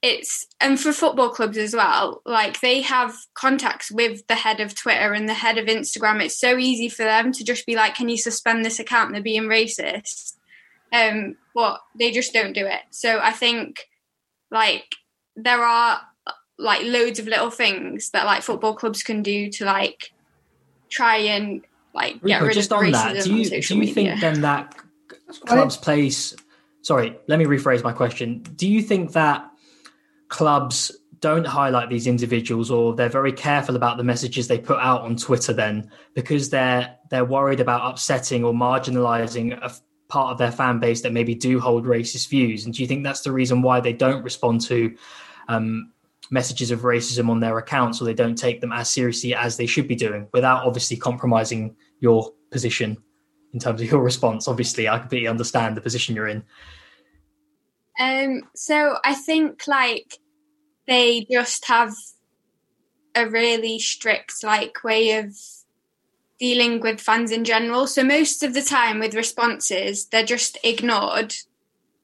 it's 0.00 0.46
and 0.60 0.78
for 0.78 0.92
football 0.92 1.30
clubs 1.30 1.58
as 1.58 1.74
well 1.74 2.22
like 2.24 2.60
they 2.60 2.82
have 2.82 3.16
contacts 3.34 3.90
with 3.90 4.24
the 4.28 4.36
head 4.36 4.60
of 4.60 4.74
twitter 4.74 5.12
and 5.12 5.28
the 5.28 5.34
head 5.34 5.58
of 5.58 5.66
instagram 5.66 6.22
it's 6.22 6.38
so 6.38 6.56
easy 6.56 6.88
for 6.88 7.02
them 7.02 7.32
to 7.32 7.44
just 7.44 7.66
be 7.66 7.74
like 7.74 7.96
can 7.96 8.08
you 8.08 8.16
suspend 8.16 8.64
this 8.64 8.78
account 8.78 9.12
they're 9.12 9.20
being 9.20 9.44
racist 9.44 10.36
um 10.92 11.36
but 11.52 11.80
they 11.98 12.12
just 12.12 12.32
don't 12.32 12.52
do 12.52 12.64
it 12.64 12.82
so 12.90 13.18
i 13.20 13.32
think 13.32 13.88
like 14.52 14.84
there 15.44 15.62
are 15.62 16.00
like 16.58 16.84
loads 16.84 17.18
of 17.18 17.26
little 17.26 17.50
things 17.50 18.10
that 18.10 18.26
like 18.26 18.42
football 18.42 18.74
clubs 18.74 19.02
can 19.02 19.22
do 19.22 19.50
to 19.50 19.64
like 19.64 20.12
try 20.90 21.16
and 21.16 21.62
like 21.94 22.22
get 22.22 22.42
rid 22.42 22.54
just 22.54 22.72
of 22.72 22.78
on 22.78 22.90
that 22.90 23.22
do 23.24 23.36
you, 23.36 23.60
do 23.60 23.78
you 23.78 23.92
think 23.92 24.20
then 24.20 24.40
that 24.40 24.74
clubs 25.46 25.76
place 25.76 26.34
sorry, 26.88 27.14
let 27.26 27.38
me 27.38 27.44
rephrase 27.44 27.84
my 27.84 27.92
question. 27.92 28.42
Do 28.56 28.66
you 28.66 28.80
think 28.80 29.12
that 29.12 29.46
clubs 30.28 30.90
don't 31.20 31.46
highlight 31.46 31.90
these 31.90 32.06
individuals 32.06 32.70
or 32.70 32.94
they're 32.94 33.10
very 33.10 33.32
careful 33.32 33.76
about 33.76 33.98
the 33.98 34.04
messages 34.04 34.48
they 34.48 34.58
put 34.58 34.78
out 34.78 35.02
on 35.02 35.16
Twitter 35.16 35.52
then 35.52 35.90
because 36.14 36.48
they're 36.48 36.96
they're 37.10 37.24
worried 37.24 37.60
about 37.60 37.90
upsetting 37.90 38.44
or 38.44 38.52
marginalizing 38.52 39.52
a 39.62 39.70
part 40.08 40.32
of 40.32 40.38
their 40.38 40.52
fan 40.52 40.78
base 40.78 41.02
that 41.02 41.12
maybe 41.12 41.34
do 41.34 41.60
hold 41.60 41.84
racist 41.84 42.28
views 42.28 42.64
and 42.64 42.72
do 42.74 42.82
you 42.82 42.88
think 42.88 43.02
that's 43.02 43.22
the 43.22 43.32
reason 43.32 43.62
why 43.62 43.80
they 43.80 43.92
don't 43.92 44.22
respond 44.22 44.60
to 44.60 44.94
um, 45.48 45.92
messages 46.30 46.70
of 46.70 46.80
racism 46.80 47.28
on 47.28 47.40
their 47.40 47.58
accounts 47.58 48.00
or 48.00 48.04
they 48.04 48.14
don't 48.14 48.36
take 48.36 48.60
them 48.60 48.72
as 48.72 48.88
seriously 48.88 49.34
as 49.34 49.56
they 49.56 49.66
should 49.66 49.88
be 49.88 49.96
doing 49.96 50.28
without 50.32 50.66
obviously 50.66 50.96
compromising 50.96 51.74
your 52.00 52.32
position 52.50 52.96
in 53.54 53.58
terms 53.58 53.80
of 53.80 53.90
your 53.90 54.02
response 54.10 54.46
obviously 54.46 54.88
i 54.88 54.98
completely 54.98 55.28
understand 55.28 55.76
the 55.76 55.80
position 55.80 56.14
you're 56.14 56.28
in 56.28 56.42
um, 57.98 58.42
so 58.54 58.96
I 59.04 59.14
think 59.14 59.66
like 59.66 60.18
they 60.86 61.26
just 61.30 61.66
have 61.66 61.94
a 63.14 63.26
really 63.26 63.78
strict 63.78 64.44
like 64.44 64.84
way 64.84 65.18
of 65.18 65.34
dealing 66.38 66.80
with 66.80 67.00
fans 67.00 67.32
in 67.32 67.44
general. 67.44 67.88
So 67.88 68.04
most 68.04 68.44
of 68.44 68.54
the 68.54 68.62
time 68.62 69.00
with 69.00 69.14
responses, 69.14 70.06
they're 70.06 70.24
just 70.24 70.56
ignored. 70.62 71.34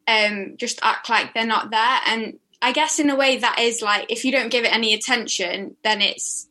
Um, 0.09 0.57
just 0.57 0.81
act 0.83 1.09
like 1.09 1.33
they're 1.33 1.47
not 1.47 1.71
there. 1.71 2.01
And 2.07 2.39
I 2.65 2.73
guess 2.73 2.99
in 2.99 3.11
a 3.11 3.17
way 3.17 3.37
that 3.37 3.59
is 3.59 3.83
like 3.83 4.11
if 4.11 4.25
you 4.25 4.33
don't 4.33 4.51
give 4.51 4.65
it 4.65 4.73
any 4.73 4.95
attention, 4.95 5.77
then 5.85 6.01
it's 6.01 6.49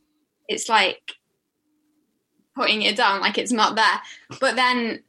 it's 0.47 0.69
like 0.69 1.13
putting 2.56 2.84
it 2.84 2.95
down, 2.95 3.19
like 3.21 3.39
it's 3.39 3.52
not 3.52 3.76
there. 3.76 4.02
But 4.39 4.56
then 4.56 5.02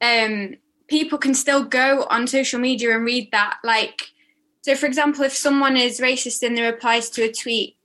um 0.00 0.56
people 0.88 1.16
can 1.16 1.32
still 1.32 1.62
go 1.62 2.06
on 2.10 2.26
social 2.26 2.58
media 2.58 2.96
and 2.96 3.04
read 3.04 3.30
that. 3.30 3.58
Like, 3.62 4.02
so 4.62 4.74
for 4.74 4.86
example, 4.86 5.22
if 5.22 5.32
someone 5.32 5.76
is 5.76 6.00
racist 6.00 6.42
in 6.42 6.54
their 6.54 6.72
replies 6.72 7.08
to 7.10 7.22
a 7.22 7.32
tweet 7.32 7.76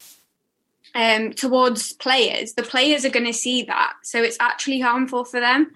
um, 0.95 1.31
towards 1.31 1.93
players, 1.93 2.53
the 2.53 2.63
players 2.63 3.05
are 3.05 3.11
going 3.11 3.27
to 3.27 3.33
see 3.33 3.61
that. 3.65 3.93
So 4.01 4.23
it's 4.23 4.37
actually 4.39 4.79
harmful 4.79 5.25
for 5.25 5.39
them. 5.39 5.73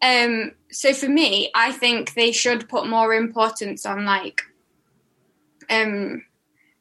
Um, 0.00 0.52
so 0.70 0.94
for 0.94 1.08
me, 1.08 1.50
I 1.54 1.70
think 1.70 2.14
they 2.14 2.32
should 2.32 2.68
put 2.68 2.88
more 2.88 3.12
importance 3.12 3.84
on 3.84 4.06
like 4.06 4.42
um, 5.70 6.22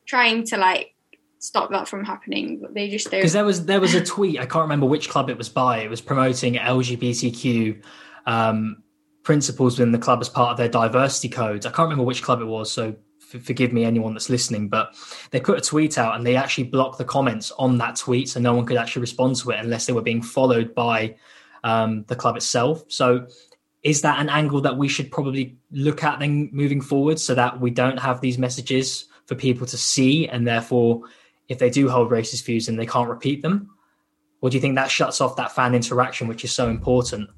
trying 0.05 0.45
to 0.47 0.57
like 0.57 0.93
stop 1.39 1.71
that 1.71 1.87
from 1.87 2.03
happening. 2.03 2.59
But 2.61 2.73
they 2.73 2.89
just. 2.89 3.09
Because 3.11 3.33
there 3.33 3.45
was 3.45 3.65
there 3.65 3.81
was 3.81 3.93
a 3.93 4.03
tweet 4.03 4.39
I 4.39 4.45
can't 4.45 4.63
remember 4.63 4.85
which 4.85 5.09
club 5.09 5.29
it 5.29 5.37
was 5.37 5.49
by. 5.49 5.79
It 5.79 5.89
was 5.89 6.01
promoting 6.01 6.55
LGBTQ 6.55 7.81
um, 8.25 8.83
principles 9.23 9.77
within 9.77 9.91
the 9.91 9.99
club 9.99 10.21
as 10.21 10.29
part 10.29 10.51
of 10.51 10.57
their 10.57 10.69
diversity 10.69 11.29
codes. 11.29 11.65
I 11.65 11.69
can't 11.69 11.87
remember 11.87 12.03
which 12.03 12.23
club 12.23 12.41
it 12.41 12.45
was, 12.45 12.71
so 12.71 12.95
forgive 13.19 13.73
me, 13.73 13.83
anyone 13.83 14.13
that's 14.13 14.29
listening. 14.29 14.69
But 14.69 14.95
they 15.31 15.39
put 15.39 15.57
a 15.57 15.61
tweet 15.61 15.97
out 15.97 16.15
and 16.15 16.25
they 16.25 16.35
actually 16.35 16.65
blocked 16.65 16.97
the 16.97 17.05
comments 17.05 17.51
on 17.57 17.77
that 17.79 17.95
tweet, 17.95 18.29
so 18.29 18.39
no 18.39 18.53
one 18.53 18.65
could 18.65 18.77
actually 18.77 19.01
respond 19.01 19.37
to 19.37 19.51
it 19.51 19.59
unless 19.59 19.85
they 19.85 19.93
were 19.93 20.01
being 20.01 20.21
followed 20.21 20.75
by 20.75 21.15
um, 21.63 22.03
the 22.07 22.15
club 22.15 22.35
itself. 22.35 22.83
So, 22.89 23.27
is 23.83 24.01
that 24.01 24.19
an 24.19 24.29
angle 24.29 24.61
that 24.61 24.77
we 24.77 24.87
should 24.87 25.11
probably 25.11 25.57
look 25.71 26.03
at 26.03 26.19
then 26.19 26.49
moving 26.51 26.81
forward, 26.81 27.19
so 27.19 27.35
that 27.35 27.59
we 27.59 27.69
don't 27.69 27.99
have 27.99 28.21
these 28.21 28.37
messages 28.37 29.05
for 29.25 29.35
people 29.35 29.67
to 29.67 29.77
see, 29.77 30.27
and 30.27 30.47
therefore, 30.47 31.01
if 31.49 31.59
they 31.59 31.69
do 31.69 31.89
hold 31.89 32.09
racist 32.09 32.45
views, 32.45 32.67
and 32.67 32.79
they 32.79 32.85
can't 32.85 33.09
repeat 33.09 33.41
them? 33.41 33.69
Or 34.41 34.49
do 34.49 34.57
you 34.57 34.61
think 34.61 34.75
that 34.75 34.91
shuts 34.91 35.21
off 35.21 35.37
that 35.37 35.53
fan 35.53 35.73
interaction, 35.73 36.27
which 36.27 36.43
is 36.43 36.51
so 36.51 36.69
important? 36.69 37.29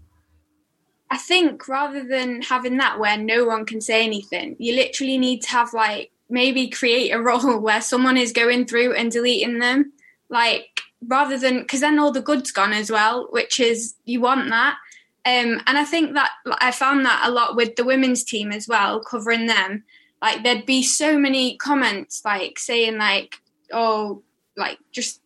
I 1.12 1.18
think 1.18 1.68
rather 1.68 2.04
than 2.04 2.42
having 2.42 2.78
that 2.78 3.00
where 3.00 3.18
no 3.18 3.46
one 3.46 3.66
can 3.66 3.80
say 3.80 4.04
anything, 4.04 4.56
you 4.58 4.76
literally 4.76 5.18
need 5.18 5.42
to 5.44 5.50
have 5.50 5.74
like 5.74 6.12
maybe 6.30 6.68
create 6.68 7.12
a 7.12 7.22
role 7.22 7.60
where 7.60 7.82
someone 7.82 8.18
is 8.18 8.32
going 8.32 8.66
through 8.66 8.94
and 8.94 9.12
deleting 9.12 9.60
them. 9.60 9.94
Like 10.30 10.82
rather 11.08 11.38
than 11.38 11.60
because 11.60 11.82
then 11.82 12.00
all 12.00 12.12
the 12.12 12.22
good's 12.22 12.52
gone 12.52 12.74
as 12.74 12.90
well, 12.90 13.28
which 13.30 13.60
is 13.60 13.96
you 14.06 14.20
want 14.20 14.50
that. 14.50 14.78
Um, 15.26 15.60
and 15.66 15.78
I 15.78 15.84
think 15.84 16.14
that 16.14 16.32
I 16.62 16.72
found 16.72 17.06
that 17.06 17.24
a 17.26 17.32
lot 17.32 17.56
with 17.56 17.76
the 17.76 17.84
women's 17.84 18.24
team 18.24 18.52
as 18.52 18.68
well, 18.68 19.00
covering 19.00 19.48
them. 19.48 19.84
Like 20.22 20.44
there'd 20.44 20.66
be 20.66 20.84
so 20.84 21.18
many 21.18 21.58
comments 21.58 22.22
like 22.24 22.60
saying 22.60 22.98
like, 22.98 23.36
oh, 23.74 24.24
like 24.56 24.78
just 24.92 25.22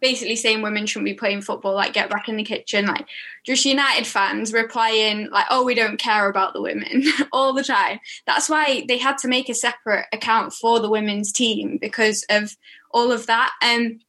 basically 0.00 0.36
saying 0.36 0.62
women 0.62 0.86
shouldn't 0.86 1.06
be 1.06 1.14
playing 1.14 1.40
football, 1.40 1.74
like 1.74 1.92
get 1.92 2.10
back 2.10 2.28
in 2.28 2.36
the 2.36 2.44
kitchen, 2.44 2.86
like 2.86 3.06
just 3.44 3.64
United 3.64 4.06
fans 4.06 4.52
replying 4.52 5.30
like, 5.30 5.46
"Oh, 5.50 5.64
we 5.64 5.74
don't 5.74 5.98
care 5.98 6.28
about 6.28 6.52
the 6.52 6.62
women" 6.62 7.04
all 7.32 7.52
the 7.52 7.64
time. 7.64 8.00
That's 8.26 8.48
why 8.48 8.84
they 8.88 8.98
had 8.98 9.18
to 9.18 9.28
make 9.28 9.48
a 9.48 9.54
separate 9.54 10.06
account 10.12 10.52
for 10.52 10.80
the 10.80 10.90
women's 10.90 11.32
team 11.32 11.78
because 11.80 12.24
of 12.28 12.56
all 12.90 13.12
of 13.12 13.26
that. 13.26 13.52
Um, 13.62 14.00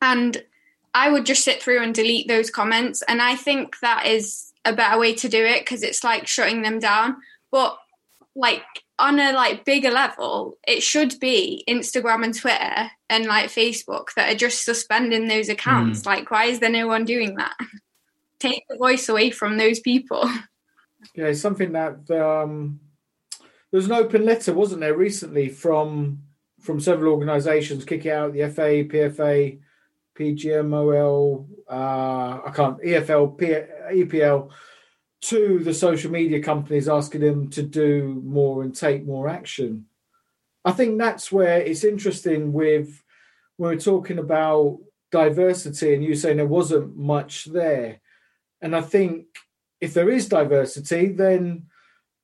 and 0.00 0.42
I 0.94 1.10
would 1.10 1.26
just 1.26 1.44
sit 1.44 1.62
through 1.62 1.82
and 1.82 1.94
delete 1.94 2.28
those 2.28 2.50
comments, 2.50 3.02
and 3.08 3.20
I 3.20 3.36
think 3.36 3.80
that 3.80 4.06
is 4.06 4.47
a 4.64 4.72
better 4.72 4.98
way 4.98 5.14
to 5.14 5.28
do 5.28 5.44
it 5.44 5.60
because 5.60 5.82
it's 5.82 6.04
like 6.04 6.26
shutting 6.26 6.62
them 6.62 6.78
down. 6.78 7.16
But 7.50 7.78
like 8.34 8.64
on 8.98 9.18
a 9.18 9.32
like 9.32 9.64
bigger 9.64 9.90
level, 9.90 10.58
it 10.66 10.82
should 10.82 11.18
be 11.20 11.64
Instagram 11.68 12.24
and 12.24 12.34
Twitter 12.34 12.90
and 13.08 13.26
like 13.26 13.46
Facebook 13.46 14.14
that 14.16 14.32
are 14.32 14.38
just 14.38 14.64
suspending 14.64 15.28
those 15.28 15.48
accounts. 15.48 16.02
Mm. 16.02 16.06
Like, 16.06 16.30
why 16.30 16.46
is 16.46 16.60
there 16.60 16.70
no 16.70 16.86
one 16.86 17.04
doing 17.04 17.36
that? 17.36 17.56
Take 18.40 18.64
the 18.68 18.76
voice 18.76 19.08
away 19.08 19.30
from 19.30 19.56
those 19.56 19.80
people. 19.80 20.30
Yeah, 21.14 21.32
something 21.32 21.72
that 21.72 22.10
um, 22.10 22.80
there 23.70 23.78
was 23.78 23.86
an 23.86 23.92
open 23.92 24.24
letter, 24.24 24.52
wasn't 24.52 24.80
there, 24.80 24.96
recently 24.96 25.48
from 25.48 26.22
from 26.60 26.80
several 26.80 27.12
organisations 27.12 27.84
kicking 27.84 28.10
out 28.10 28.32
the 28.32 28.48
FA, 28.48 28.84
PFA, 28.84 29.60
PGMOL, 30.18 31.46
uh, 31.70 32.40
I 32.46 32.52
can't 32.54 32.80
EFL, 32.82 33.38
P, 33.38 33.46
EPL 34.02 34.50
to 35.20 35.58
the 35.60 35.74
social 35.74 36.10
media 36.10 36.42
companies 36.42 36.88
asking 36.88 37.20
them 37.22 37.50
to 37.50 37.62
do 37.62 38.22
more 38.24 38.62
and 38.62 38.74
take 38.74 39.04
more 39.04 39.28
action. 39.28 39.86
I 40.64 40.72
think 40.72 40.98
that's 40.98 41.32
where 41.32 41.60
it's 41.60 41.84
interesting 41.84 42.52
with 42.52 43.02
when 43.56 43.70
we're 43.70 43.80
talking 43.80 44.18
about 44.18 44.78
diversity 45.10 45.94
and 45.94 46.04
you 46.04 46.14
saying 46.14 46.36
there 46.36 46.46
wasn't 46.46 46.96
much 46.96 47.46
there. 47.46 48.00
And 48.60 48.76
I 48.76 48.80
think 48.80 49.26
if 49.80 49.94
there 49.94 50.10
is 50.10 50.28
diversity, 50.28 51.08
then 51.08 51.66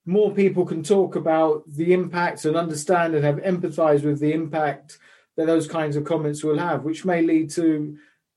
more 0.07 0.33
people 0.33 0.67
can 0.67 0.83
talk 0.83 1.17
about 1.17 1.65
the 1.67 1.93
impact 1.93 2.45
and 2.45 2.57
understand 2.57 3.15
and 3.15 3.25
have 3.25 3.37
empathize 3.37 4.05
with 4.05 4.21
the 4.21 4.33
impact 4.33 4.99
that 5.37 5.47
those 5.47 5.66
kinds 5.66 5.97
of 5.97 6.05
comments 6.05 6.45
will 6.45 6.59
have, 6.59 6.85
which 6.85 7.05
may 7.05 7.22
lead 7.22 7.51
to 7.51 7.97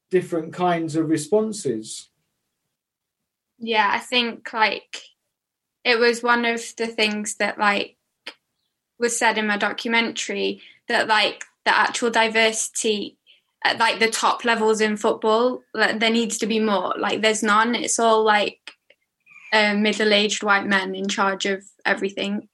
different 0.10 0.54
kinds 0.54 0.96
of 0.96 1.10
responses. 1.10 2.10
Yeah, 3.60 3.90
I 3.92 4.00
think 4.00 4.52
like 4.54 5.02
it 5.84 6.00
was 6.00 6.24
one 6.24 6.46
of 6.46 6.62
the 6.78 6.88
things 6.88 7.36
that 7.36 7.58
like 7.58 7.98
was 9.00 9.18
said 9.18 9.38
in 9.38 9.48
my 9.48 9.58
documentary 9.58 10.62
that 10.88 11.08
like 11.08 11.44
the 11.66 11.76
actual 11.76 12.10
diversity 12.10 13.18
at 13.64 13.78
like 13.80 14.00
the 14.00 14.10
top 14.10 14.46
levels 14.46 14.82
in 14.82 14.98
football 14.98 15.62
like, 15.74 16.00
there 16.00 16.12
needs 16.12 16.38
to 16.40 16.48
be 16.48 16.60
more. 16.60 16.94
Like 16.98 17.22
there's 17.22 17.44
none. 17.44 17.76
It's 17.76 18.00
all 18.00 18.24
like 18.24 18.72
uh, 19.52 19.74
middle-aged 19.74 20.44
white 20.44 20.66
men 20.66 20.96
in 20.96 21.08
charge 21.08 21.46
of 21.46 21.64
everything 21.86 22.48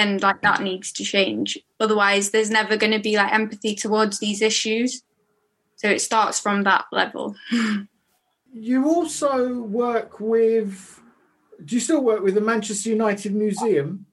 and 0.00 0.22
like 0.22 0.42
that 0.42 0.62
needs 0.62 0.90
to 0.90 1.04
change 1.04 1.58
otherwise 1.78 2.30
there's 2.30 2.50
never 2.50 2.76
going 2.76 2.92
to 2.92 2.98
be 2.98 3.16
like 3.16 3.32
empathy 3.32 3.74
towards 3.74 4.18
these 4.18 4.42
issues 4.42 5.02
so 5.76 5.88
it 5.88 6.00
starts 6.00 6.40
from 6.40 6.64
that 6.64 6.86
level 6.90 7.36
you 8.52 8.86
also 8.86 9.60
work 9.62 10.20
with. 10.20 11.00
Do 11.64 11.74
you 11.74 11.80
still 11.80 12.02
work 12.02 12.22
with 12.22 12.34
the 12.34 12.40
Manchester 12.40 12.90
United 12.90 13.34
Museum? 13.34 14.06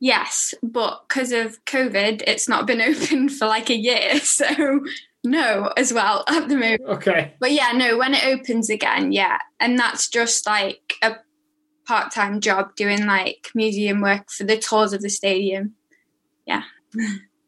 Yes, 0.00 0.52
but 0.62 1.04
because 1.08 1.30
of 1.30 1.64
COVID, 1.64 2.22
it's 2.26 2.48
not 2.48 2.66
been 2.66 2.80
open 2.80 3.28
for 3.28 3.46
like 3.46 3.70
a 3.70 3.76
year. 3.76 4.14
So, 4.22 4.84
no, 5.24 5.72
as 5.76 5.92
well 5.92 6.24
at 6.26 6.48
the 6.48 6.56
moment. 6.56 6.82
Okay. 6.82 7.34
But 7.38 7.52
yeah, 7.52 7.70
no, 7.72 7.96
when 7.96 8.14
it 8.14 8.24
opens 8.24 8.68
again, 8.68 9.12
yeah. 9.12 9.38
And 9.60 9.78
that's 9.78 10.08
just 10.08 10.46
like 10.46 10.94
a 11.00 11.14
part 11.86 12.12
time 12.12 12.40
job 12.40 12.74
doing 12.76 13.06
like 13.06 13.50
museum 13.54 14.00
work 14.00 14.30
for 14.30 14.44
the 14.44 14.58
tours 14.58 14.92
of 14.92 15.02
the 15.02 15.10
stadium. 15.10 15.74
Yeah. 16.46 16.62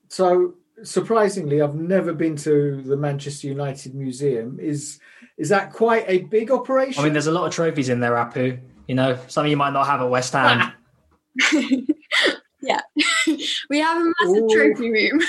So, 0.08 0.54
surprisingly, 0.84 1.60
I've 1.60 1.74
never 1.74 2.12
been 2.12 2.36
to 2.36 2.80
the 2.82 2.96
Manchester 2.96 3.48
United 3.48 3.96
Museum. 3.96 4.60
Is 4.60 5.00
is 5.36 5.48
that 5.48 5.72
quite 5.72 6.04
a 6.06 6.18
big 6.20 6.52
operation? 6.52 7.00
I 7.00 7.04
mean, 7.04 7.12
there's 7.12 7.26
a 7.26 7.32
lot 7.32 7.46
of 7.46 7.52
trophies 7.52 7.88
in 7.88 7.98
there, 7.98 8.12
Apu. 8.12 8.60
You 8.86 8.94
know, 8.94 9.18
some 9.26 9.44
of 9.44 9.50
you 9.50 9.56
might 9.56 9.72
not 9.72 9.86
have 9.86 10.00
at 10.00 10.08
West 10.08 10.32
Ham. 10.34 10.72
yeah, 12.62 12.80
we 13.70 13.80
have 13.80 14.00
a 14.00 14.12
massive 14.20 14.44
Ooh. 14.44 14.48
trophy 14.48 14.90
room. 14.92 15.20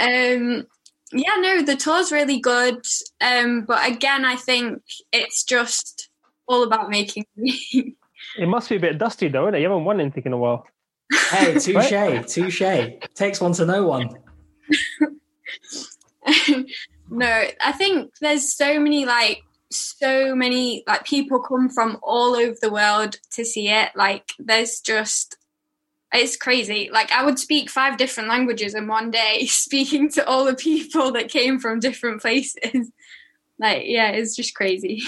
um, 0.00 0.66
yeah, 1.12 1.34
no, 1.38 1.62
the 1.62 1.76
tour's 1.76 2.10
really 2.10 2.40
good. 2.40 2.84
Um, 3.20 3.62
but 3.62 3.86
again, 3.88 4.24
I 4.24 4.36
think 4.36 4.82
it's 5.12 5.44
just 5.44 5.95
all 6.46 6.62
about 6.62 6.90
making 6.90 7.24
It 8.38 8.48
must 8.48 8.68
be 8.68 8.76
a 8.76 8.80
bit 8.80 8.98
dusty 8.98 9.28
though, 9.28 9.44
isn't 9.46 9.56
it? 9.56 9.60
You 9.60 9.68
haven't 9.68 9.84
won 9.84 10.00
anything 10.00 10.24
in 10.26 10.32
a 10.32 10.38
while. 10.38 10.66
Hey, 11.30 11.54
touche, 11.60 11.92
right? 11.92 12.26
touche. 12.26 12.62
Takes 13.14 13.40
one 13.40 13.52
to 13.52 13.66
know 13.66 13.86
one. 13.86 14.10
No, 17.08 17.44
I 17.64 17.72
think 17.72 18.12
there's 18.20 18.52
so 18.52 18.80
many 18.80 19.04
like 19.04 19.42
so 19.70 20.34
many 20.34 20.84
like 20.86 21.04
people 21.04 21.40
come 21.40 21.68
from 21.68 21.98
all 22.02 22.34
over 22.34 22.56
the 22.60 22.70
world 22.70 23.16
to 23.32 23.44
see 23.44 23.68
it. 23.68 23.90
Like 23.94 24.30
there's 24.38 24.80
just 24.80 25.36
it's 26.12 26.36
crazy. 26.36 26.88
Like 26.92 27.12
I 27.12 27.24
would 27.24 27.38
speak 27.38 27.70
five 27.70 27.96
different 27.96 28.28
languages 28.28 28.74
in 28.74 28.88
one 28.88 29.10
day, 29.10 29.46
speaking 29.46 30.10
to 30.12 30.26
all 30.26 30.44
the 30.44 30.54
people 30.54 31.12
that 31.12 31.28
came 31.28 31.58
from 31.58 31.80
different 31.80 32.20
places. 32.20 32.90
like 33.58 33.82
yeah, 33.84 34.10
it's 34.10 34.34
just 34.34 34.54
crazy. 34.54 35.02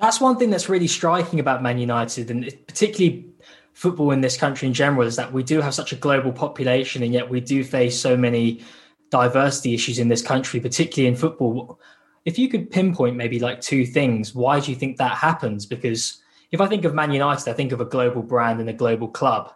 That's 0.00 0.20
one 0.20 0.36
thing 0.38 0.50
that's 0.50 0.68
really 0.68 0.86
striking 0.86 1.40
about 1.40 1.62
Man 1.62 1.78
United, 1.78 2.30
and 2.30 2.44
particularly 2.66 3.26
football 3.74 4.10
in 4.10 4.22
this 4.22 4.36
country 4.36 4.66
in 4.66 4.74
general, 4.74 5.06
is 5.06 5.16
that 5.16 5.32
we 5.32 5.42
do 5.42 5.60
have 5.60 5.74
such 5.74 5.92
a 5.92 5.96
global 5.96 6.32
population, 6.32 7.02
and 7.02 7.12
yet 7.12 7.28
we 7.28 7.40
do 7.40 7.62
face 7.62 8.00
so 8.00 8.16
many 8.16 8.62
diversity 9.10 9.74
issues 9.74 9.98
in 9.98 10.08
this 10.08 10.22
country, 10.22 10.58
particularly 10.58 11.08
in 11.08 11.16
football. 11.16 11.78
If 12.24 12.38
you 12.38 12.48
could 12.48 12.70
pinpoint 12.70 13.16
maybe 13.16 13.38
like 13.38 13.60
two 13.60 13.84
things, 13.84 14.34
why 14.34 14.60
do 14.60 14.70
you 14.70 14.76
think 14.76 14.96
that 14.96 15.16
happens? 15.18 15.66
Because 15.66 16.22
if 16.50 16.60
I 16.60 16.66
think 16.66 16.84
of 16.84 16.94
Man 16.94 17.12
United, 17.12 17.48
I 17.48 17.52
think 17.54 17.72
of 17.72 17.80
a 17.80 17.84
global 17.84 18.22
brand 18.22 18.60
and 18.60 18.70
a 18.70 18.74
global 18.74 19.08
club, 19.08 19.52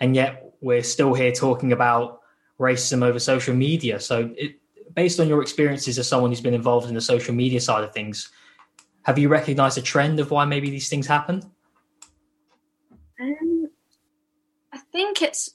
and 0.00 0.16
yet 0.16 0.52
we're 0.60 0.82
still 0.82 1.14
here 1.14 1.32
talking 1.32 1.72
about 1.72 2.20
racism 2.58 3.04
over 3.04 3.18
social 3.18 3.54
media. 3.54 4.00
So, 4.00 4.32
it, 4.36 4.56
based 4.94 5.20
on 5.20 5.28
your 5.28 5.42
experiences 5.42 5.98
as 5.98 6.08
someone 6.08 6.30
who's 6.30 6.40
been 6.40 6.54
involved 6.54 6.88
in 6.88 6.94
the 6.94 7.00
social 7.00 7.34
media 7.34 7.60
side 7.60 7.84
of 7.84 7.92
things, 7.92 8.30
have 9.06 9.20
you 9.20 9.28
recognized 9.28 9.78
a 9.78 9.82
trend 9.82 10.18
of 10.18 10.32
why 10.32 10.44
maybe 10.44 10.68
these 10.68 10.88
things 10.88 11.06
happen? 11.06 11.40
Um, 13.20 13.68
I 14.72 14.78
think 14.78 15.22
it's 15.22 15.54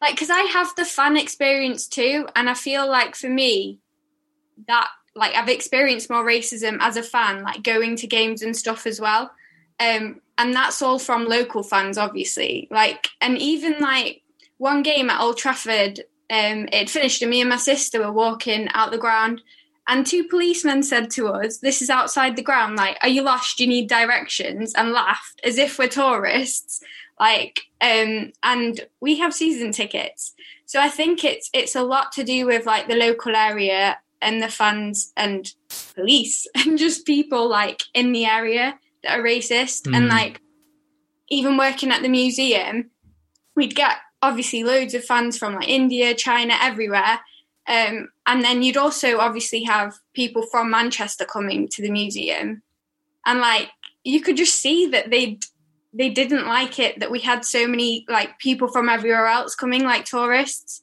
like 0.00 0.14
because 0.14 0.30
I 0.30 0.40
have 0.40 0.74
the 0.74 0.86
fan 0.86 1.18
experience 1.18 1.86
too, 1.86 2.26
and 2.34 2.48
I 2.48 2.54
feel 2.54 2.88
like 2.88 3.14
for 3.14 3.28
me 3.28 3.80
that 4.68 4.88
like 5.14 5.34
I've 5.34 5.50
experienced 5.50 6.08
more 6.08 6.24
racism 6.24 6.78
as 6.80 6.96
a 6.96 7.02
fan, 7.02 7.42
like 7.42 7.62
going 7.62 7.96
to 7.96 8.06
games 8.06 8.40
and 8.40 8.56
stuff 8.56 8.86
as 8.86 8.98
well. 8.98 9.30
Um, 9.78 10.22
and 10.38 10.54
that's 10.54 10.80
all 10.80 10.98
from 10.98 11.26
local 11.26 11.62
fans, 11.62 11.98
obviously. 11.98 12.68
Like, 12.70 13.08
and 13.20 13.36
even 13.36 13.80
like 13.80 14.22
one 14.56 14.82
game 14.82 15.10
at 15.10 15.20
Old 15.20 15.36
Trafford, 15.36 16.00
um, 16.30 16.68
it 16.72 16.88
finished, 16.88 17.20
and 17.20 17.30
me 17.30 17.42
and 17.42 17.50
my 17.50 17.56
sister 17.56 18.00
were 18.00 18.12
walking 18.12 18.68
out 18.72 18.92
the 18.92 18.98
ground, 18.98 19.42
and 19.88 20.06
two 20.06 20.24
policemen 20.24 20.82
said 20.82 21.10
to 21.12 21.28
us, 21.28 21.58
"This 21.58 21.82
is 21.82 21.90
outside 21.90 22.36
the 22.36 22.42
ground. 22.42 22.76
Like, 22.76 22.98
are 23.02 23.08
you 23.08 23.22
lost? 23.22 23.58
Do 23.58 23.64
you 23.64 23.68
need 23.68 23.88
directions?" 23.88 24.74
And 24.74 24.92
laughed 24.92 25.40
as 25.42 25.58
if 25.58 25.78
we're 25.78 25.88
tourists. 25.88 26.82
Like, 27.18 27.62
um, 27.80 28.32
and 28.42 28.86
we 29.00 29.18
have 29.18 29.34
season 29.34 29.72
tickets. 29.72 30.34
So 30.66 30.80
I 30.80 30.88
think 30.88 31.24
it's 31.24 31.50
it's 31.52 31.74
a 31.74 31.82
lot 31.82 32.12
to 32.12 32.24
do 32.24 32.46
with 32.46 32.66
like 32.66 32.86
the 32.86 32.94
local 32.94 33.34
area 33.34 33.98
and 34.20 34.42
the 34.42 34.48
fans 34.48 35.12
and 35.16 35.52
police 35.94 36.46
and 36.54 36.78
just 36.78 37.06
people 37.06 37.48
like 37.48 37.82
in 37.94 38.12
the 38.12 38.26
area 38.26 38.78
that 39.02 39.18
are 39.18 39.22
racist 39.22 39.82
mm. 39.82 39.96
and 39.96 40.04
hmm. 40.04 40.10
like 40.10 40.40
even 41.28 41.56
working 41.56 41.92
at 41.92 42.02
the 42.02 42.08
museum 42.08 42.90
we'd 43.58 43.74
get 43.74 43.96
obviously 44.22 44.64
loads 44.64 44.94
of 44.94 45.04
fans 45.04 45.36
from 45.36 45.54
like 45.54 45.68
India, 45.68 46.14
China, 46.14 46.54
everywhere. 46.60 47.20
Um, 47.66 48.08
and 48.28 48.44
then 48.44 48.62
you'd 48.62 48.76
also 48.76 49.18
obviously 49.18 49.64
have 49.64 49.94
people 50.14 50.42
from 50.42 50.70
Manchester 50.70 51.24
coming 51.24 51.66
to 51.68 51.82
the 51.82 51.90
museum. 51.90 52.62
And 53.26 53.40
like 53.40 53.70
you 54.04 54.20
could 54.20 54.36
just 54.36 54.54
see 54.54 54.86
that 54.88 55.10
they'd 55.10 55.42
they 55.94 56.10
didn't 56.10 56.46
like 56.46 56.78
it 56.78 57.00
that 57.00 57.10
we 57.10 57.20
had 57.20 57.44
so 57.44 57.66
many 57.66 58.04
like 58.08 58.38
people 58.38 58.68
from 58.68 58.88
everywhere 58.88 59.26
else 59.26 59.54
coming 59.54 59.84
like 59.84 60.04
tourists 60.04 60.82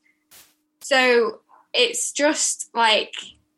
so 0.81 1.39
it's 1.73 2.11
just 2.11 2.69
like 2.73 3.13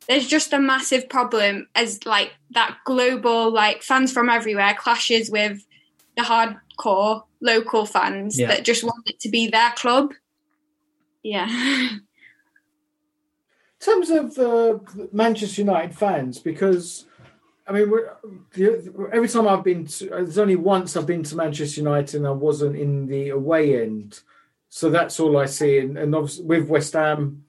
there's 0.08 0.28
just 0.28 0.52
a 0.52 0.60
massive 0.60 1.08
problem 1.08 1.68
as 1.74 2.06
like 2.06 2.34
that 2.52 2.78
global 2.86 3.52
like 3.52 3.82
fans 3.82 4.12
from 4.12 4.30
everywhere 4.30 4.76
clashes 4.78 5.32
with 5.32 5.66
the 6.18 6.24
hardcore 6.24 7.24
local 7.42 7.86
fans 7.86 8.38
yeah. 8.38 8.48
that 8.48 8.66
just 8.66 8.84
want 8.84 9.10
it 9.10 9.20
to 9.20 9.30
be 9.30 9.48
their 9.48 9.72
club 9.72 10.14
yeah 11.24 11.90
terms 13.80 14.10
of 14.10 14.36
the 14.36 14.82
manchester 15.12 15.62
united 15.62 15.96
fans 15.96 16.40
because 16.40 17.06
I 17.68 17.74
mean, 17.74 17.92
every 19.12 19.28
time 19.28 19.46
I've 19.46 19.64
been, 19.64 19.86
to, 19.88 20.10
uh, 20.10 20.18
there's 20.20 20.38
only 20.38 20.56
once 20.56 20.96
I've 20.96 21.06
been 21.06 21.24
to 21.24 21.36
Manchester 21.36 21.82
United 21.82 22.16
and 22.16 22.26
I 22.26 22.32
wasn't 22.32 22.78
in 22.78 23.08
the 23.08 23.30
away 23.30 23.82
end, 23.84 24.22
so 24.70 24.90
that's 24.90 25.20
all 25.20 25.38
I 25.38 25.48
see. 25.48 25.80
And, 25.80 25.98
and 25.98 26.16
obviously 26.16 26.46
with 26.46 26.70
West 26.70 26.94
Ham, 26.94 27.44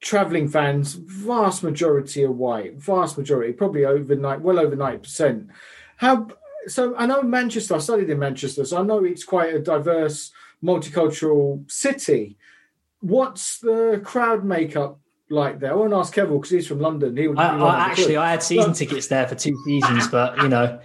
travelling 0.00 0.48
fans, 0.48 0.94
vast 0.94 1.62
majority 1.62 2.24
are 2.24 2.32
white, 2.32 2.76
vast 2.76 3.18
majority, 3.18 3.52
probably 3.52 3.84
over 3.84 4.16
well 4.38 4.58
over 4.58 4.76
ninety 4.76 4.98
percent. 4.98 5.48
How 5.96 6.28
so 6.66 6.96
I 6.96 7.06
know 7.06 7.22
Manchester. 7.22 7.74
I 7.74 7.78
studied 7.78 8.08
in 8.08 8.18
Manchester, 8.18 8.64
so 8.64 8.78
I 8.78 8.82
know 8.82 9.04
it's 9.04 9.24
quite 9.24 9.54
a 9.54 9.58
diverse, 9.60 10.32
multicultural 10.62 11.70
city. 11.70 12.38
What's 13.00 13.58
the 13.58 14.00
crowd 14.04 14.44
makeup 14.44 14.98
like 15.30 15.60
there? 15.60 15.72
I 15.72 15.74
won't 15.74 15.92
ask 15.92 16.12
Kevin 16.12 16.36
because 16.36 16.50
he's 16.50 16.66
from 16.66 16.80
London. 16.80 17.16
He 17.16 17.28
would, 17.28 17.38
I, 17.38 17.58
I 17.58 17.78
actually, 17.90 18.16
I 18.16 18.30
had 18.30 18.42
season 18.42 18.72
tickets 18.72 19.08
there 19.08 19.26
for 19.28 19.34
two 19.34 19.56
seasons, 19.64 20.08
but 20.08 20.36
you 20.42 20.48
know. 20.48 20.80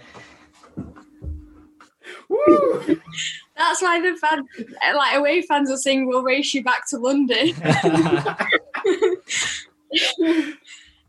That's 3.56 3.82
why 3.82 4.00
the 4.00 4.16
fans, 4.16 4.46
like 4.94 5.16
away 5.16 5.42
fans, 5.42 5.70
are 5.70 5.76
saying, 5.76 6.06
"We'll 6.06 6.22
race 6.22 6.52
you 6.54 6.64
back 6.64 6.88
to 6.90 6.98
London." 6.98 7.54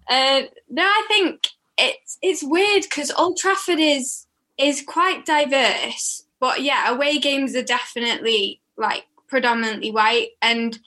uh, 0.09 0.41
no, 0.69 0.83
I 0.83 1.05
think 1.07 1.47
it's 1.77 2.17
it's 2.21 2.43
weird 2.43 2.83
because 2.83 3.11
Old 3.11 3.37
Trafford 3.37 3.79
is 3.79 4.27
is 4.57 4.83
quite 4.85 5.25
diverse, 5.25 6.25
but 6.39 6.61
yeah, 6.61 6.89
away 6.89 7.17
games 7.17 7.55
are 7.55 7.63
definitely 7.63 8.61
like 8.77 9.05
predominantly 9.27 9.91
white, 9.91 10.29
and 10.41 10.77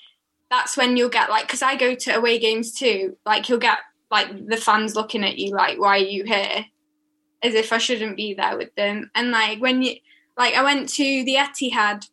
that's 0.51 0.77
when 0.77 0.97
you'll 0.97 1.09
get 1.09 1.31
like 1.31 1.47
because 1.47 1.63
I 1.63 1.77
go 1.77 1.95
to 1.95 2.17
away 2.17 2.39
games 2.39 2.73
too. 2.73 3.17
Like 3.25 3.49
you'll 3.49 3.59
get 3.59 3.79
like 4.11 4.47
the 4.47 4.57
fans 4.57 4.95
looking 4.95 5.25
at 5.25 5.39
you 5.39 5.51
like, 5.55 5.79
"Why 5.79 5.99
are 5.99 5.99
you 5.99 6.25
here?" 6.25 6.67
As 7.43 7.55
if 7.55 7.73
I 7.73 7.79
shouldn't 7.79 8.17
be 8.17 8.35
there 8.35 8.57
with 8.57 8.75
them, 8.75 9.11
and 9.15 9.31
like 9.31 9.61
when 9.61 9.83
you 9.83 9.97
like 10.37 10.55
I 10.55 10.63
went 10.63 10.89
to 10.91 11.25
the 11.25 11.37
Etihad 11.37 12.09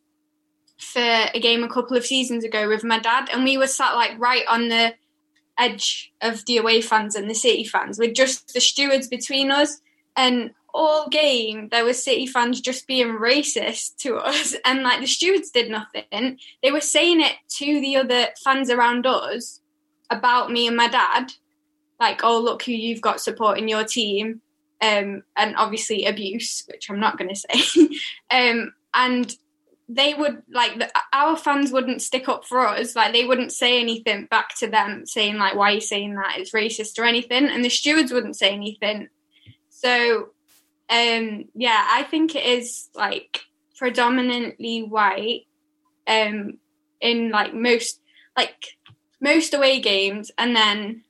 for 0.78 1.00
a 1.00 1.40
game 1.40 1.62
a 1.62 1.68
couple 1.68 1.96
of 1.96 2.04
seasons 2.04 2.44
ago 2.44 2.68
with 2.68 2.84
my 2.84 2.98
dad, 2.98 3.28
and 3.32 3.44
we 3.44 3.56
were 3.56 3.66
sat 3.66 3.94
like 3.94 4.18
right 4.18 4.44
on 4.48 4.68
the 4.68 4.94
edge 5.56 6.12
of 6.20 6.44
the 6.46 6.56
away 6.56 6.80
fans 6.80 7.14
and 7.14 7.30
the 7.30 7.34
City 7.34 7.64
fans, 7.64 7.98
with 7.98 8.14
just 8.14 8.52
the 8.54 8.60
stewards 8.60 9.08
between 9.08 9.50
us. 9.50 9.80
And 10.16 10.52
all 10.74 11.08
game, 11.08 11.68
there 11.70 11.84
were 11.84 11.94
City 11.94 12.26
fans 12.26 12.60
just 12.60 12.88
being 12.88 13.18
racist 13.18 13.96
to 13.98 14.16
us, 14.16 14.54
and 14.64 14.82
like 14.82 15.00
the 15.00 15.06
stewards 15.06 15.50
did 15.50 15.70
nothing. 15.70 16.38
They 16.62 16.72
were 16.72 16.80
saying 16.80 17.20
it 17.20 17.36
to 17.58 17.80
the 17.80 17.96
other 17.96 18.28
fans 18.42 18.68
around 18.68 19.06
us 19.06 19.60
about 20.10 20.50
me 20.50 20.66
and 20.66 20.76
my 20.76 20.88
dad, 20.88 21.32
like, 22.00 22.24
"Oh, 22.24 22.40
look 22.40 22.64
who 22.64 22.72
you've 22.72 23.00
got 23.00 23.20
supporting 23.20 23.68
your 23.68 23.84
team." 23.84 24.42
Um, 24.80 25.22
and 25.36 25.56
obviously 25.56 26.04
abuse, 26.04 26.64
which 26.68 26.90
I'm 26.90 27.00
not 27.00 27.16
going 27.16 27.30
to 27.34 27.36
say. 27.36 27.88
um, 28.30 28.74
and 28.92 29.34
they 29.88 30.14
would 30.14 30.42
like 30.50 30.78
the, 30.78 30.90
our 31.12 31.36
fans 31.36 31.70
wouldn't 31.70 32.02
stick 32.02 32.28
up 32.28 32.44
for 32.44 32.66
us 32.66 32.96
like 32.96 33.12
they 33.12 33.24
wouldn't 33.24 33.52
say 33.52 33.80
anything 33.80 34.26
back 34.26 34.54
to 34.56 34.66
them 34.66 35.04
saying 35.04 35.36
like 35.36 35.54
why 35.54 35.70
are 35.70 35.74
you 35.74 35.80
saying 35.80 36.14
that 36.14 36.38
it's 36.38 36.52
racist 36.52 36.98
or 36.98 37.04
anything 37.04 37.44
and 37.44 37.62
the 37.62 37.68
stewards 37.68 38.10
wouldn't 38.10 38.34
say 38.34 38.50
anything 38.50 39.08
so 39.68 40.30
um 40.90 41.44
yeah 41.54 41.86
i 41.90 42.02
think 42.02 42.34
it 42.34 42.44
is 42.44 42.88
like 42.94 43.40
predominantly 43.76 44.82
white 44.82 45.46
um 46.06 46.58
in 47.00 47.30
like 47.30 47.54
most 47.54 48.00
like 48.36 48.76
most 49.20 49.54
away 49.54 49.80
games 49.80 50.30
and 50.36 50.54
then 50.54 51.02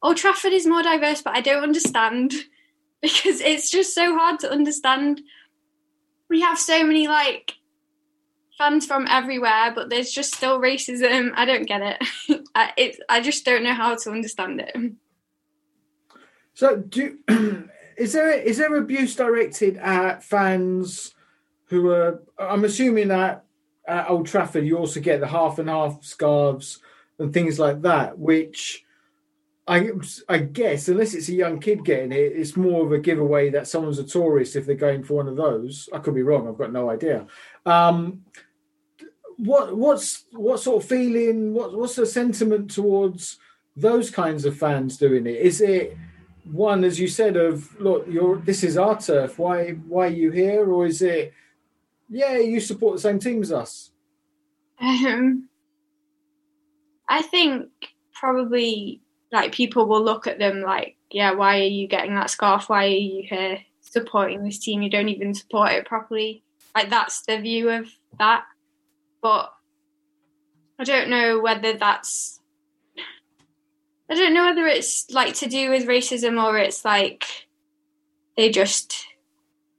Old 0.00 0.16
Trafford 0.16 0.52
is 0.52 0.66
more 0.66 0.82
diverse 0.82 1.22
but 1.22 1.36
I 1.36 1.40
don't 1.40 1.62
understand 1.62 2.32
because 3.02 3.40
it's 3.40 3.70
just 3.70 3.94
so 3.94 4.16
hard 4.16 4.40
to 4.40 4.50
understand 4.50 5.20
we 6.28 6.40
have 6.40 6.58
so 6.58 6.84
many 6.84 7.08
like 7.08 7.56
fans 8.62 8.86
from 8.86 9.06
everywhere, 9.08 9.72
but 9.74 9.90
there's 9.90 10.12
just 10.12 10.34
still 10.34 10.60
racism. 10.60 11.32
I 11.34 11.44
don't 11.44 11.66
get 11.66 11.82
it. 11.82 12.46
I, 12.54 12.72
it, 12.76 12.96
I 13.08 13.20
just 13.20 13.44
don't 13.44 13.64
know 13.64 13.74
how 13.74 13.96
to 13.96 14.10
understand 14.10 14.60
it. 14.60 14.92
So, 16.54 16.76
do 16.76 17.18
is 18.02 18.12
there 18.12 18.32
is 18.32 18.58
there 18.58 18.74
abuse 18.74 19.14
directed 19.14 19.76
at 19.76 20.24
fans 20.24 21.14
who 21.66 21.90
are? 21.90 22.20
I'm 22.38 22.64
assuming 22.64 23.08
that 23.08 23.44
at 23.86 24.10
Old 24.10 24.26
Trafford 24.26 24.66
you 24.66 24.76
also 24.76 25.00
get 25.00 25.20
the 25.20 25.28
half 25.28 25.58
and 25.60 25.68
half 25.68 26.02
scarves 26.02 26.80
and 27.18 27.32
things 27.32 27.58
like 27.58 27.82
that, 27.82 28.18
which. 28.18 28.84
I, 29.68 29.90
I 30.28 30.38
guess 30.38 30.88
unless 30.88 31.14
it's 31.14 31.28
a 31.28 31.34
young 31.34 31.60
kid 31.60 31.84
getting 31.84 32.10
it, 32.10 32.32
it's 32.34 32.56
more 32.56 32.84
of 32.84 32.90
a 32.90 32.98
giveaway 32.98 33.48
that 33.50 33.68
someone's 33.68 34.00
a 34.00 34.04
tourist 34.04 34.56
if 34.56 34.66
they're 34.66 34.74
going 34.74 35.04
for 35.04 35.14
one 35.14 35.28
of 35.28 35.36
those. 35.36 35.88
I 35.92 36.00
could 36.00 36.16
be 36.16 36.24
wrong. 36.24 36.48
I've 36.48 36.58
got 36.58 36.72
no 36.72 36.90
idea. 36.90 37.28
Um, 37.64 38.24
what 39.36 39.76
what's 39.76 40.24
what 40.32 40.58
sort 40.58 40.82
of 40.82 40.88
feeling? 40.88 41.54
What 41.54 41.78
what's 41.78 41.94
the 41.94 42.06
sentiment 42.06 42.72
towards 42.72 43.38
those 43.76 44.10
kinds 44.10 44.44
of 44.44 44.56
fans 44.56 44.96
doing 44.96 45.28
it? 45.28 45.36
Is 45.36 45.60
it 45.60 45.96
one, 46.44 46.84
as 46.84 46.98
you 46.98 47.08
said, 47.08 47.36
of 47.36 47.78
look, 47.80 48.06
you're 48.08 48.36
this 48.36 48.64
is 48.64 48.76
our 48.76 49.00
turf. 49.00 49.38
Why 49.38 49.70
why 49.70 50.06
are 50.06 50.10
you 50.10 50.30
here? 50.30 50.68
Or 50.70 50.86
is 50.86 51.02
it 51.02 51.32
yeah, 52.08 52.36
you 52.38 52.60
support 52.60 52.96
the 52.96 53.00
same 53.00 53.18
team 53.18 53.42
as 53.42 53.52
us? 53.52 53.90
Um, 54.80 55.48
I 57.08 57.22
think 57.22 57.68
probably 58.12 59.00
like 59.30 59.52
people 59.52 59.86
will 59.86 60.04
look 60.04 60.26
at 60.26 60.38
them 60.38 60.60
like, 60.60 60.96
yeah, 61.10 61.32
why 61.32 61.60
are 61.60 61.64
you 61.64 61.86
getting 61.86 62.14
that 62.16 62.30
scarf? 62.30 62.68
Why 62.68 62.86
are 62.86 62.88
you 62.88 63.22
here 63.22 63.58
supporting 63.80 64.44
this 64.44 64.58
team? 64.58 64.82
You 64.82 64.90
don't 64.90 65.08
even 65.08 65.34
support 65.34 65.72
it 65.72 65.86
properly. 65.86 66.42
Like 66.74 66.90
that's 66.90 67.22
the 67.22 67.38
view 67.38 67.70
of 67.70 67.88
that 68.18 68.44
but 69.22 69.54
I 70.78 70.84
don't 70.84 71.08
know 71.08 71.40
whether 71.40 71.72
that's 71.74 72.40
I 74.10 74.14
don't 74.14 74.34
know 74.34 74.44
whether 74.44 74.66
it's 74.66 75.10
like 75.10 75.34
to 75.34 75.48
do 75.48 75.70
with 75.70 75.86
racism 75.86 76.42
or 76.42 76.58
it's 76.58 76.84
like 76.84 77.24
they 78.36 78.50
just 78.50 79.06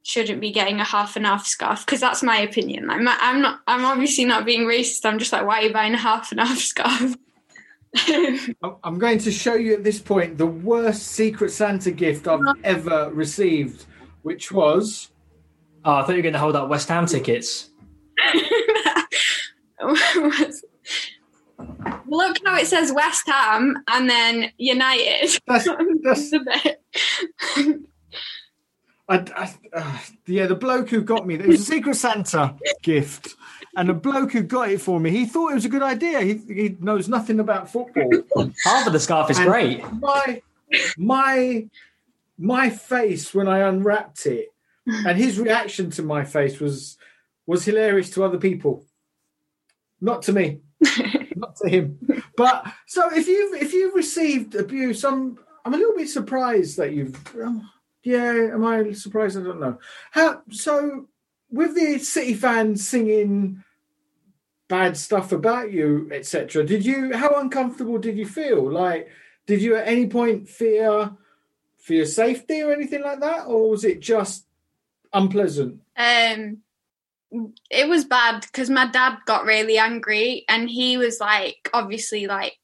shouldn't 0.04 0.42
be 0.42 0.52
getting 0.52 0.80
a 0.80 0.84
half 0.84 1.16
and 1.16 1.26
half 1.26 1.46
scarf 1.46 1.86
because 1.86 2.00
that's 2.00 2.24
my 2.24 2.38
opinion. 2.38 2.90
I'm 2.90 3.04
not, 3.04 3.18
I'm 3.22 3.42
not 3.42 3.62
I'm 3.68 3.86
obviously 3.86 4.26
not 4.26 4.46
being 4.46 4.62
racist. 4.62 5.06
I'm 5.06 5.20
just 5.20 5.32
like 5.32 5.46
why 5.46 5.60
are 5.60 5.64
you 5.64 5.74
buying 5.74 5.94
a 5.94 5.98
half 5.98 6.32
and 6.32 6.40
half 6.40 6.58
scarf? 6.60 7.16
I'm 8.84 8.98
going 8.98 9.20
to 9.20 9.32
show 9.32 9.54
you 9.54 9.74
at 9.74 9.84
this 9.84 10.00
point 10.00 10.38
the 10.38 10.48
worst 10.48 11.08
Secret 11.08 11.52
Santa 11.52 11.92
gift 11.92 12.28
I've 12.28 12.42
ever 12.64 13.12
received, 13.14 13.86
which 14.24 14.52
was. 14.52 15.10
Oh, 15.86 15.98
I 15.98 16.02
thought 16.02 16.12
you 16.12 16.18
were 16.18 16.24
going 16.24 16.34
to 16.34 16.40
hold 16.40 16.56
up 16.56 16.70
West 16.70 16.90
Ham 16.90 17.06
tickets. 17.06 17.70
Look 22.07 22.38
how 22.45 22.57
it 22.57 22.68
says 22.68 22.91
West 22.93 23.28
Ham 23.28 23.76
and 23.88 24.09
then 24.09 24.51
United. 24.57 25.39
That's, 25.47 25.68
that's, 26.03 26.34
I, 29.09 29.26
I, 29.36 29.53
uh, 29.74 29.97
yeah, 30.28 30.45
the 30.45 30.55
bloke 30.55 30.89
who 30.89 31.01
got 31.01 31.28
me, 31.28 31.36
it 31.36 31.47
was 31.47 31.61
a 31.61 31.64
Secret 31.64 31.95
Santa 31.95 32.55
gift. 32.82 33.36
And 33.76 33.89
the 33.89 33.93
bloke 33.93 34.34
who 34.34 34.43
got 34.43 34.70
it 34.70 34.82
for 34.82 34.99
me, 34.99 35.09
he 35.09 35.26
thought 35.26 35.51
it 35.51 35.55
was 35.55 35.66
a 35.66 35.70
good 35.70 35.82
idea. 35.82 36.22
He, 36.22 36.36
he 36.47 36.78
knows 36.80 37.09
nothing 37.09 37.39
about 37.39 37.70
football. 37.70 38.24
Half 38.64 38.88
of 38.88 38.93
the 38.93 38.99
scarf 38.99 39.32
is 39.32 39.39
and 39.39 39.47
great. 39.47 39.84
My, 39.93 40.41
my, 40.97 41.68
my 42.38 42.70
face 42.70 43.34
when 43.34 43.47
I 43.47 43.59
unwrapped 43.59 44.26
it, 44.28 44.53
and 44.86 45.18
his 45.18 45.39
reaction 45.39 45.89
to 45.91 46.03
my 46.03 46.24
face 46.24 46.59
was 46.59 46.97
was 47.45 47.66
hilarious 47.66 48.09
to 48.11 48.24
other 48.24 48.38
people. 48.38 48.86
Not 49.99 50.24
to 50.24 50.34
me. 50.34 50.59
Not 51.44 51.56
to 51.58 51.70
him. 51.70 52.24
But 52.38 52.66
so 52.88 53.14
if 53.14 53.28
you 53.28 53.54
if 53.56 53.74
you've 53.74 53.94
received 53.94 54.56
abuse, 54.56 55.04
I'm 55.04 55.38
I'm 55.66 55.74
a 55.74 55.78
little 55.78 55.96
bit 55.96 56.10
surprised 56.10 56.78
that 56.78 56.94
you've. 56.94 57.16
Um, 57.36 57.70
yeah, 58.04 58.32
am 58.54 58.66
I 58.66 58.94
surprised? 58.94 59.38
I 59.38 59.44
don't 59.44 59.60
know. 59.60 59.78
How 60.12 60.41
so? 60.50 61.08
With 61.50 61.76
the 61.76 62.00
City 62.00 62.34
fans 62.34 62.88
singing 62.88 63.64
bad 64.68 64.98
stuff 64.98 65.32
about 65.32 65.72
you, 65.72 66.10
etc. 66.12 66.66
Did 66.66 66.86
you? 66.86 67.16
How 67.16 67.39
uncomfortable 67.39 68.00
did 68.00 68.18
you 68.18 68.26
feel? 68.26 68.72
Like, 68.72 69.10
did 69.46 69.62
you 69.62 69.76
at 69.76 69.88
any 69.88 70.08
point 70.08 70.50
fear 70.50 71.12
for 71.78 71.94
your 71.94 72.06
safety 72.06 72.62
or 72.62 72.74
anything 72.74 73.04
like 73.04 73.20
that, 73.20 73.46
or 73.46 73.70
was 73.70 73.84
it 73.84 74.00
just 74.00 74.48
unpleasant? 75.14 75.82
Um, 75.96 76.62
it 77.70 77.88
was 77.88 78.06
bad 78.06 78.42
because 78.42 78.70
my 78.70 78.86
dad 78.88 79.18
got 79.26 79.46
really 79.46 79.78
angry 79.78 80.46
and 80.48 80.70
he 80.70 80.98
was 80.98 81.20
like 81.20 81.70
obviously 81.74 82.28
like 82.28 82.58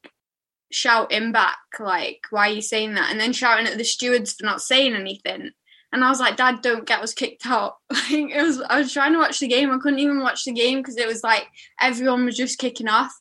shouting 0.71 1.31
back 1.31 1.57
like 1.79 2.21
why 2.29 2.49
are 2.49 2.53
you 2.53 2.61
saying 2.61 2.93
that? 2.93 3.09
And 3.09 3.19
then 3.19 3.33
shouting 3.33 3.65
at 3.65 3.77
the 3.77 3.83
stewards 3.83 4.33
for 4.33 4.45
not 4.45 4.61
saying 4.61 4.95
anything. 4.95 5.51
And 5.91 6.03
I 6.03 6.09
was 6.09 6.19
like 6.19 6.37
dad 6.37 6.61
don't 6.61 6.85
get 6.85 7.01
us 7.01 7.13
kicked 7.13 7.45
out. 7.45 7.77
Like 7.91 8.31
it 8.31 8.43
was 8.43 8.61
I 8.61 8.79
was 8.79 8.93
trying 8.93 9.13
to 9.13 9.19
watch 9.19 9.39
the 9.39 9.47
game. 9.47 9.71
I 9.71 9.79
couldn't 9.79 9.99
even 9.99 10.21
watch 10.21 10.43
the 10.45 10.53
game 10.53 10.79
because 10.79 10.97
it 10.97 11.07
was 11.07 11.23
like 11.23 11.47
everyone 11.81 12.25
was 12.25 12.37
just 12.37 12.59
kicking 12.59 12.87
off. 12.87 13.13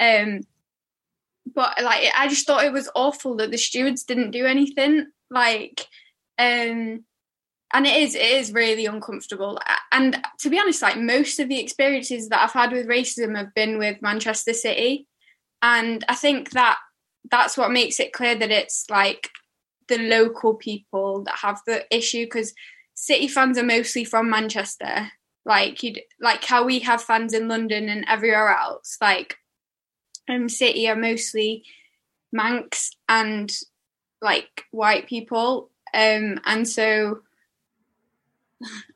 Um 0.00 0.42
but 1.52 1.82
like 1.82 2.08
I 2.16 2.28
just 2.28 2.46
thought 2.46 2.64
it 2.64 2.72
was 2.72 2.90
awful 2.94 3.36
that 3.36 3.50
the 3.50 3.58
stewards 3.58 4.04
didn't 4.04 4.30
do 4.30 4.46
anything 4.46 5.08
like 5.30 5.88
um 6.38 7.04
and 7.74 7.86
it 7.86 8.00
is 8.00 8.14
it 8.14 8.22
is 8.22 8.52
really 8.52 8.86
uncomfortable 8.86 9.58
and 9.92 10.22
to 10.38 10.48
be 10.48 10.58
honest 10.58 10.80
like 10.80 10.96
most 10.96 11.38
of 11.38 11.48
the 11.48 11.60
experiences 11.60 12.28
that 12.28 12.42
i've 12.42 12.52
had 12.52 12.72
with 12.72 12.88
racism 12.88 13.36
have 13.36 13.52
been 13.54 13.78
with 13.78 14.00
manchester 14.00 14.54
city 14.54 15.06
and 15.60 16.04
i 16.08 16.14
think 16.14 16.50
that 16.52 16.78
that's 17.30 17.56
what 17.58 17.70
makes 17.70 18.00
it 18.00 18.12
clear 18.12 18.34
that 18.34 18.50
it's 18.50 18.86
like 18.90 19.30
the 19.88 19.98
local 19.98 20.54
people 20.54 21.22
that 21.24 21.36
have 21.36 21.60
the 21.66 21.84
issue 21.94 22.24
because 22.24 22.54
City 22.94 23.28
fans 23.28 23.58
are 23.58 23.64
mostly 23.64 24.04
from 24.04 24.30
Manchester. 24.30 25.10
Like 25.44 25.82
you 25.82 25.94
like 26.20 26.44
how 26.44 26.64
we 26.64 26.78
have 26.80 27.02
fans 27.02 27.34
in 27.34 27.48
London 27.48 27.88
and 27.88 28.04
everywhere 28.08 28.56
else. 28.56 28.96
Like 29.00 29.36
um 30.28 30.48
City 30.48 30.88
are 30.88 30.96
mostly 30.96 31.64
Mancs 32.34 32.90
and 33.08 33.54
like 34.22 34.64
white 34.70 35.06
people. 35.06 35.70
Um 35.92 36.40
and 36.46 36.66
so 36.66 37.20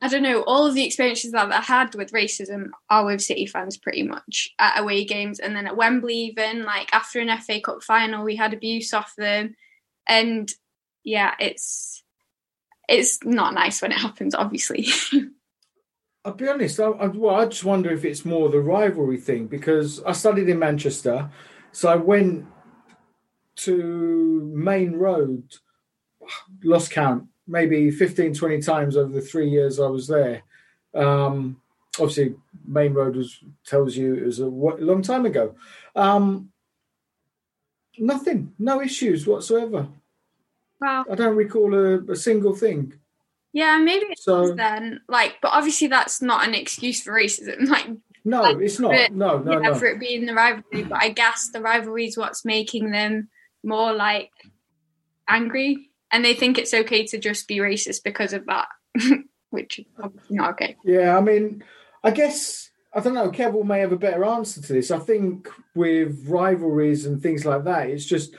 I 0.01 0.09
don't 0.09 0.23
know, 0.23 0.43
all 0.43 0.67
of 0.67 0.75
the 0.75 0.85
experiences 0.85 1.33
that 1.33 1.53
I 1.53 1.61
had 1.61 1.95
with 1.95 2.13
racism 2.13 2.71
are 2.91 3.05
with 3.05 3.23
City 3.23 3.47
fans 3.47 3.77
pretty 3.77 4.03
much 4.03 4.55
at 4.59 4.81
away 4.81 5.05
games 5.05 5.39
and 5.39 5.55
then 5.55 5.67
at 5.67 5.77
Wembley 5.77 6.15
even, 6.15 6.65
like 6.65 6.93
after 6.93 7.21
an 7.21 7.37
FA 7.39 7.61
Cup 7.61 7.83
final 7.83 8.25
we 8.25 8.37
had 8.37 8.53
abuse 8.53 8.93
off 8.93 9.15
them 9.17 9.55
and 10.09 10.51
yeah, 11.05 11.35
it's 11.39 12.03
it's 12.89 13.23
not 13.25 13.55
nice 13.55 13.83
when 13.83 13.93
it 13.93 13.99
happens, 13.99 14.35
obviously. 14.35 14.87
I'll 16.25 16.35
be 16.35 16.49
honest. 16.49 16.81
I, 16.81 16.89
I, 16.89 17.07
well, 17.07 17.37
I 17.37 17.47
just 17.47 17.65
wonder 17.65 17.91
if 17.91 18.05
it's 18.05 18.25
more 18.25 18.49
the 18.49 18.61
rivalry 18.61 19.19
thing 19.19 19.47
because 19.47 20.03
I 20.03 20.13
studied 20.13 20.49
in 20.49 20.59
Manchester, 20.59 21.31
so 21.73 21.89
I 21.89 21.97
went 21.97 22.47
to 23.57 24.51
Maine 24.55 24.95
Road, 24.95 25.55
lost 26.63 26.91
count, 26.91 27.25
maybe 27.49 27.91
15, 27.91 28.35
20 28.35 28.63
times 28.63 28.97
over 28.97 29.13
the 29.13 29.21
three 29.21 29.49
years 29.49 29.81
I 29.81 29.87
was 29.87 30.07
there. 30.07 30.43
Um, 30.95 31.61
obviously, 31.99 32.37
Maine 32.67 32.95
Road 32.95 33.17
was 33.17 33.41
tells 33.67 33.97
you 33.97 34.15
it 34.15 34.25
was 34.25 34.39
a 34.39 34.47
long 34.47 35.03
time 35.03 35.27
ago. 35.27 35.55
Um, 35.97 36.51
nothing, 37.99 38.53
no 38.59 38.81
issues 38.81 39.27
whatsoever. 39.27 39.89
Wow. 40.81 41.05
I 41.11 41.15
don't 41.15 41.37
recall 41.37 41.75
a, 41.75 42.13
a 42.13 42.17
single 42.17 42.55
thing. 42.55 42.95
Yeah, 43.53 43.79
maybe 43.79 44.07
it 44.07 44.19
so, 44.19 44.55
then. 44.55 45.01
Like, 45.09 45.37
but 45.43 45.53
obviously 45.53 45.89
that's 45.89 46.23
not 46.23 46.47
an 46.47 46.55
excuse 46.55 47.03
for 47.03 47.13
racism. 47.13 47.69
Like, 47.69 47.87
no, 48.25 48.43
like, 48.43 48.59
it's 48.59 48.79
not. 48.79 48.95
It, 48.95 49.15
no, 49.15 49.39
no, 49.39 49.53
yeah, 49.53 49.71
no. 49.71 49.75
For 49.75 49.87
it 49.87 50.01
being 50.01 50.27
the 50.27 50.35
rivalry, 50.35 50.83
but 50.83 51.03
I 51.03 51.09
guess 51.09 51.49
the 51.51 51.63
rivalry 51.63 52.07
is 52.07 52.19
what's 52.19 52.45
making 52.45 52.91
them 52.91 53.31
more 53.65 53.95
like 53.95 54.31
angry, 55.27 55.88
and 56.11 56.25
they 56.25 56.35
think 56.35 56.59
it's 56.59 56.75
okay 56.75 57.07
to 57.07 57.19
just 57.19 57.49
be 57.49 57.59
racist 57.59 58.03
because 58.05 58.33
of 58.33 58.47
that, 58.47 58.69
which 59.51 59.79
is 59.79 59.87
not 60.31 60.53
okay. 60.53 60.77
Yeah, 60.85 61.17
I 61.17 61.21
mean, 61.21 61.65
I 62.03 62.11
guess 62.11 62.71
I 62.95 63.01
don't 63.01 63.15
know. 63.15 63.31
Kevin 63.31 63.67
may 63.67 63.81
have 63.81 63.93
a 63.93 63.99
better 63.99 64.25
answer 64.25 64.63
to 64.63 64.73
this. 64.73 64.91
I 64.91 64.99
think 64.99 65.49
with 65.75 66.27
rivalries 66.29 67.07
and 67.07 67.23
things 67.23 67.45
like 67.45 67.65
that, 67.65 67.89
it's 67.89 68.07
just 68.07 68.35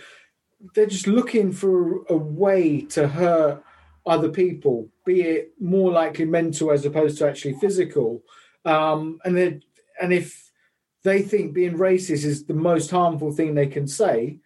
they're 0.75 0.85
just 0.85 1.07
looking 1.07 1.51
for 1.51 2.03
a 2.09 2.17
way 2.17 2.81
to 2.81 3.07
hurt 3.07 3.63
other 4.05 4.29
people, 4.29 4.89
be 5.05 5.21
it 5.21 5.53
more 5.59 5.91
likely 5.91 6.25
mental 6.25 6.71
as 6.71 6.85
opposed 6.85 7.17
to 7.19 7.27
actually 7.27 7.53
physical. 7.53 8.23
Um, 8.65 9.19
and 9.23 9.37
they 9.37 9.59
and 10.01 10.11
if 10.11 10.51
they 11.03 11.21
think 11.21 11.53
being 11.53 11.77
racist 11.77 12.25
is 12.25 12.45
the 12.45 12.53
most 12.53 12.89
harmful 12.91 13.31
thing 13.31 13.53
they 13.53 13.67
can 13.67 13.87
say, 13.87 14.39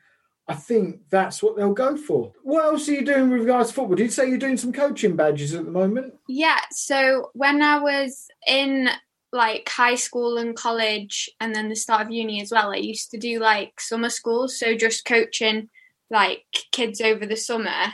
I 0.47 0.55
think 0.55 1.01
that's 1.09 1.41
what 1.41 1.55
they'll 1.55 1.73
go 1.73 1.95
for. 1.95 2.33
What 2.43 2.65
else 2.65 2.89
are 2.89 2.93
you 2.93 3.05
doing 3.05 3.29
with 3.29 3.41
regards 3.41 3.69
to 3.69 3.75
football? 3.75 3.95
Did 3.95 4.05
you 4.05 4.09
say 4.11 4.27
you're 4.27 4.37
doing 4.37 4.57
some 4.57 4.73
coaching 4.73 5.15
badges 5.15 5.53
at 5.55 5.65
the 5.65 5.71
moment? 5.71 6.13
Yeah. 6.27 6.59
So 6.71 7.29
when 7.33 7.61
I 7.61 7.79
was 7.79 8.27
in 8.45 8.89
like 9.31 9.67
high 9.69 9.95
school 9.95 10.37
and 10.37 10.55
college 10.55 11.29
and 11.39 11.55
then 11.55 11.69
the 11.69 11.75
start 11.75 12.01
of 12.01 12.11
uni 12.11 12.41
as 12.41 12.51
well, 12.51 12.71
I 12.71 12.77
used 12.77 13.11
to 13.11 13.17
do 13.17 13.39
like 13.39 13.79
summer 13.79 14.09
schools. 14.09 14.59
So 14.59 14.75
just 14.75 15.05
coaching 15.05 15.69
like 16.09 16.43
kids 16.71 16.99
over 16.99 17.25
the 17.25 17.37
summer 17.37 17.93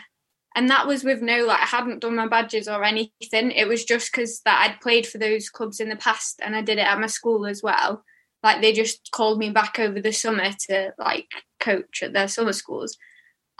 and 0.55 0.69
that 0.69 0.87
was 0.87 1.03
with 1.03 1.21
no 1.21 1.45
like 1.45 1.61
I 1.61 1.65
hadn't 1.65 1.99
done 1.99 2.15
my 2.15 2.27
badges 2.27 2.67
or 2.67 2.83
anything. 2.83 3.51
It 3.51 3.67
was 3.67 3.85
just 3.85 4.11
because 4.11 4.41
that 4.41 4.69
I'd 4.69 4.81
played 4.81 5.07
for 5.07 5.17
those 5.17 5.49
clubs 5.49 5.79
in 5.79 5.89
the 5.89 5.95
past 5.95 6.41
and 6.43 6.55
I 6.55 6.61
did 6.61 6.79
it 6.79 6.87
at 6.87 6.99
my 6.99 7.07
school 7.07 7.45
as 7.45 7.61
well. 7.63 8.03
Like 8.41 8.61
they 8.61 8.73
just 8.73 9.11
called 9.11 9.37
me 9.37 9.49
back 9.49 9.79
over 9.79 9.99
the 10.01 10.13
summer 10.13 10.51
to 10.67 10.93
like 10.97 11.27
coach 11.59 12.01
at 12.03 12.13
their 12.13 12.27
summer 12.27 12.53
schools. 12.53 12.97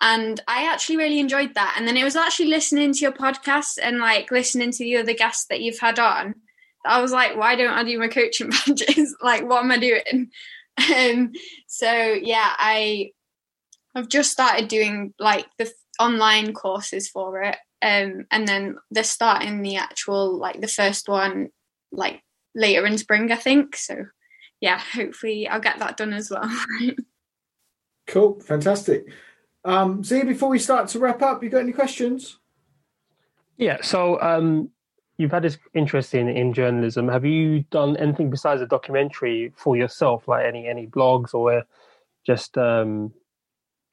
And 0.02 0.40
I 0.48 0.72
actually 0.72 0.98
really 0.98 1.20
enjoyed 1.20 1.56
that. 1.56 1.76
And 1.78 1.88
then 1.88 1.98
it 1.98 2.06
was 2.06 2.16
actually 2.16 2.48
listening 2.48 2.94
to 2.94 3.00
your 3.00 3.12
podcast 3.12 3.78
and 3.82 3.98
like 4.00 4.32
listening 4.32 4.72
to 4.72 4.84
the 4.84 4.98
other 4.98 5.14
guests 5.14 5.46
that 5.50 5.62
you've 5.62 5.80
had 5.80 6.00
on. 6.00 6.36
I 6.86 7.02
was 7.02 7.12
like, 7.12 7.36
why 7.36 7.56
don't 7.56 7.74
I 7.74 7.84
do 7.84 8.00
my 8.00 8.08
coaching 8.08 8.50
badges? 8.68 9.16
like, 9.22 9.48
what 9.48 9.64
am 9.64 9.72
I 9.72 9.80
doing? 9.80 10.32
Um, 10.96 11.34
so 11.68 11.92
yeah, 11.92 12.54
I 12.58 13.12
I've 13.94 14.08
just 14.08 14.32
started 14.32 14.70
doing 14.70 15.14
like 15.20 15.46
the 15.58 15.70
online 16.00 16.54
courses 16.54 17.10
for 17.10 17.42
it, 17.42 17.58
um, 17.82 18.26
and 18.32 18.48
then 18.48 18.78
they're 18.90 19.04
starting 19.04 19.62
the 19.62 19.76
actual 19.76 20.38
like 20.38 20.62
the 20.62 20.70
first 20.70 21.10
one 21.10 21.50
like 21.92 22.24
later 22.56 22.86
in 22.86 22.98
spring, 22.98 23.30
I 23.30 23.36
think. 23.36 23.76
So 23.76 24.06
yeah, 24.62 24.80
hopefully 24.80 25.48
I'll 25.48 25.60
get 25.60 25.80
that 25.80 25.98
done 25.98 26.14
as 26.14 26.30
well. 26.30 26.50
cool, 28.08 28.40
fantastic. 28.42 29.06
Um, 29.66 30.04
see, 30.04 30.24
before 30.24 30.50
we 30.50 30.60
start 30.60 30.88
to 30.90 31.00
wrap 31.00 31.22
up, 31.22 31.44
you 31.44 31.50
got 31.50 31.60
any 31.60 31.72
questions? 31.72 32.38
Yeah, 33.58 33.78
so 33.82 34.20
um, 34.22 34.70
you've 35.18 35.32
had 35.32 35.44
this 35.44 35.58
interest 35.74 36.16
in, 36.16 36.30
in 36.30 36.54
journalism. 36.54 37.08
Have 37.10 37.26
you 37.26 37.64
done 37.72 37.98
anything 37.98 38.30
besides 38.30 38.62
a 38.62 38.66
documentary 38.66 39.52
for 39.56 39.76
yourself, 39.76 40.28
like 40.28 40.46
any 40.46 40.68
any 40.68 40.88
blogs 40.88 41.34
or 41.34 41.64
just 42.26 42.58
um, 42.58 43.14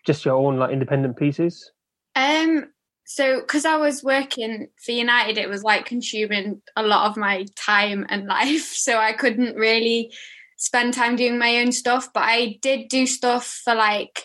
just 0.07 0.25
your 0.25 0.35
own 0.35 0.59
like 0.59 0.71
independent 0.71 1.17
pieces? 1.17 1.73
Um, 2.14 2.67
so 3.05 3.41
because 3.41 3.64
I 3.64 3.77
was 3.77 4.03
working 4.03 4.69
for 4.77 4.93
United, 4.93 5.37
it 5.37 5.49
was 5.49 5.64
like 5.64 5.85
consuming 5.85 6.62
a 6.77 6.83
lot 6.83 7.11
of 7.11 7.17
my 7.17 7.45
time 7.57 8.07
and 8.09 8.27
life, 8.29 8.73
so 8.73 8.99
I 8.99 9.12
couldn't 9.12 9.57
really 9.57 10.12
spend 10.57 10.95
time 10.95 11.17
doing 11.17 11.39
my 11.39 11.59
own 11.59 11.73
stuff. 11.73 12.11
But 12.13 12.25
I 12.25 12.59
did 12.61 12.89
do 12.89 13.07
stuff 13.07 13.61
for 13.65 13.75
like 13.75 14.25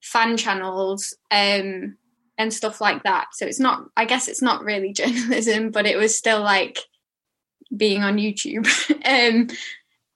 fan 0.00 0.36
channels 0.36 1.16
um, 1.30 1.96
and 2.36 2.52
stuff 2.52 2.80
like 2.80 3.02
that. 3.02 3.28
So 3.32 3.46
it's 3.46 3.60
not, 3.60 3.84
I 3.96 4.04
guess, 4.04 4.28
it's 4.28 4.42
not 4.42 4.64
really 4.64 4.92
journalism, 4.94 5.70
but 5.70 5.86
it 5.86 5.96
was 5.96 6.16
still 6.16 6.40
like 6.40 6.78
being 7.74 8.02
on 8.02 8.16
YouTube. 8.16 8.66
um, 9.04 9.48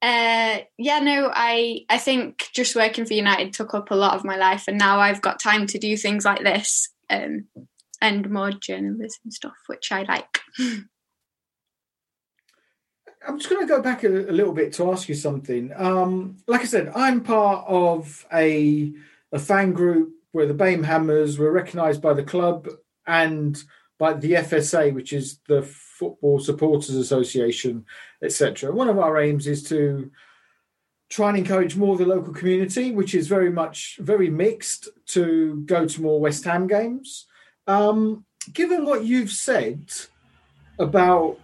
uh, 0.00 0.58
yeah, 0.78 0.98
no, 0.98 1.30
I 1.32 1.84
I 1.88 1.96
think 1.96 2.48
just 2.52 2.74
working 2.74 3.04
for 3.04 3.14
United 3.14 3.52
took 3.52 3.72
up 3.72 3.92
a 3.92 3.94
lot 3.96 4.14
of 4.14 4.24
my 4.24 4.36
life, 4.36 4.64
and 4.66 4.76
now 4.76 4.98
I've 4.98 5.22
got 5.22 5.38
time 5.38 5.66
to 5.68 5.78
do 5.78 5.96
things 5.96 6.24
like 6.24 6.42
this 6.42 6.88
um, 7.08 7.46
and 8.00 8.28
more 8.28 8.50
journalism 8.50 9.30
stuff, 9.30 9.54
which 9.68 9.92
I 9.92 10.02
like. 10.02 10.40
I'm 13.26 13.38
just 13.38 13.50
going 13.50 13.66
to 13.66 13.72
go 13.72 13.80
back 13.80 14.04
a, 14.04 14.08
a, 14.08 14.32
little 14.32 14.52
bit 14.52 14.72
to 14.74 14.90
ask 14.90 15.08
you 15.08 15.14
something. 15.14 15.72
Um, 15.76 16.36
like 16.46 16.62
I 16.62 16.64
said, 16.64 16.92
I'm 16.94 17.22
part 17.22 17.64
of 17.68 18.26
a 18.32 18.92
a 19.32 19.38
fan 19.38 19.72
group 19.72 20.12
where 20.32 20.46
the 20.46 20.54
BAME 20.54 20.84
Hammers 20.84 21.38
were 21.38 21.50
recognised 21.50 22.02
by 22.02 22.12
the 22.12 22.22
club 22.22 22.68
and 23.06 23.62
by 23.98 24.12
the 24.14 24.32
FSA, 24.32 24.92
which 24.92 25.12
is 25.12 25.38
the 25.48 25.62
Football 25.62 26.40
Supporters 26.40 26.96
Association, 26.96 27.86
etc. 28.22 28.72
One 28.72 28.88
of 28.88 28.98
our 28.98 29.20
aims 29.20 29.46
is 29.46 29.62
to 29.64 30.10
try 31.08 31.28
and 31.28 31.38
encourage 31.38 31.76
more 31.76 31.92
of 31.92 31.98
the 31.98 32.06
local 32.06 32.32
community, 32.32 32.90
which 32.90 33.14
is 33.14 33.28
very 33.28 33.50
much 33.50 33.98
very 34.00 34.30
mixed, 34.30 34.88
to 35.06 35.62
go 35.66 35.86
to 35.86 36.02
more 36.02 36.20
West 36.20 36.44
Ham 36.44 36.66
games. 36.66 37.26
Um, 37.66 38.24
given 38.52 38.84
what 38.84 39.04
you've 39.04 39.30
said 39.30 39.92
about 40.78 41.38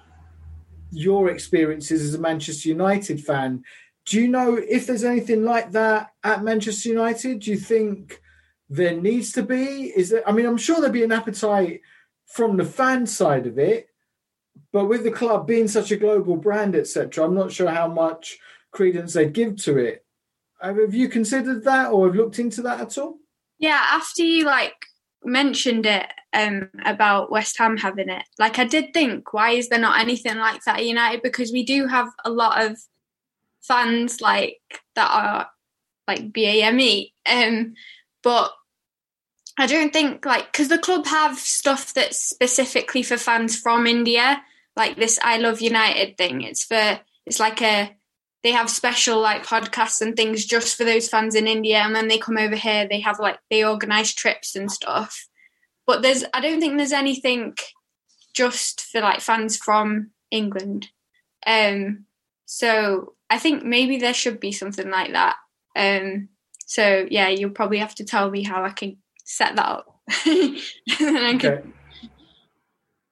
your 0.90 1.30
experiences 1.30 2.02
as 2.02 2.14
a 2.14 2.18
Manchester 2.18 2.68
United 2.68 3.22
fan, 3.22 3.64
do 4.06 4.20
you 4.20 4.28
know 4.28 4.56
if 4.56 4.86
there's 4.86 5.04
anything 5.04 5.44
like 5.44 5.72
that 5.72 6.12
at 6.24 6.42
Manchester 6.42 6.88
United? 6.88 7.40
Do 7.40 7.50
you 7.50 7.58
think 7.58 8.20
there 8.70 8.98
needs 8.98 9.32
to 9.32 9.42
be? 9.42 9.92
Is 9.94 10.10
there? 10.10 10.26
I 10.28 10.32
mean, 10.32 10.46
I'm 10.46 10.56
sure 10.56 10.80
there'd 10.80 10.92
be 10.92 11.04
an 11.04 11.12
appetite 11.12 11.82
from 12.26 12.56
the 12.56 12.64
fan 12.64 13.06
side 13.06 13.46
of 13.46 13.58
it, 13.58 13.88
but 14.72 14.86
with 14.86 15.04
the 15.04 15.10
club 15.10 15.46
being 15.46 15.68
such 15.68 15.90
a 15.90 15.96
global 15.96 16.36
brand, 16.36 16.74
etc., 16.74 17.24
I'm 17.24 17.34
not 17.34 17.52
sure 17.52 17.70
how 17.70 17.88
much 17.88 18.38
credence 18.70 19.12
they'd 19.12 19.32
give 19.32 19.56
to 19.64 19.78
it. 19.78 20.04
Have 20.60 20.94
you 20.94 21.08
considered 21.08 21.64
that 21.64 21.90
or 21.92 22.06
have 22.06 22.16
looked 22.16 22.38
into 22.38 22.62
that 22.62 22.80
at 22.80 22.98
all? 22.98 23.18
Yeah, 23.58 23.80
after 23.92 24.22
you 24.22 24.44
like 24.44 24.74
mentioned 25.24 25.86
it 25.86 26.06
um, 26.32 26.70
about 26.84 27.30
West 27.30 27.58
Ham 27.58 27.76
having 27.76 28.08
it, 28.08 28.22
like 28.38 28.58
I 28.58 28.64
did 28.64 28.92
think, 28.92 29.32
why 29.32 29.50
is 29.50 29.68
there 29.68 29.78
not 29.78 30.00
anything 30.00 30.36
like 30.36 30.62
that 30.64 30.78
at 30.78 30.86
United? 30.86 31.22
Because 31.22 31.52
we 31.52 31.64
do 31.64 31.86
have 31.86 32.08
a 32.24 32.30
lot 32.30 32.64
of 32.64 32.78
fans 33.62 34.20
like 34.20 34.60
that 34.94 35.10
are 35.10 35.48
like 36.06 36.32
BAME, 36.32 37.12
um, 37.26 37.74
but 38.22 38.52
I 39.58 39.66
don't 39.66 39.92
think 39.92 40.24
like 40.24 40.52
because 40.52 40.68
the 40.68 40.78
club 40.78 41.06
have 41.06 41.38
stuff 41.38 41.92
that's 41.92 42.18
specifically 42.18 43.02
for 43.02 43.16
fans 43.16 43.56
from 43.56 43.86
India, 43.86 44.40
like 44.76 44.96
this 44.96 45.18
I 45.22 45.38
Love 45.38 45.60
United 45.60 46.16
thing. 46.16 46.42
It's 46.42 46.64
for 46.64 47.00
it's 47.26 47.40
like 47.40 47.60
a 47.60 47.94
they 48.42 48.52
have 48.52 48.70
special 48.70 49.20
like 49.20 49.44
podcasts 49.44 50.00
and 50.00 50.16
things 50.16 50.44
just 50.44 50.76
for 50.76 50.84
those 50.84 51.08
fans 51.08 51.34
in 51.34 51.46
India, 51.46 51.78
and 51.78 51.94
then 51.94 52.08
they 52.08 52.18
come 52.18 52.38
over 52.38 52.56
here. 52.56 52.86
They 52.88 53.00
have 53.00 53.18
like 53.18 53.38
they 53.50 53.64
organize 53.64 54.14
trips 54.14 54.54
and 54.54 54.70
stuff. 54.70 55.26
But 55.86 56.02
there's 56.02 56.24
I 56.32 56.40
don't 56.40 56.60
think 56.60 56.76
there's 56.76 56.92
anything 56.92 57.54
just 58.34 58.82
for 58.82 59.00
like 59.00 59.20
fans 59.20 59.56
from 59.56 60.10
England. 60.30 60.88
Um, 61.46 62.04
so 62.46 63.14
I 63.30 63.38
think 63.38 63.64
maybe 63.64 63.98
there 63.98 64.14
should 64.14 64.38
be 64.38 64.52
something 64.52 64.90
like 64.90 65.12
that. 65.12 65.36
Um, 65.76 66.28
so 66.66 67.06
yeah, 67.10 67.28
you'll 67.28 67.50
probably 67.50 67.78
have 67.78 67.94
to 67.96 68.04
tell 68.04 68.30
me 68.30 68.42
how 68.42 68.64
I 68.64 68.70
can 68.70 68.98
set 69.24 69.56
that 69.56 69.66
up. 69.66 70.00
okay. 70.26 71.36
Can, 71.38 71.72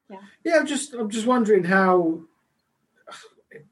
yeah. 0.09 0.21
yeah, 0.45 0.57
I'm 0.59 0.67
just 0.67 0.95
I'm 0.95 1.11
just 1.11 1.27
wondering 1.27 1.65
how 1.65 2.21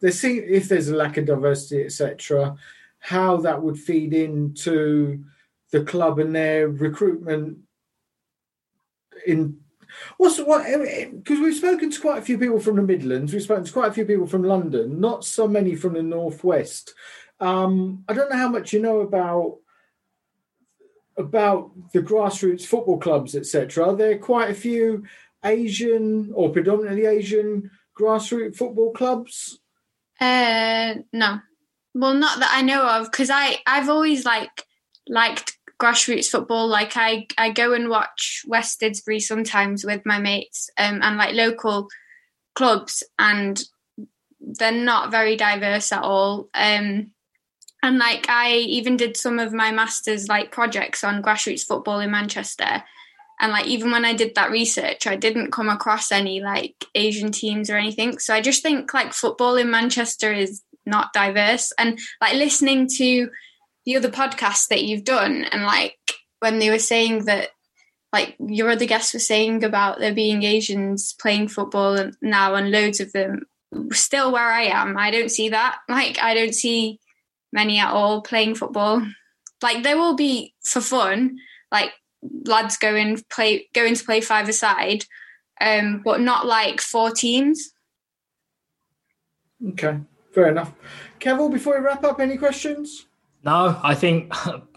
there 0.00 0.10
see 0.10 0.38
if 0.38 0.68
there's 0.68 0.88
a 0.88 0.96
lack 0.96 1.16
of 1.16 1.26
diversity, 1.26 1.84
etc. 1.84 2.56
How 2.98 3.38
that 3.38 3.62
would 3.62 3.78
feed 3.78 4.12
into 4.14 5.24
the 5.70 5.84
club 5.84 6.18
and 6.18 6.34
their 6.34 6.68
recruitment 6.68 7.58
in 9.26 9.58
what's 10.16 10.38
what 10.38 10.64
because 11.12 11.40
we've 11.40 11.54
spoken 11.54 11.90
to 11.90 12.00
quite 12.00 12.18
a 12.18 12.24
few 12.24 12.38
people 12.38 12.60
from 12.60 12.76
the 12.76 12.82
Midlands, 12.82 13.32
we've 13.32 13.42
spoken 13.42 13.64
to 13.64 13.72
quite 13.72 13.90
a 13.90 13.94
few 13.94 14.04
people 14.04 14.26
from 14.26 14.42
London, 14.42 15.00
not 15.00 15.24
so 15.24 15.46
many 15.46 15.74
from 15.74 15.94
the 15.94 16.02
northwest. 16.02 16.94
Um, 17.40 18.04
I 18.08 18.12
don't 18.12 18.30
know 18.30 18.36
how 18.36 18.48
much 18.48 18.72
you 18.72 18.80
know 18.80 19.00
about 19.00 19.58
about 21.16 21.70
the 21.92 22.00
grassroots 22.00 22.66
football 22.66 22.98
clubs, 22.98 23.34
etc. 23.36 23.94
there 23.94 24.12
Are 24.12 24.18
quite 24.18 24.50
a 24.50 24.54
few 24.54 25.04
Asian 25.44 26.32
or 26.34 26.50
predominantly 26.50 27.06
Asian 27.06 27.70
grassroots 27.98 28.56
football 28.56 28.92
clubs? 28.92 29.60
Uh, 30.20 30.94
no. 31.12 31.40
Well, 31.94 32.14
not 32.14 32.40
that 32.40 32.52
I 32.52 32.62
know 32.62 32.86
of, 32.86 33.10
because 33.10 33.30
I 33.30 33.58
I've 33.66 33.88
always 33.88 34.24
like 34.24 34.66
liked 35.08 35.56
grassroots 35.80 36.28
football. 36.28 36.66
Like 36.66 36.96
I 36.96 37.26
I 37.38 37.50
go 37.50 37.72
and 37.72 37.88
watch 37.88 38.42
West 38.46 38.80
Didsbury 38.80 39.20
sometimes 39.20 39.84
with 39.84 40.04
my 40.04 40.18
mates, 40.18 40.70
um, 40.78 41.00
and 41.02 41.16
like 41.16 41.34
local 41.34 41.88
clubs, 42.54 43.02
and 43.18 43.62
they're 44.40 44.72
not 44.72 45.10
very 45.10 45.36
diverse 45.36 45.92
at 45.92 46.02
all. 46.02 46.48
Um, 46.54 47.10
and 47.82 47.98
like 47.98 48.26
I 48.28 48.52
even 48.54 48.96
did 48.96 49.16
some 49.16 49.38
of 49.38 49.52
my 49.52 49.70
masters 49.70 50.28
like 50.28 50.52
projects 50.52 51.04
on 51.04 51.22
grassroots 51.22 51.66
football 51.66 52.00
in 52.00 52.10
Manchester. 52.10 52.82
And 53.40 53.52
like 53.52 53.66
even 53.66 53.90
when 53.90 54.04
I 54.04 54.14
did 54.14 54.34
that 54.34 54.50
research, 54.50 55.06
I 55.06 55.16
didn't 55.16 55.52
come 55.52 55.68
across 55.68 56.12
any 56.12 56.40
like 56.40 56.84
Asian 56.94 57.32
teams 57.32 57.68
or 57.68 57.76
anything. 57.76 58.18
So 58.18 58.34
I 58.34 58.40
just 58.40 58.62
think 58.62 58.92
like 58.94 59.12
football 59.12 59.56
in 59.56 59.70
Manchester 59.70 60.32
is 60.32 60.62
not 60.86 61.12
diverse. 61.12 61.72
And 61.78 61.98
like 62.20 62.34
listening 62.34 62.88
to 62.96 63.28
the 63.84 63.96
other 63.96 64.10
podcasts 64.10 64.68
that 64.68 64.84
you've 64.84 65.04
done 65.04 65.44
and 65.44 65.64
like 65.64 65.98
when 66.40 66.58
they 66.58 66.70
were 66.70 66.78
saying 66.78 67.24
that 67.26 67.50
like 68.12 68.36
your 68.38 68.70
other 68.70 68.86
guests 68.86 69.12
were 69.12 69.20
saying 69.20 69.64
about 69.64 69.98
there 69.98 70.14
being 70.14 70.42
Asians 70.42 71.14
playing 71.14 71.48
football 71.48 72.10
now 72.22 72.54
and 72.54 72.70
loads 72.70 73.00
of 73.00 73.12
them 73.12 73.42
still 73.92 74.32
where 74.32 74.50
I 74.50 74.64
am. 74.64 74.96
I 74.96 75.10
don't 75.10 75.30
see 75.30 75.48
that. 75.50 75.78
Like 75.88 76.18
I 76.20 76.34
don't 76.34 76.54
see 76.54 77.00
many 77.52 77.78
at 77.78 77.92
all 77.92 78.22
playing 78.22 78.54
football. 78.54 79.06
Like 79.62 79.82
they 79.82 79.94
will 79.94 80.14
be 80.14 80.54
for 80.62 80.80
fun, 80.80 81.38
like 81.72 81.92
lads 82.44 82.76
going 82.76 83.22
play 83.30 83.68
going 83.74 83.94
to 83.94 84.04
play 84.04 84.20
five 84.20 84.48
aside, 84.48 85.04
um, 85.60 86.02
but 86.04 86.20
not 86.20 86.46
like 86.46 86.80
four 86.80 87.10
teams. 87.10 87.72
Okay, 89.70 89.98
fair 90.32 90.48
enough. 90.48 90.72
Kevin, 91.18 91.50
before 91.50 91.78
we 91.78 91.84
wrap 91.84 92.04
up, 92.04 92.20
any 92.20 92.36
questions? 92.36 93.06
No, 93.44 93.78
I 93.82 93.94
think 93.94 94.32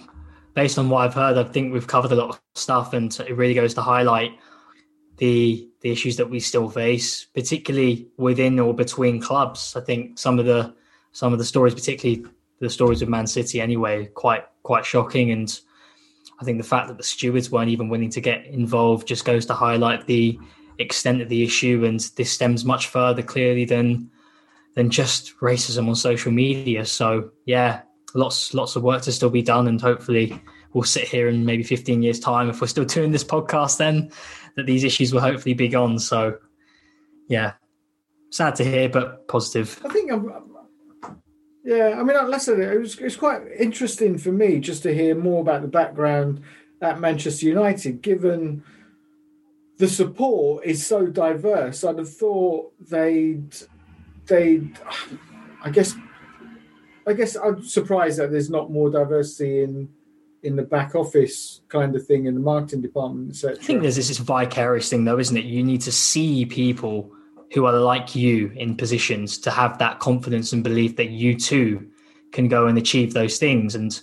based 0.53 0.77
on 0.77 0.89
what 0.89 0.99
I've 1.05 1.13
heard, 1.13 1.37
I 1.37 1.43
think 1.43 1.73
we've 1.73 1.87
covered 1.87 2.11
a 2.11 2.15
lot 2.15 2.29
of 2.29 2.41
stuff, 2.55 2.93
and 2.93 3.17
it 3.27 3.35
really 3.35 3.53
goes 3.53 3.73
to 3.75 3.81
highlight 3.81 4.31
the 5.17 5.67
the 5.81 5.91
issues 5.91 6.17
that 6.17 6.29
we 6.29 6.39
still 6.39 6.69
face, 6.69 7.25
particularly 7.25 8.07
within 8.17 8.59
or 8.59 8.73
between 8.73 9.21
clubs. 9.21 9.75
I 9.75 9.81
think 9.81 10.17
some 10.17 10.39
of 10.39 10.45
the 10.45 10.73
some 11.11 11.33
of 11.33 11.39
the 11.39 11.45
stories, 11.45 11.73
particularly 11.73 12.25
the 12.59 12.69
stories 12.69 13.01
of 13.01 13.09
Man 13.09 13.27
City 13.27 13.61
anyway, 13.61 14.07
quite 14.07 14.45
quite 14.63 14.85
shocking. 14.85 15.31
And 15.31 15.59
I 16.39 16.43
think 16.43 16.57
the 16.59 16.67
fact 16.67 16.87
that 16.87 16.97
the 16.97 17.03
stewards 17.03 17.49
weren't 17.49 17.69
even 17.69 17.89
willing 17.89 18.11
to 18.11 18.21
get 18.21 18.45
involved 18.45 19.07
just 19.07 19.25
goes 19.25 19.45
to 19.47 19.53
highlight 19.53 20.05
the 20.05 20.39
extent 20.77 21.21
of 21.21 21.29
the 21.29 21.43
issue. 21.43 21.83
And 21.85 21.99
this 22.15 22.31
stems 22.31 22.63
much 22.63 22.87
further 22.87 23.23
clearly 23.23 23.65
than 23.65 24.11
than 24.75 24.89
just 24.91 25.37
racism 25.39 25.87
on 25.87 25.95
social 25.95 26.31
media. 26.31 26.85
So 26.85 27.31
yeah, 27.45 27.81
lots 28.13 28.53
lots 28.53 28.75
of 28.75 28.83
work 28.83 29.01
to 29.03 29.11
still 29.11 29.29
be 29.29 29.41
done, 29.41 29.67
and 29.67 29.81
hopefully 29.81 30.39
we'll 30.73 30.83
sit 30.83 31.07
here 31.07 31.27
in 31.27 31.45
maybe 31.45 31.63
15 31.63 32.03
years 32.03 32.19
time 32.19 32.49
if 32.49 32.61
we're 32.61 32.67
still 32.67 32.85
doing 32.85 33.11
this 33.11 33.23
podcast 33.23 33.77
then 33.77 34.11
that 34.55 34.65
these 34.65 34.83
issues 34.83 35.13
will 35.13 35.21
hopefully 35.21 35.53
be 35.53 35.67
gone 35.67 35.97
so 35.97 36.37
yeah 37.27 37.53
sad 38.29 38.55
to 38.55 38.63
hear 38.63 38.89
but 38.89 39.27
positive 39.27 39.79
i 39.85 39.89
think 39.89 40.11
I'm, 40.11 40.31
yeah, 41.67 41.97
I 41.99 42.03
mean, 42.03 42.15
uh, 42.15 42.23
listen, 42.23 42.61
it 42.61 42.79
was 42.79 42.97
it's 42.97 43.17
quite 43.17 43.41
interesting 43.59 44.17
for 44.17 44.31
me 44.31 44.59
just 44.59 44.83
to 44.83 44.95
hear 44.95 45.13
more 45.13 45.41
about 45.41 45.63
the 45.63 45.67
background 45.67 46.41
at 46.81 47.01
Manchester 47.01 47.45
United, 47.45 48.01
given 48.01 48.63
the 49.75 49.89
support 49.89 50.65
is 50.65 50.87
so 50.87 51.07
diverse. 51.07 51.83
I'd 51.83 51.97
have 51.97 52.09
thought 52.09 52.71
they'd 52.79 53.53
they'd 54.27 54.79
I 55.61 55.69
guess 55.69 55.93
I 57.05 57.11
guess 57.11 57.35
I'm 57.35 57.61
surprised 57.61 58.19
that 58.19 58.31
there's 58.31 58.49
not 58.49 58.71
more 58.71 58.89
diversity 58.89 59.63
in 59.63 59.89
in 60.43 60.55
the 60.55 60.63
back 60.63 60.95
office 60.95 61.59
kind 61.67 61.93
of 61.97 62.07
thing 62.07 62.27
in 62.27 62.33
the 62.33 62.39
marketing 62.39 62.81
department. 62.81 63.43
I 63.43 63.55
think 63.55 63.81
there's 63.81 63.97
this 63.97 64.17
vicarious 64.19 64.89
thing 64.89 65.03
though, 65.03 65.19
isn't 65.19 65.35
it? 65.35 65.43
You 65.43 65.65
need 65.65 65.81
to 65.81 65.91
see 65.91 66.45
people 66.45 67.11
who 67.53 67.65
are 67.65 67.77
like 67.77 68.15
you 68.15 68.51
in 68.55 68.75
positions 68.75 69.37
to 69.39 69.51
have 69.51 69.77
that 69.77 69.99
confidence 69.99 70.53
and 70.53 70.63
belief 70.63 70.95
that 70.97 71.09
you 71.09 71.35
too 71.35 71.89
can 72.31 72.47
go 72.47 72.67
and 72.67 72.77
achieve 72.77 73.13
those 73.13 73.37
things. 73.37 73.75
And 73.75 73.99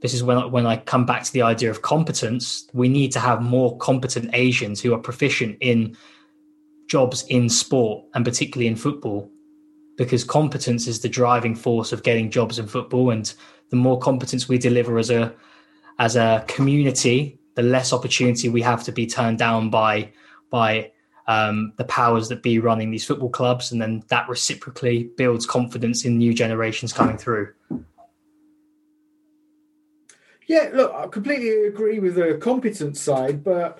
this 0.00 0.14
is 0.14 0.22
when 0.22 0.50
when 0.50 0.66
I 0.66 0.76
come 0.76 1.06
back 1.06 1.22
to 1.24 1.32
the 1.32 1.42
idea 1.42 1.70
of 1.70 1.82
competence. 1.82 2.68
We 2.72 2.88
need 2.88 3.12
to 3.12 3.20
have 3.20 3.40
more 3.40 3.76
competent 3.78 4.30
Asians 4.32 4.80
who 4.80 4.92
are 4.94 4.98
proficient 4.98 5.58
in 5.60 5.96
jobs 6.88 7.24
in 7.28 7.48
sport 7.48 8.04
and 8.14 8.24
particularly 8.24 8.66
in 8.66 8.76
football, 8.76 9.30
because 9.96 10.24
competence 10.24 10.86
is 10.88 11.00
the 11.00 11.08
driving 11.08 11.54
force 11.54 11.92
of 11.92 12.02
getting 12.02 12.30
jobs 12.30 12.58
in 12.58 12.66
football. 12.66 13.10
And 13.10 13.32
the 13.70 13.76
more 13.76 13.98
competence 13.98 14.48
we 14.48 14.58
deliver 14.58 14.98
as 14.98 15.10
a 15.10 15.32
as 16.00 16.16
a 16.16 16.44
community, 16.48 17.38
the 17.54 17.62
less 17.62 17.92
opportunity 17.92 18.48
we 18.48 18.62
have 18.62 18.82
to 18.84 18.92
be 18.92 19.06
turned 19.06 19.38
down 19.38 19.70
by 19.70 20.10
by 20.50 20.90
um, 21.26 21.72
the 21.76 21.84
powers 21.84 22.28
that 22.28 22.42
be 22.42 22.58
running 22.58 22.90
these 22.90 23.04
football 23.04 23.30
clubs, 23.30 23.72
and 23.72 23.80
then 23.80 24.02
that 24.08 24.28
reciprocally 24.28 25.10
builds 25.16 25.46
confidence 25.46 26.04
in 26.04 26.18
new 26.18 26.34
generations 26.34 26.92
coming 26.92 27.16
through. 27.16 27.52
Yeah, 30.46 30.70
look, 30.72 30.92
I 30.92 31.06
completely 31.06 31.66
agree 31.66 31.98
with 32.00 32.16
the 32.16 32.38
competence 32.40 33.00
side, 33.00 33.44
but 33.44 33.78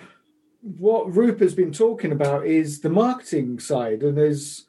what 0.61 1.09
Rupa's 1.09 1.55
been 1.55 1.73
talking 1.73 2.13
about 2.13 2.47
is 2.47 2.81
the 2.81 2.89
marketing 2.89 3.59
side, 3.59 4.03
and 4.03 4.17
there's, 4.17 4.67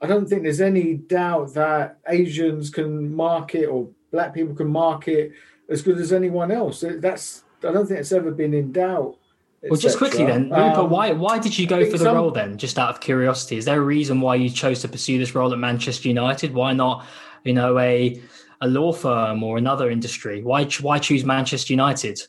I 0.00 0.06
don't 0.06 0.26
think 0.26 0.42
there's 0.42 0.60
any 0.60 0.94
doubt 0.94 1.54
that 1.54 1.98
Asians 2.08 2.70
can 2.70 3.14
market 3.14 3.66
or 3.66 3.90
Black 4.10 4.32
people 4.32 4.54
can 4.54 4.68
market 4.68 5.32
as 5.68 5.82
good 5.82 5.98
as 5.98 6.12
anyone 6.14 6.50
else. 6.50 6.82
That's 6.82 7.44
I 7.62 7.72
don't 7.72 7.86
think 7.86 8.00
it's 8.00 8.12
ever 8.12 8.30
been 8.30 8.54
in 8.54 8.72
doubt 8.72 9.18
well, 9.62 9.80
just 9.80 9.98
quickly 9.98 10.24
then, 10.24 10.44
Rupa, 10.44 10.82
um, 10.82 10.90
why 10.90 11.12
why 11.12 11.38
did 11.38 11.58
you 11.58 11.66
go 11.66 11.84
for 11.84 11.98
the 11.98 12.04
some, 12.04 12.16
role 12.16 12.30
then? 12.30 12.58
Just 12.58 12.78
out 12.78 12.90
of 12.90 13.00
curiosity, 13.00 13.56
is 13.56 13.64
there 13.64 13.80
a 13.80 13.84
reason 13.84 14.20
why 14.20 14.36
you 14.36 14.50
chose 14.50 14.80
to 14.82 14.88
pursue 14.88 15.18
this 15.18 15.34
role 15.34 15.52
at 15.52 15.58
Manchester 15.58 16.08
United? 16.08 16.54
Why 16.54 16.72
not, 16.72 17.04
you 17.44 17.54
know, 17.54 17.78
a 17.78 18.20
a 18.60 18.68
law 18.68 18.92
firm 18.92 19.42
or 19.42 19.58
another 19.58 19.90
industry? 19.90 20.42
Why 20.42 20.64
why 20.80 20.98
choose 20.98 21.24
Manchester 21.24 21.72
United? 21.72 22.20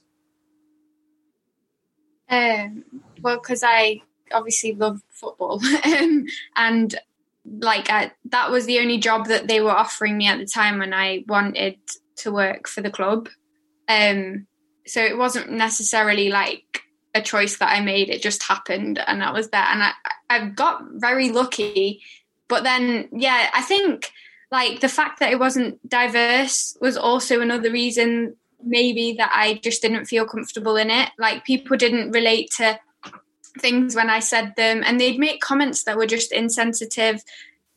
Um, 2.29 2.83
well, 3.21 3.37
because 3.37 3.63
I 3.63 4.01
obviously 4.31 4.73
love 4.73 5.01
football, 5.09 5.61
um, 5.83 6.25
and 6.55 6.95
like 7.45 7.91
I, 7.91 8.11
that 8.25 8.49
was 8.49 8.65
the 8.65 8.79
only 8.79 8.97
job 8.97 9.27
that 9.27 9.47
they 9.47 9.61
were 9.61 9.71
offering 9.71 10.17
me 10.17 10.27
at 10.27 10.39
the 10.39 10.47
time 10.47 10.79
when 10.79 10.95
I 10.95 11.23
wanted 11.27 11.77
to 12.17 12.31
work 12.31 12.67
for 12.67 12.81
the 12.81 12.91
club. 12.91 13.29
Um, 13.87 14.47
so 14.85 15.03
it 15.03 15.17
wasn't 15.17 15.51
necessarily 15.51 16.29
like 16.29 16.83
a 17.13 17.21
choice 17.21 17.57
that 17.57 17.71
I 17.71 17.81
made. 17.81 18.09
It 18.09 18.21
just 18.21 18.43
happened 18.43 18.99
and 19.05 19.23
I 19.23 19.31
was 19.31 19.49
there. 19.49 19.61
And 19.63 19.83
I, 19.83 19.91
I 20.29 20.45
got 20.47 20.83
very 20.93 21.31
lucky. 21.31 22.01
But 22.47 22.63
then, 22.63 23.09
yeah, 23.11 23.49
I 23.53 23.61
think 23.61 24.11
like 24.51 24.79
the 24.79 24.89
fact 24.89 25.19
that 25.19 25.31
it 25.31 25.39
wasn't 25.39 25.87
diverse 25.87 26.77
was 26.81 26.97
also 26.97 27.41
another 27.41 27.71
reason 27.71 28.35
maybe 28.63 29.13
that 29.17 29.31
I 29.33 29.55
just 29.55 29.81
didn't 29.81 30.05
feel 30.05 30.25
comfortable 30.25 30.75
in 30.75 30.89
it. 30.89 31.09
Like 31.17 31.45
people 31.45 31.77
didn't 31.77 32.11
relate 32.11 32.51
to 32.57 32.79
things 33.59 33.95
when 33.95 34.09
I 34.09 34.19
said 34.19 34.53
them 34.55 34.83
and 34.85 34.99
they'd 34.99 35.19
make 35.19 35.41
comments 35.41 35.83
that 35.83 35.97
were 35.97 36.05
just 36.05 36.31
insensitive 36.31 37.23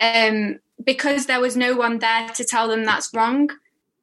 um, 0.01 0.59
because 0.85 1.27
there 1.27 1.41
was 1.41 1.57
no 1.57 1.77
one 1.77 1.99
there 1.99 2.29
to 2.31 2.45
tell 2.45 2.69
them 2.69 2.85
that's 2.85 3.15
wrong. 3.15 3.49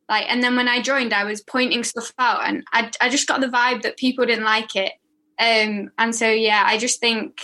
Like, 0.08 0.26
and 0.28 0.42
then 0.42 0.56
when 0.56 0.68
I 0.68 0.82
joined, 0.82 1.14
I 1.14 1.24
was 1.24 1.42
pointing 1.42 1.84
stuff 1.84 2.12
out, 2.18 2.42
and 2.44 2.64
I, 2.74 2.90
I 3.00 3.10
just 3.10 3.28
got 3.28 3.42
the 3.42 3.48
vibe 3.48 3.84
that 3.84 3.96
people 3.96 4.26
didn't 4.26 4.44
like 4.44 4.76
it. 4.76 4.94
Um, 5.40 5.92
and 5.98 6.14
so, 6.14 6.30
yeah, 6.30 6.64
I 6.66 6.78
just 6.78 7.00
think 7.00 7.42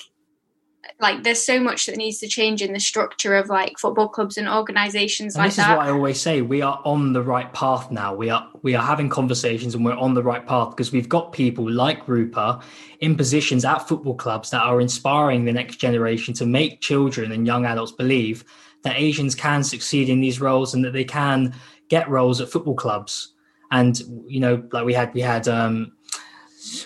like 1.00 1.24
there's 1.24 1.44
so 1.44 1.60
much 1.60 1.86
that 1.86 1.98
needs 1.98 2.20
to 2.20 2.28
change 2.28 2.62
in 2.62 2.74
the 2.74 2.80
structure 2.80 3.36
of 3.36 3.50
like 3.50 3.78
football 3.78 4.08
clubs 4.08 4.38
and 4.38 4.48
organizations 4.48 5.36
and 5.36 5.44
like 5.44 5.50
this 5.50 5.58
that. 5.58 5.72
is 5.72 5.78
what 5.78 5.86
i 5.86 5.90
always 5.90 6.20
say 6.20 6.42
we 6.42 6.62
are 6.62 6.82
on 6.86 7.14
the 7.14 7.22
right 7.22 7.52
path 7.54 7.92
now 7.92 8.14
we 8.14 8.30
are 8.30 8.48
we 8.62 8.76
are 8.76 8.86
having 8.86 9.10
conversations 9.10 9.76
and 9.76 9.84
we're 9.84 9.94
on 9.94 10.14
the 10.14 10.24
right 10.24 10.46
path 10.46 10.70
because 10.70 10.92
we've 10.92 11.10
got 11.10 11.32
people 11.32 11.70
like 11.70 12.08
rupa 12.08 12.62
in 13.00 13.16
positions 13.16 13.66
at 13.66 13.80
football 13.80 14.16
clubs 14.16 14.52
that 14.52 14.62
are 14.62 14.80
inspiring 14.80 15.46
the 15.46 15.54
next 15.54 15.78
generation 15.78 16.34
to 16.34 16.46
make 16.46 16.82
children 16.82 17.32
and 17.32 17.46
young 17.46 17.66
adults 17.66 17.92
believe 17.92 18.46
that 18.84 18.98
asians 18.98 19.36
can 19.36 19.64
succeed 19.64 20.08
in 20.08 20.22
these 20.22 20.40
roles 20.40 20.74
and 20.74 20.84
that 20.86 20.94
they 20.94 21.04
can 21.04 21.54
get 21.90 22.10
roles 22.10 22.40
at 22.40 22.50
football 22.50 22.76
clubs 22.76 23.34
and 23.72 24.02
you 24.28 24.40
know 24.40 24.64
like 24.72 24.86
we 24.86 24.94
had 24.94 25.14
we 25.14 25.22
had 25.22 25.48
um 25.48 25.92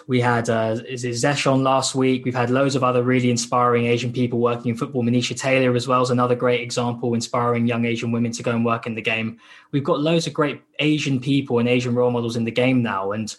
we 0.07 0.19
had 0.19 0.49
uh, 0.49 0.77
is 0.87 1.03
it 1.03 1.11
Zesh 1.11 1.51
on 1.51 1.63
last 1.63 1.95
week. 1.95 2.25
We've 2.25 2.35
had 2.35 2.49
loads 2.49 2.75
of 2.75 2.83
other 2.83 3.03
really 3.03 3.31
inspiring 3.31 3.85
Asian 3.85 4.11
people 4.11 4.39
working 4.39 4.69
in 4.69 4.77
football. 4.77 5.03
Manisha 5.03 5.37
Tailor 5.37 5.75
as 5.75 5.87
well 5.87 6.01
is 6.01 6.09
another 6.09 6.35
great 6.35 6.61
example, 6.61 7.13
inspiring 7.13 7.67
young 7.67 7.85
Asian 7.85 8.11
women 8.11 8.31
to 8.33 8.43
go 8.43 8.51
and 8.51 8.65
work 8.65 8.87
in 8.87 8.95
the 8.95 9.01
game. 9.01 9.39
We've 9.71 9.83
got 9.83 9.99
loads 9.99 10.27
of 10.27 10.33
great 10.33 10.61
Asian 10.79 11.19
people 11.19 11.59
and 11.59 11.69
Asian 11.69 11.95
role 11.95 12.11
models 12.11 12.35
in 12.35 12.45
the 12.45 12.51
game 12.51 12.81
now, 12.81 13.11
and 13.11 13.35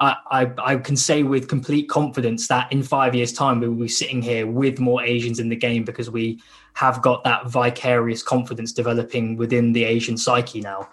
I, 0.00 0.16
I, 0.30 0.52
I 0.58 0.76
can 0.76 0.96
say 0.96 1.22
with 1.22 1.48
complete 1.48 1.88
confidence 1.88 2.48
that 2.48 2.72
in 2.72 2.82
five 2.82 3.14
years' 3.14 3.32
time 3.32 3.60
we 3.60 3.68
will 3.68 3.76
be 3.76 3.88
sitting 3.88 4.20
here 4.20 4.46
with 4.46 4.80
more 4.80 5.02
Asians 5.02 5.38
in 5.38 5.48
the 5.48 5.56
game 5.56 5.84
because 5.84 6.10
we 6.10 6.40
have 6.74 7.00
got 7.02 7.22
that 7.24 7.46
vicarious 7.46 8.22
confidence 8.22 8.72
developing 8.72 9.36
within 9.36 9.72
the 9.72 9.84
Asian 9.84 10.16
psyche 10.16 10.60
now. 10.60 10.88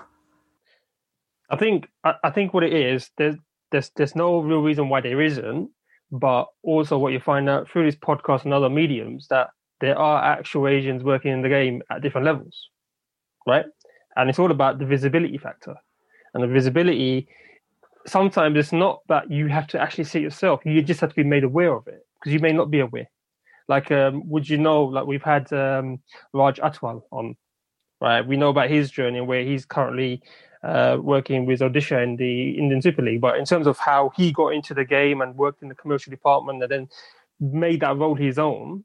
I 1.50 1.56
think 1.56 1.90
I 2.04 2.30
think 2.30 2.54
what 2.54 2.64
it 2.64 2.74
is 2.74 3.10
there's 3.18 3.36
there's 3.72 3.92
there's 3.96 4.16
no 4.16 4.40
real 4.40 4.62
reason 4.62 4.90
why 4.90 5.02
there 5.02 5.22
isn't, 5.22 5.70
but 6.12 6.46
also 6.64 6.98
what 6.98 7.14
you 7.14 7.20
find 7.20 7.50
out 7.50 7.70
through 7.70 7.86
this 7.86 7.96
podcast 7.96 8.46
and 8.46 8.54
other 8.54 8.70
mediums 8.70 9.28
that 9.30 9.50
there 9.82 9.98
are 9.98 10.24
actual 10.24 10.68
Asians 10.68 11.04
working 11.04 11.32
in 11.32 11.42
the 11.42 11.50
game 11.50 11.82
at 11.92 12.02
different 12.02 12.26
levels, 12.26 12.70
right? 13.48 13.66
And 14.16 14.30
it's 14.30 14.40
all 14.40 14.52
about 14.52 14.80
the 14.80 14.86
visibility 14.86 15.38
factor, 15.38 15.76
and 16.34 16.44
the 16.44 16.48
visibility. 16.48 17.28
Sometimes 18.08 18.58
it's 18.58 18.72
not 18.72 19.02
that 19.08 19.30
you 19.30 19.48
have 19.48 19.68
to 19.68 19.80
actually 19.80 20.06
see 20.06 20.20
it 20.20 20.24
yourself; 20.24 20.62
you 20.66 20.82
just 20.82 21.02
have 21.02 21.10
to 21.10 21.16
be 21.16 21.24
made 21.24 21.44
aware 21.44 21.74
of 21.74 21.88
it 21.88 22.06
because 22.20 22.34
you 22.34 22.40
may 22.40 22.52
not 22.52 22.72
be 22.72 22.80
aware. 22.80 23.10
Like, 23.68 23.92
um, 23.92 24.28
would 24.28 24.50
you 24.50 24.58
know? 24.58 24.86
Like, 24.86 25.06
we've 25.06 25.22
had 25.24 25.52
um, 25.54 26.00
Raj 26.34 26.58
Athwal 26.60 27.04
on, 27.12 27.36
right? 28.02 28.26
We 28.26 28.36
know 28.36 28.50
about 28.50 28.70
his 28.70 28.90
journey 28.90 29.20
and 29.20 29.28
where 29.28 29.44
he's 29.44 29.66
currently 29.66 30.24
uh, 30.64 30.98
working 31.02 31.46
with 31.46 31.62
Odisha 31.62 32.04
in 32.04 32.16
the 32.18 32.52
Indian 32.58 32.82
Super 32.82 33.02
League. 33.02 33.22
But 33.22 33.38
in 33.38 33.46
terms 33.46 33.68
of 33.68 33.78
how 33.78 34.12
he 34.16 34.32
got 34.32 34.50
into 34.50 34.74
the 34.74 34.86
game 34.86 35.22
and 35.22 35.36
worked 35.36 35.62
in 35.62 35.70
the 35.70 35.76
commercial 35.76 36.12
department 36.12 36.62
and 36.62 36.72
then 36.72 36.90
made 37.40 37.82
that 37.82 37.98
role 37.98 38.16
his 38.16 38.38
own, 38.38 38.84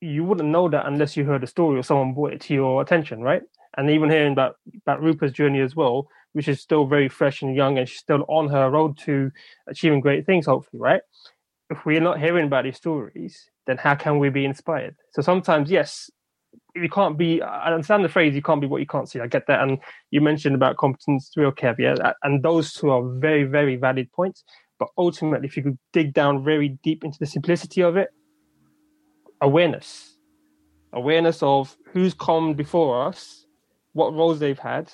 you 0.00 0.24
wouldn't 0.24 0.48
know 0.48 0.68
that 0.68 0.86
unless 0.86 1.16
you 1.16 1.24
heard 1.24 1.44
a 1.44 1.46
story 1.46 1.78
or 1.78 1.82
someone 1.82 2.14
brought 2.14 2.32
it 2.32 2.40
to 2.42 2.54
your 2.54 2.82
attention, 2.82 3.20
right? 3.20 3.42
And 3.76 3.90
even 3.90 4.10
hearing 4.10 4.32
about, 4.32 4.56
about 4.82 5.00
Rupa's 5.00 5.32
journey 5.32 5.60
as 5.60 5.76
well, 5.76 6.08
which 6.32 6.48
is 6.48 6.60
still 6.60 6.86
very 6.86 7.08
fresh 7.08 7.42
and 7.42 7.54
young 7.54 7.78
and 7.78 7.88
she's 7.88 8.00
still 8.00 8.24
on 8.28 8.48
her 8.48 8.70
road 8.70 8.98
to 8.98 9.30
achieving 9.68 10.00
great 10.00 10.26
things, 10.26 10.46
hopefully, 10.46 10.80
right? 10.80 11.02
If 11.70 11.84
we're 11.84 12.00
not 12.00 12.18
hearing 12.18 12.46
about 12.46 12.64
these 12.64 12.76
stories, 12.76 13.48
then 13.66 13.76
how 13.76 13.94
can 13.94 14.18
we 14.18 14.28
be 14.28 14.44
inspired? 14.44 14.96
So 15.12 15.22
sometimes, 15.22 15.70
yes, 15.70 16.10
you 16.74 16.88
can't 16.88 17.18
be 17.18 17.42
i 17.42 17.72
understand 17.72 18.04
the 18.04 18.08
phrase 18.08 18.34
you 18.34 18.42
can't 18.42 18.60
be 18.60 18.66
what 18.66 18.80
you 18.80 18.86
can't 18.86 19.08
see. 19.08 19.20
I 19.20 19.26
get 19.26 19.46
that. 19.46 19.62
And 19.62 19.78
you 20.10 20.20
mentioned 20.20 20.54
about 20.54 20.76
competence 20.76 21.30
real 21.36 21.52
caveat 21.52 22.00
uh, 22.00 22.14
and 22.22 22.42
those 22.42 22.72
two 22.72 22.90
are 22.90 23.02
very 23.18 23.44
very 23.44 23.76
valid 23.76 24.10
points. 24.12 24.44
But 24.78 24.88
ultimately 24.96 25.46
if 25.46 25.56
you 25.56 25.62
could 25.62 25.78
dig 25.92 26.14
down 26.14 26.44
very 26.44 26.78
deep 26.82 27.04
into 27.04 27.18
the 27.18 27.26
simplicity 27.26 27.82
of 27.82 27.96
it 27.96 28.08
awareness. 29.40 30.16
Awareness 30.92 31.42
of 31.42 31.76
who's 31.92 32.14
come 32.14 32.54
before 32.54 33.06
us 33.06 33.46
what 33.92 34.14
roles 34.14 34.38
they've 34.38 34.58
had 34.58 34.92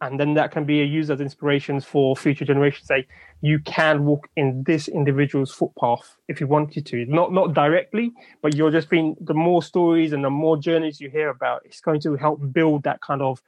and 0.00 0.20
then 0.20 0.34
that 0.34 0.50
can 0.50 0.64
be 0.64 0.76
used 0.76 1.10
as 1.10 1.20
inspirations 1.20 1.84
for 1.84 2.16
future 2.16 2.44
generations. 2.44 2.86
Say 2.86 3.06
you 3.40 3.58
can 3.60 4.04
walk 4.04 4.28
in 4.36 4.62
this 4.64 4.88
individual's 4.88 5.52
footpath 5.52 6.16
if 6.28 6.40
you 6.40 6.46
wanted 6.46 6.86
to. 6.86 7.04
Not 7.06 7.32
not 7.32 7.54
directly 7.54 8.12
but 8.42 8.54
you're 8.54 8.70
just 8.70 8.88
being 8.88 9.16
the 9.20 9.34
more 9.34 9.62
stories 9.62 10.12
and 10.12 10.24
the 10.24 10.30
more 10.30 10.56
journeys 10.56 11.00
you 11.00 11.10
hear 11.10 11.28
about 11.28 11.62
it's 11.64 11.80
going 11.80 12.00
to 12.00 12.16
help 12.16 12.40
build 12.52 12.84
that 12.84 13.00
kind 13.00 13.22
of 13.22 13.42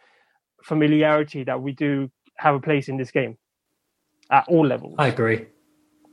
familiarity 0.62 1.44
that 1.44 1.62
we 1.62 1.72
do 1.72 2.10
have 2.36 2.54
a 2.54 2.60
place 2.60 2.88
in 2.88 2.96
this 2.96 3.10
game 3.10 3.36
at 4.30 4.46
all 4.48 4.66
levels. 4.66 4.94
I 4.98 5.08
agree. 5.08 5.46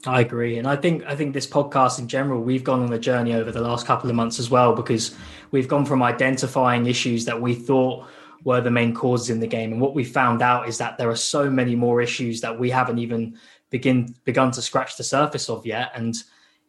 I 0.08 0.22
agree, 0.22 0.60
and 0.60 0.68
I 0.68 0.76
think 0.76 1.04
I 1.06 1.16
think 1.16 1.34
this 1.34 1.48
podcast 1.48 1.98
in 1.98 2.08
general, 2.08 2.40
we've 2.42 2.64
gone 2.64 2.84
on 2.84 2.94
a 2.94 3.00
journey 3.00 3.34
over 3.34 3.52
the 3.52 3.62
last 3.62 3.88
couple 3.88 4.08
of 4.08 4.16
months 4.16 4.38
as 4.38 4.52
well 4.52 4.76
because 4.76 5.16
we've 5.50 5.68
gone 5.68 5.84
from 5.84 6.04
identifying 6.04 6.86
issues 6.86 7.26
that 7.26 7.42
we 7.42 7.56
thought 7.56 8.06
were 8.44 8.62
the 8.62 8.70
main 8.70 8.94
causes 8.94 9.32
in 9.32 9.40
the 9.40 9.48
game. 9.48 9.72
And 9.72 9.82
what 9.82 9.96
we 9.96 10.04
found 10.04 10.44
out 10.44 10.70
is 10.70 10.78
that 10.78 11.00
there 11.00 11.10
are 11.10 11.16
so 11.16 11.50
many 11.50 11.76
more 11.76 12.02
issues 12.02 12.42
that 12.42 12.60
we 12.60 12.70
haven't 12.70 13.00
even 13.00 13.40
begin 13.76 14.16
begun 14.24 14.52
to 14.52 14.62
scratch 14.62 14.96
the 14.96 15.04
surface 15.04 15.50
of 15.50 15.66
yet. 15.66 15.92
And 15.96 16.16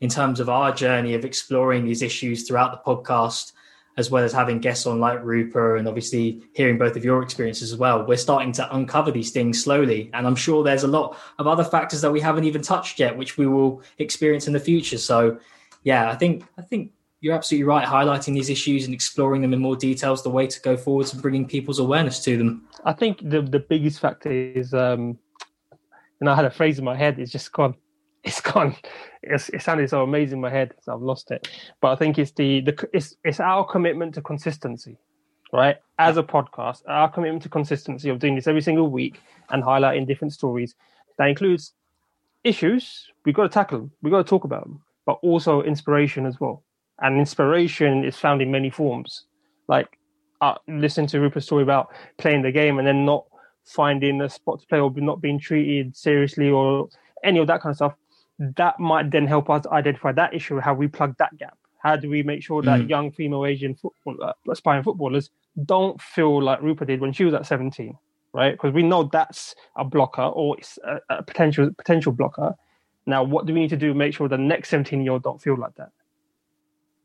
in 0.01 0.09
terms 0.09 0.41
of 0.41 0.49
our 0.49 0.73
journey 0.73 1.15
of 1.15 1.25
exploring 1.25 1.85
these 1.85 2.03
issues 2.03 2.39
throughout 2.43 2.73
the 2.73 2.91
podcast, 2.91 3.53
as 3.97 4.11
well 4.11 4.25
as 4.25 4.33
having 4.33 4.59
guests 4.59 4.87
on 4.87 4.99
like 4.99 5.23
Rupa 5.23 5.77
and 5.77 5.87
obviously 5.87 6.43
hearing 6.53 6.79
both 6.79 6.97
of 6.97 7.05
your 7.05 7.23
experiences 7.23 7.73
as 7.73 7.79
well, 7.79 8.05
we're 8.05 8.17
starting 8.17 8.51
to 8.55 8.75
uncover 8.75 9.13
these 9.13 9.31
things 9.31 9.63
slowly. 9.63 10.11
And 10.15 10.27
I'm 10.27 10.35
sure 10.35 10.65
there's 10.65 10.83
a 10.83 10.89
lot 10.89 11.17
of 11.39 11.47
other 11.47 11.63
factors 11.63 12.01
that 12.01 12.11
we 12.11 12.21
haven't 12.21 12.43
even 12.43 12.61
touched 12.61 12.99
yet, 12.99 13.17
which 13.17 13.39
we 13.39 13.47
will 13.47 13.83
experience 13.99 14.49
in 14.49 14.53
the 14.53 14.59
future. 14.59 14.99
So 14.99 15.39
yeah, 15.85 16.11
I 16.11 16.17
think 16.17 16.45
I 16.59 16.63
think 16.63 16.91
you're 17.21 17.37
absolutely 17.37 17.69
right. 17.69 17.87
Highlighting 17.87 18.35
these 18.35 18.51
issues 18.51 18.85
and 18.85 18.93
exploring 18.93 19.43
them 19.43 19.53
in 19.53 19.61
more 19.61 19.77
detail 19.77 20.13
is 20.13 20.23
the 20.23 20.31
way 20.31 20.49
to 20.49 20.61
go 20.61 20.77
forwards 20.77 21.13
and 21.13 21.23
bringing 21.23 21.47
people's 21.47 21.79
awareness 21.79 22.19
to 22.25 22.37
them. 22.37 22.69
I 22.85 22.93
think 22.93 23.21
the 23.23 23.43
the 23.43 23.61
biggest 23.61 24.01
factor 24.01 24.33
is, 24.33 24.75
um, 24.75 25.19
and 26.21 26.29
I 26.29 26.35
had 26.35 26.45
a 26.45 26.51
phrase 26.51 26.79
in 26.79 26.85
my 26.85 26.97
head. 26.97 27.19
It's 27.19 27.33
just 27.33 27.53
gone. 27.53 27.75
It's 28.25 28.41
gone. 28.41 28.75
It's, 29.23 29.51
it 29.51 29.62
sounded 29.62 29.89
so 29.89 30.03
amazing 30.03 30.39
in 30.39 30.41
my 30.41 30.51
head, 30.51 30.75
so 30.83 30.93
I've 30.93 31.01
lost 31.01 31.31
it. 31.31 31.47
But 31.81 31.93
I 31.93 31.95
think 31.97 32.19
it's 32.19 32.33
the 32.33 32.61
the 32.61 32.89
it's 32.93 33.14
it's 33.23 33.39
our 33.39 33.64
commitment 33.64 34.14
to 34.14 34.21
consistency, 34.21 34.99
right? 35.53 35.77
As 36.01 36.17
a 36.17 36.25
podcast, 36.25 36.83
our 36.89 37.09
commitment 37.09 37.45
to 37.45 37.49
consistency 37.49 38.09
of 38.09 38.19
doing 38.19 38.35
this 38.35 38.49
every 38.49 38.62
single 38.62 38.91
week 38.91 39.21
and 39.51 39.62
highlighting 39.62 40.09
different 40.09 40.33
stories. 40.33 40.75
That 41.19 41.29
includes 41.29 41.73
issues. 42.43 43.07
We've 43.25 43.33
got 43.33 43.45
to 43.45 43.49
tackle 43.49 43.79
them. 43.79 43.93
We've 44.03 44.11
got 44.11 44.27
to 44.27 44.29
talk 44.29 44.43
about 44.43 44.64
them, 44.64 44.83
but 45.05 45.21
also 45.23 45.62
inspiration 45.62 46.27
as 46.27 46.41
well 46.41 46.64
and 47.01 47.19
inspiration 47.19 48.05
is 48.05 48.17
found 48.17 48.43
in 48.43 48.51
many 48.51 48.71
forms. 48.71 49.25
Like 49.69 49.99
uh, 50.41 50.55
listen 50.69 51.07
to 51.09 51.19
Rupa's 51.19 51.45
story 51.45 51.62
about 51.62 51.89
playing 52.19 52.43
the 52.43 52.53
game 52.53 52.79
and 52.79 52.87
then 52.87 53.05
not 53.05 53.27
finding 53.67 54.21
a 54.21 54.29
spot 54.29 54.61
to 54.61 54.67
play 54.67 54.81
or 54.81 54.91
not 54.97 55.21
being 55.21 55.39
treated 55.39 55.97
seriously 55.97 56.51
or 56.51 56.89
any 57.25 57.39
of 57.39 57.47
that 57.49 57.61
kind 57.61 57.73
of 57.73 57.77
stuff. 57.77 57.95
That 58.39 58.79
might 58.79 59.11
then 59.11 59.27
help 59.27 59.51
us 59.51 59.67
identify 59.67 60.12
that 60.12 60.35
issue, 60.35 60.59
how 60.61 60.75
we 60.75 60.89
plug 60.89 61.17
that 61.19 61.37
gap. 61.39 61.59
How 61.79 61.97
do 61.97 62.09
we 62.11 62.23
make 62.23 62.43
sure 62.43 62.62
that 62.62 62.81
mm. 62.81 62.89
young 62.89 63.12
female 63.12 63.47
Asian 63.47 63.75
football, 63.75 64.17
uh, 64.23 64.33
aspiring 64.51 64.83
footballers 64.83 65.31
don't 65.64 66.01
feel 66.01 66.43
like 66.43 66.61
Rupa 66.61 66.85
did 66.85 67.01
when 67.01 67.12
she 67.12 67.25
was 67.25 67.35
at 67.35 67.47
17, 67.47 67.97
right? 68.33 68.53
Because 68.53 68.73
we 68.73 68.83
know 68.83 69.05
that's 69.05 69.55
a 69.77 69.85
blocker 69.85 70.23
or 70.23 70.59
it's 70.59 70.79
a, 70.85 71.01
a 71.09 71.23
potential 71.23 71.71
potential 71.77 72.12
blocker. 72.12 72.55
Now, 73.07 73.23
what 73.23 73.47
do 73.47 73.55
we 73.55 73.61
need 73.61 73.71
to 73.71 73.77
do 73.77 73.89
to 73.89 73.95
make 73.95 74.14
sure 74.14 74.29
the 74.29 74.37
next 74.37 74.69
17 74.71 75.03
year 75.03 75.12
old 75.12 75.23
don't 75.23 75.41
feel 75.41 75.57
like 75.57 75.75
that? 75.77 75.93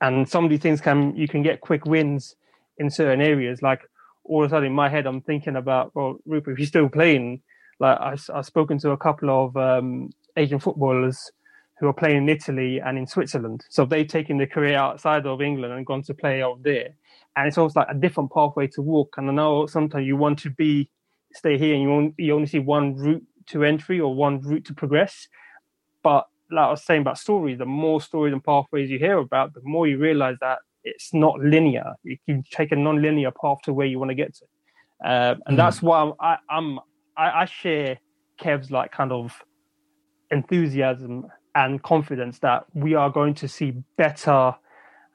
and 0.01 0.27
some 0.27 0.43
of 0.43 0.49
these 0.49 0.59
things 0.59 0.81
can 0.81 1.15
you 1.15 1.27
can 1.27 1.41
get 1.41 1.61
quick 1.61 1.85
wins 1.85 2.35
in 2.77 2.89
certain 2.89 3.21
areas 3.21 3.61
like 3.61 3.87
all 4.23 4.43
of 4.43 4.51
a 4.51 4.53
sudden 4.53 4.67
in 4.67 4.73
my 4.73 4.89
head 4.89 5.05
i'm 5.05 5.21
thinking 5.21 5.55
about 5.55 5.93
well 5.95 6.17
Rupa 6.25 6.51
if 6.51 6.57
he's 6.57 6.67
still 6.67 6.89
playing 6.89 7.41
like 7.79 7.99
I, 7.99 8.15
have 8.33 8.45
spoken 8.45 8.77
to 8.79 8.91
a 8.91 8.97
couple 8.97 9.29
of 9.29 9.57
um, 9.57 10.11
asian 10.37 10.59
footballers 10.59 11.31
who 11.79 11.87
are 11.87 11.93
playing 11.93 12.17
in 12.17 12.29
italy 12.29 12.79
and 12.79 12.97
in 12.97 13.07
switzerland. 13.07 13.65
So 13.69 13.85
they've 13.85 14.07
taken 14.07 14.37
their 14.37 14.47
career 14.47 14.77
outside 14.77 15.25
of 15.25 15.41
england 15.41 15.73
and 15.73 15.85
gone 15.85 16.03
to 16.03 16.13
play 16.13 16.43
out 16.43 16.61
there. 16.63 16.89
And 17.35 17.47
it's 17.47 17.57
almost 17.57 17.75
like 17.75 17.87
a 17.89 17.95
different 17.95 18.31
pathway 18.31 18.67
to 18.67 18.81
walk. 18.81 19.15
And 19.17 19.29
i 19.29 19.33
know 19.33 19.65
sometimes 19.65 20.05
you 20.05 20.15
want 20.17 20.39
to 20.39 20.49
be 20.51 20.89
stay 21.33 21.57
here 21.57 21.73
and 21.73 21.83
you 21.83 21.91
only, 21.91 22.13
you 22.17 22.35
only 22.35 22.47
see 22.47 22.59
one 22.59 22.95
route 22.95 23.25
to 23.47 23.63
entry 23.63 23.99
or 23.99 24.13
one 24.13 24.41
route 24.41 24.65
to 24.65 24.73
progress. 24.73 25.27
But 26.03 26.27
like 26.49 26.67
I 26.67 26.71
was 26.71 26.83
saying 26.83 27.01
about 27.01 27.17
stories, 27.17 27.57
the 27.57 27.65
more 27.65 28.01
stories 28.01 28.33
and 28.33 28.43
pathways 28.43 28.89
you 28.89 28.99
hear 28.99 29.17
about, 29.17 29.53
the 29.53 29.61
more 29.63 29.87
you 29.87 29.97
realize 29.97 30.37
that 30.41 30.59
it's 30.83 31.13
not 31.13 31.39
linear. 31.39 31.93
You 32.03 32.17
can 32.25 32.43
take 32.51 32.71
a 32.71 32.75
non-linear 32.75 33.31
path 33.31 33.59
to 33.63 33.73
where 33.73 33.87
you 33.87 33.99
want 33.99 34.09
to 34.09 34.15
get 34.15 34.35
to, 34.35 34.45
uh, 35.05 35.35
and 35.45 35.55
mm. 35.55 35.57
that's 35.57 35.81
why 35.81 36.01
I'm, 36.01 36.13
I, 36.19 36.37
I'm 36.49 36.79
I, 37.17 37.41
I 37.41 37.45
share 37.45 37.97
Kev's 38.39 38.71
like 38.71 38.91
kind 38.91 39.11
of 39.11 39.43
enthusiasm 40.31 41.27
and 41.53 41.83
confidence 41.83 42.39
that 42.39 42.65
we 42.73 42.95
are 42.95 43.09
going 43.09 43.33
to 43.35 43.47
see 43.47 43.73
better 43.97 44.55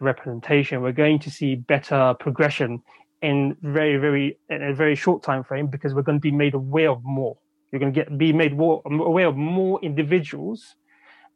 representation. 0.00 0.82
We're 0.82 0.92
going 0.92 1.18
to 1.20 1.30
see 1.30 1.54
better 1.54 2.14
progression 2.20 2.82
in 3.22 3.56
very, 3.62 3.96
very 3.96 4.38
in 4.50 4.62
a 4.62 4.74
very 4.74 4.94
short 4.94 5.22
time 5.22 5.42
frame 5.42 5.68
because 5.68 5.94
we're 5.94 6.02
going 6.02 6.18
to 6.18 6.22
be 6.22 6.32
made 6.32 6.54
aware 6.54 6.90
of 6.90 7.02
more. 7.02 7.38
You're 7.72 7.80
going 7.80 7.92
to 7.92 8.00
get 8.00 8.18
be 8.18 8.32
made 8.32 8.56
more, 8.56 8.82
aware 8.84 9.26
of 9.26 9.36
more 9.36 9.80
individuals 9.82 10.76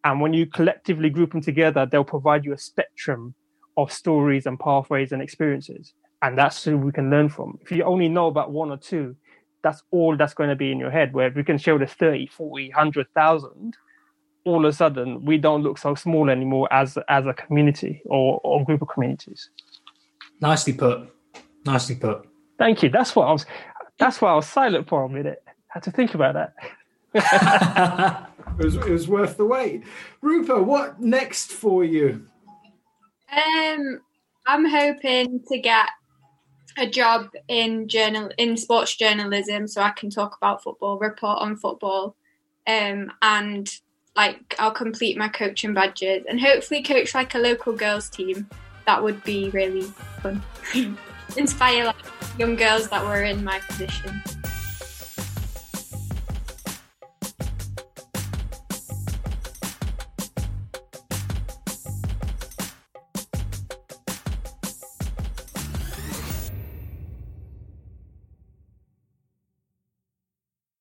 and 0.05 0.21
when 0.21 0.33
you 0.33 0.47
collectively 0.47 1.11
group 1.11 1.33
them 1.33 1.41
together, 1.41 1.87
they'll 1.87 2.05
provide 2.05 2.45
you 2.45 2.53
a 2.53 2.59
spectrum 2.59 3.35
of 3.77 3.93
stories 3.93 4.47
and 4.47 4.59
pathways 4.59 5.13
and 5.13 5.23
experiences. 5.23 5.93
And 6.23 6.37
that's 6.37 6.63
who 6.65 6.77
we 6.77 6.93
can 6.93 7.11
learn 7.11 7.29
from. 7.29 7.59
If 7.63 7.73
you 7.73 7.83
only 7.85 8.09
know 8.09 8.27
about 8.27 8.53
one 8.53 8.71
or 8.71 8.77
two, 8.77 9.17
that's 9.63 9.83
all 9.91 10.17
that's 10.17 10.35
going 10.35 10.51
to 10.51 10.57
be 10.57 10.71
in 10.71 10.79
your 10.79 10.91
head. 10.91 11.13
Where 11.13 11.29
if 11.29 11.35
we 11.35 11.45
can 11.45 11.59
show 11.59 11.79
the 11.79 11.87
30, 11.87 12.27
40, 12.27 12.69
100,000, 12.69 13.77
all 14.45 14.65
of 14.65 14.71
a 14.71 14.73
sudden 14.73 15.25
we 15.25 15.39
don't 15.39 15.63
look 15.63 15.79
so 15.79 15.95
small 15.95 16.31
anymore 16.31 16.69
as 16.73 16.99
as 17.09 17.27
a 17.27 17.35
community 17.35 18.03
or, 18.07 18.41
or 18.43 18.65
group 18.65 18.83
of 18.83 18.89
communities. 18.89 19.51
Nicely 20.41 20.73
put. 20.73 21.09
Nicely 21.65 21.97
put. 21.97 22.27
Thank 22.59 22.83
you. 22.83 22.89
That's 22.89 23.15
what 23.15 23.29
I 23.29 23.33
was 23.33 23.47
that's 23.99 24.21
why 24.21 24.33
I 24.33 24.35
was 24.35 24.47
silent 24.47 24.89
for 24.89 25.05
a 25.05 25.09
minute. 25.09 25.43
I 25.47 25.53
had 25.69 25.83
to 25.85 25.91
think 25.91 26.15
about 26.15 26.35
that. 26.35 26.55
it, 28.59 28.65
was, 28.65 28.77
it 28.77 28.89
was 28.89 29.09
worth 29.09 29.37
the 29.37 29.45
wait. 29.45 29.85
Rupa, 30.23 30.63
what 30.63 31.01
next 31.01 31.53
for 31.53 31.85
you? 31.85 32.27
Um, 33.33 34.01
I'm 34.47 34.65
hoping 34.65 35.43
to 35.49 35.59
get 35.59 35.87
a 36.79 36.87
job 36.89 37.29
in 37.49 37.89
journal 37.89 38.31
in 38.39 38.57
sports 38.57 38.97
journalism, 38.97 39.67
so 39.69 39.83
I 39.83 39.91
can 39.91 40.11
talk 40.11 40.37
about 40.37 40.63
football, 40.63 40.99
report 40.99 41.39
on 41.41 41.57
football, 41.57 42.17
um, 42.67 43.13
and 43.23 43.71
like 44.17 44.57
I'll 44.59 44.73
complete 44.73 45.17
my 45.17 45.29
coaching 45.29 45.75
badges 45.75 46.25
and 46.29 46.41
hopefully 46.41 46.83
coach 46.83 47.15
like 47.15 47.35
a 47.35 47.39
local 47.39 47.73
girls 47.73 48.09
team. 48.09 48.49
That 48.87 49.03
would 49.03 49.23
be 49.25 49.51
really 49.51 49.83
fun. 50.23 50.43
Inspire 51.37 51.85
like 51.85 51.97
young 52.39 52.57
girls 52.57 52.89
that 52.89 53.05
were 53.05 53.23
in 53.23 53.45
my 53.45 53.61
position. 53.61 54.21